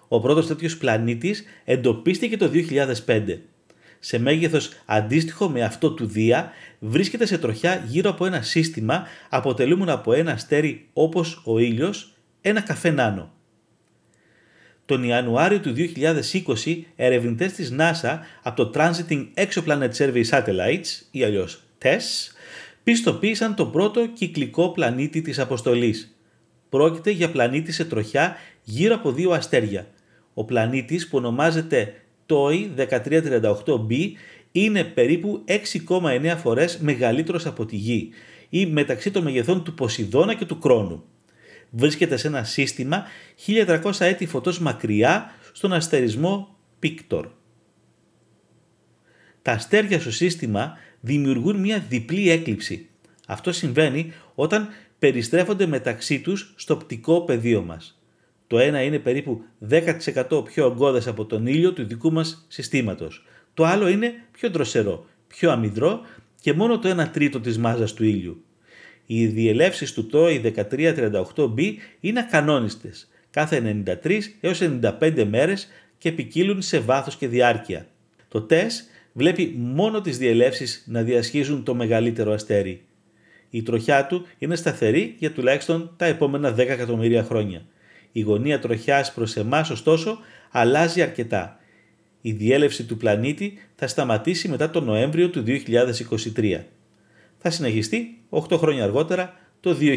Ο 0.08 0.20
πρώτος 0.20 0.48
τέτοιος 0.48 0.78
πλανήτης 0.78 1.44
εντοπίστηκε 1.66 2.38
το 2.38 2.52
2005 2.54 3.38
σε 4.00 4.20
μέγεθος 4.20 4.70
αντίστοιχο 4.86 5.50
με 5.50 5.64
αυτό 5.64 5.92
του 5.92 6.06
Δία, 6.06 6.52
βρίσκεται 6.80 7.26
σε 7.26 7.38
τροχιά 7.38 7.84
γύρω 7.88 8.10
από 8.10 8.26
ένα 8.26 8.42
σύστημα 8.42 9.08
αποτελούμενο 9.30 9.94
από 9.94 10.14
ένα 10.14 10.32
αστέρι 10.32 10.88
όπως 10.94 11.42
ο 11.46 11.60
ήλιος, 11.60 12.14
ένα 12.42 12.62
καφέ 12.62 12.90
νάνο. 12.90 13.32
Τον 14.86 15.04
Ιανουάριο 15.04 15.60
του 15.60 15.74
2020, 16.66 16.84
ερευνητές 16.96 17.54
της 17.54 17.76
NASA 17.80 18.20
από 18.44 18.66
το 18.66 18.72
Transiting 18.76 19.28
Exoplanet 19.34 19.92
Survey 19.98 20.24
Satellites, 20.30 21.02
ή 21.12 21.24
αλλιώς 21.24 21.64
TESS, 21.82 22.32
πιστοποίησαν 22.84 23.56
το 23.56 23.66
πρώτο 23.66 24.08
κυκλικό 24.08 24.72
πλανήτη 24.72 25.22
της 25.22 25.40
αποστολής. 25.40 26.18
Πρόκειται 26.70 27.12
για 27.12 27.32
πλανήτη 27.32 27.72
σε 27.72 27.86
τροχιά 27.86 28.36
γύρω 28.64 28.96
από 28.96 29.12
δύο 29.12 29.32
αστέρια. 29.32 29.88
Ο 30.34 30.44
πλανήτης 30.46 31.08
που 31.08 31.18
ονομάζεται 31.18 31.94
TOI 32.30 32.70
1338b 32.78 34.12
είναι 34.52 34.84
περίπου 34.84 35.44
6,9 35.88 36.36
φορές 36.38 36.78
μεγαλύτερος 36.78 37.46
από 37.46 37.66
τη 37.66 37.76
Γη 37.76 38.10
ή 38.50 38.66
μεταξύ 38.66 39.12
των 39.12 39.24
μεγεθών 39.24 39.64
του 39.64 39.74
Ποσειδώνα 39.74 40.34
και 40.34 40.46
του 40.46 40.60
Κρόνου. 40.60 41.04
Βρίσκεται 41.70 42.18
σε 42.18 42.28
ένα 42.28 42.44
σύστημα 42.44 43.04
1300 43.48 43.92
έτη 44.00 44.26
φωτός 44.26 44.60
μακριά 44.60 45.32
στον 45.54 45.74
αστερισμό 45.74 46.56
Πίκτορ. 46.80 47.28
Τα 49.42 49.52
αστέρια 49.52 50.00
στο 50.00 50.12
σύστημα 50.12 50.78
δημιουργούν 51.00 51.60
μια 51.60 51.86
διπλή 51.90 52.30
έκλειψη. 52.30 52.90
Αυτό 53.28 53.52
συμβαίνει 53.52 54.14
όταν 54.36 54.68
περιστρέφονται 55.00 55.66
μεταξύ 55.66 56.22
τους 56.22 56.54
στο 56.56 56.74
οπτικό 56.74 57.22
πεδίο 57.22 57.62
μας. 57.62 57.97
Το 58.48 58.60
ένα 58.60 58.82
είναι 58.82 59.00
περίπου 59.00 59.42
10% 59.70 60.46
πιο 60.46 60.66
ογκώδες 60.66 61.08
από 61.08 61.26
τον 61.26 61.48
ήλιο 61.48 61.74
του 61.74 61.86
δικού 61.86 62.12
μας 62.12 62.46
συστήματος. 62.48 63.26
Το 63.54 63.66
άλλο 63.66 63.88
είναι 63.88 64.14
πιο 64.32 64.50
δροσερό, 64.50 65.06
πιο 65.28 65.52
αμυδρό 65.52 66.02
και 66.42 66.54
μόνο 66.54 66.80
το 66.80 66.90
1 66.90 67.08
τρίτο 67.12 67.40
της 67.40 67.58
μάζας 67.58 67.94
του 67.94 68.04
ήλιου. 68.04 68.44
Οι 69.06 69.26
διελεύσεις 69.26 69.94
του 69.94 70.10
TOI 70.12 70.42
1338b 70.42 71.74
είναι 72.00 72.20
ακανόνιστες, 72.20 73.10
κάθε 73.30 73.84
93 74.04 74.20
έως 74.42 74.62
95 74.62 75.26
μέρες 75.30 75.68
και 75.98 76.12
ποικίλουν 76.12 76.62
σε 76.62 76.80
βάθος 76.80 77.16
και 77.16 77.28
διάρκεια. 77.28 77.88
Το 78.28 78.46
TESS 78.50 78.72
βλέπει 79.14 79.56
μόνο 79.58 80.02
τις 80.02 80.18
διελεύσεις 80.18 80.84
να 80.88 81.02
διασχίζουν 81.02 81.64
το 81.64 81.76
μεγαλύτερο 81.76 82.32
αστέρι. 82.32 82.82
Η 83.50 83.64
τροχιά 83.64 84.08
του 84.08 84.26
είναι 84.38 84.56
σταθερή 84.56 85.16
για 85.18 85.32
τουλάχιστον 85.32 85.94
τα 85.98 86.06
επόμενα 86.06 86.56
10 86.56 86.58
εκατομμύρια 86.58 87.24
χρόνια. 87.24 87.66
Η 88.18 88.22
γωνία 88.22 88.60
τροχιάς 88.60 89.14
προς 89.14 89.36
εμάς 89.36 89.70
ωστόσο 89.70 90.18
αλλάζει 90.52 91.02
αρκετά. 91.02 91.60
Η 92.22 92.32
διέλευση 92.32 92.84
του 92.84 92.98
πλανήτη 92.98 93.58
θα 93.76 93.88
σταματήσει 93.88 94.48
μετά 94.48 94.70
τον 94.70 94.84
Νοέμβριο 94.84 95.30
του 95.30 95.44
2023. 96.36 96.64
Θα 97.38 97.50
συνεχιστεί 97.50 98.22
8 98.30 98.58
χρόνια 98.58 98.84
αργότερα 98.84 99.34
το 99.60 99.78
2031. 99.80 99.94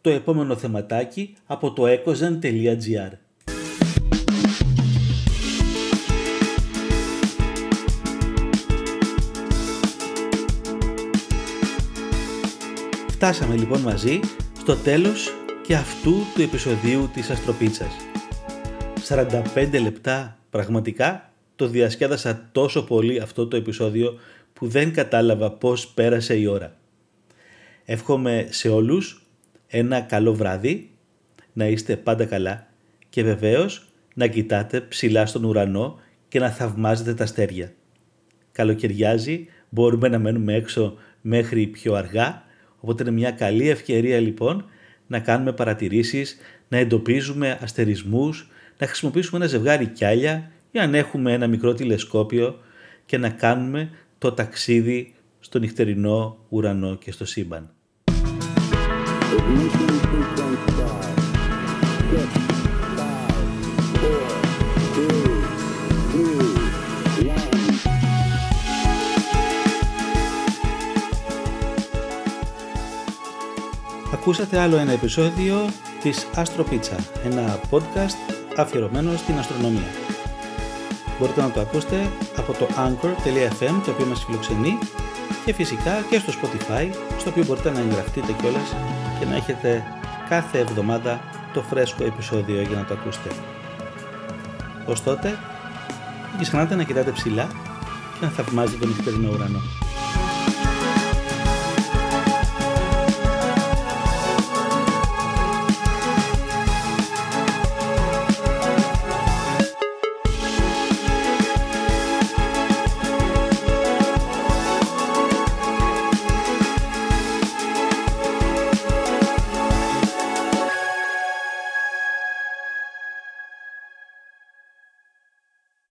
Το 0.00 0.10
επόμενο 0.10 0.56
θεματάκι 0.56 1.36
από 1.46 1.72
το 1.72 1.82
ecozen.gr 1.86 3.12
Φτάσαμε 13.08 13.56
λοιπόν 13.56 13.80
μαζί 13.80 14.20
στο 14.58 14.76
τέλος 14.76 15.43
και 15.66 15.74
αυτού 15.74 16.14
του 16.34 16.42
επεισοδίου 16.42 17.10
της 17.12 17.30
Αστροπίτσας. 17.30 17.92
45 19.08 19.80
λεπτά 19.82 20.38
πραγματικά 20.50 21.30
το 21.56 21.66
διασκέδασα 21.68 22.48
τόσο 22.52 22.84
πολύ 22.84 23.20
αυτό 23.20 23.46
το 23.46 23.56
επεισόδιο 23.56 24.18
που 24.52 24.68
δεν 24.68 24.92
κατάλαβα 24.92 25.52
πώς 25.52 25.88
πέρασε 25.88 26.36
η 26.36 26.46
ώρα. 26.46 26.76
Εύχομαι 27.84 28.46
σε 28.50 28.68
όλους 28.68 29.22
ένα 29.66 30.00
καλό 30.00 30.34
βράδυ, 30.34 30.90
να 31.52 31.66
είστε 31.66 31.96
πάντα 31.96 32.24
καλά 32.24 32.66
και 33.08 33.22
βεβαίως 33.22 33.86
να 34.14 34.26
κοιτάτε 34.26 34.80
ψηλά 34.80 35.26
στον 35.26 35.44
ουρανό 35.44 36.00
και 36.28 36.38
να 36.38 36.50
θαυμάζετε 36.50 37.14
τα 37.14 37.24
αστέρια. 37.24 37.72
Καλοκαιριάζει, 38.52 39.46
μπορούμε 39.68 40.08
να 40.08 40.18
μένουμε 40.18 40.54
έξω 40.54 40.96
μέχρι 41.20 41.66
πιο 41.66 41.94
αργά, 41.94 42.42
οπότε 42.80 43.02
είναι 43.02 43.12
μια 43.12 43.30
καλή 43.30 43.68
ευκαιρία 43.68 44.20
λοιπόν 44.20 44.64
να 45.06 45.18
κάνουμε 45.18 45.52
παρατηρήσεις, 45.52 46.36
να 46.68 46.78
εντοπίζουμε 46.78 47.58
αστερισμούς, 47.62 48.48
να 48.78 48.86
χρησιμοποιήσουμε 48.86 49.38
ένα 49.38 49.48
ζευγάρι 49.48 49.86
κιάλια 49.86 50.50
ή 50.70 50.78
αν 50.78 50.94
έχουμε 50.94 51.32
ένα 51.32 51.46
μικρό 51.46 51.74
τηλεσκόπιο 51.74 52.58
και 53.06 53.18
να 53.18 53.28
κάνουμε 53.28 53.90
το 54.18 54.32
ταξίδι 54.32 55.14
στο 55.40 55.58
νυχτερινό 55.58 56.38
ουρανό 56.48 56.94
και 56.94 57.12
στο 57.12 57.24
σύμπαν. 57.24 57.70
Ακούσατε 74.26 74.58
άλλο 74.58 74.76
ένα 74.76 74.92
επεισόδιο 74.92 75.68
της 76.02 76.26
Astro 76.34 76.64
Pizza, 76.70 76.98
ένα 77.24 77.60
podcast 77.70 78.34
αφιερωμένο 78.56 79.16
στην 79.16 79.38
αστρονομία. 79.38 79.90
Μπορείτε 81.18 81.40
να 81.40 81.50
το 81.50 81.60
ακούσετε 81.60 82.10
από 82.36 82.52
το 82.52 82.68
anchor.fm 82.76 83.80
το 83.84 83.90
οποίο 83.90 84.06
μας 84.06 84.24
φιλοξενεί 84.24 84.78
και 85.44 85.52
φυσικά 85.52 86.00
και 86.10 86.18
στο 86.18 86.32
Spotify 86.32 86.94
στο 87.18 87.30
οποίο 87.30 87.44
μπορείτε 87.44 87.70
να 87.70 87.80
εγγραφτείτε 87.80 88.32
κιόλας 88.32 88.74
και 89.18 89.26
να 89.26 89.36
έχετε 89.36 89.84
κάθε 90.28 90.58
εβδομάδα 90.58 91.20
το 91.52 91.62
φρέσκο 91.62 92.04
επεισόδιο 92.04 92.62
για 92.62 92.76
να 92.76 92.84
το 92.84 92.94
ακούσετε. 92.94 93.30
Ως 94.86 95.02
τότε, 95.02 95.38
μην 96.32 96.40
ξεχνάτε 96.42 96.74
να 96.74 96.82
κοιτάτε 96.82 97.10
ψηλά 97.10 97.48
και 98.20 98.24
να 98.26 98.28
θαυμάζετε 98.28 98.78
τον 98.78 98.88
νυχτερινό 98.88 99.30
ουρανό. 99.32 99.83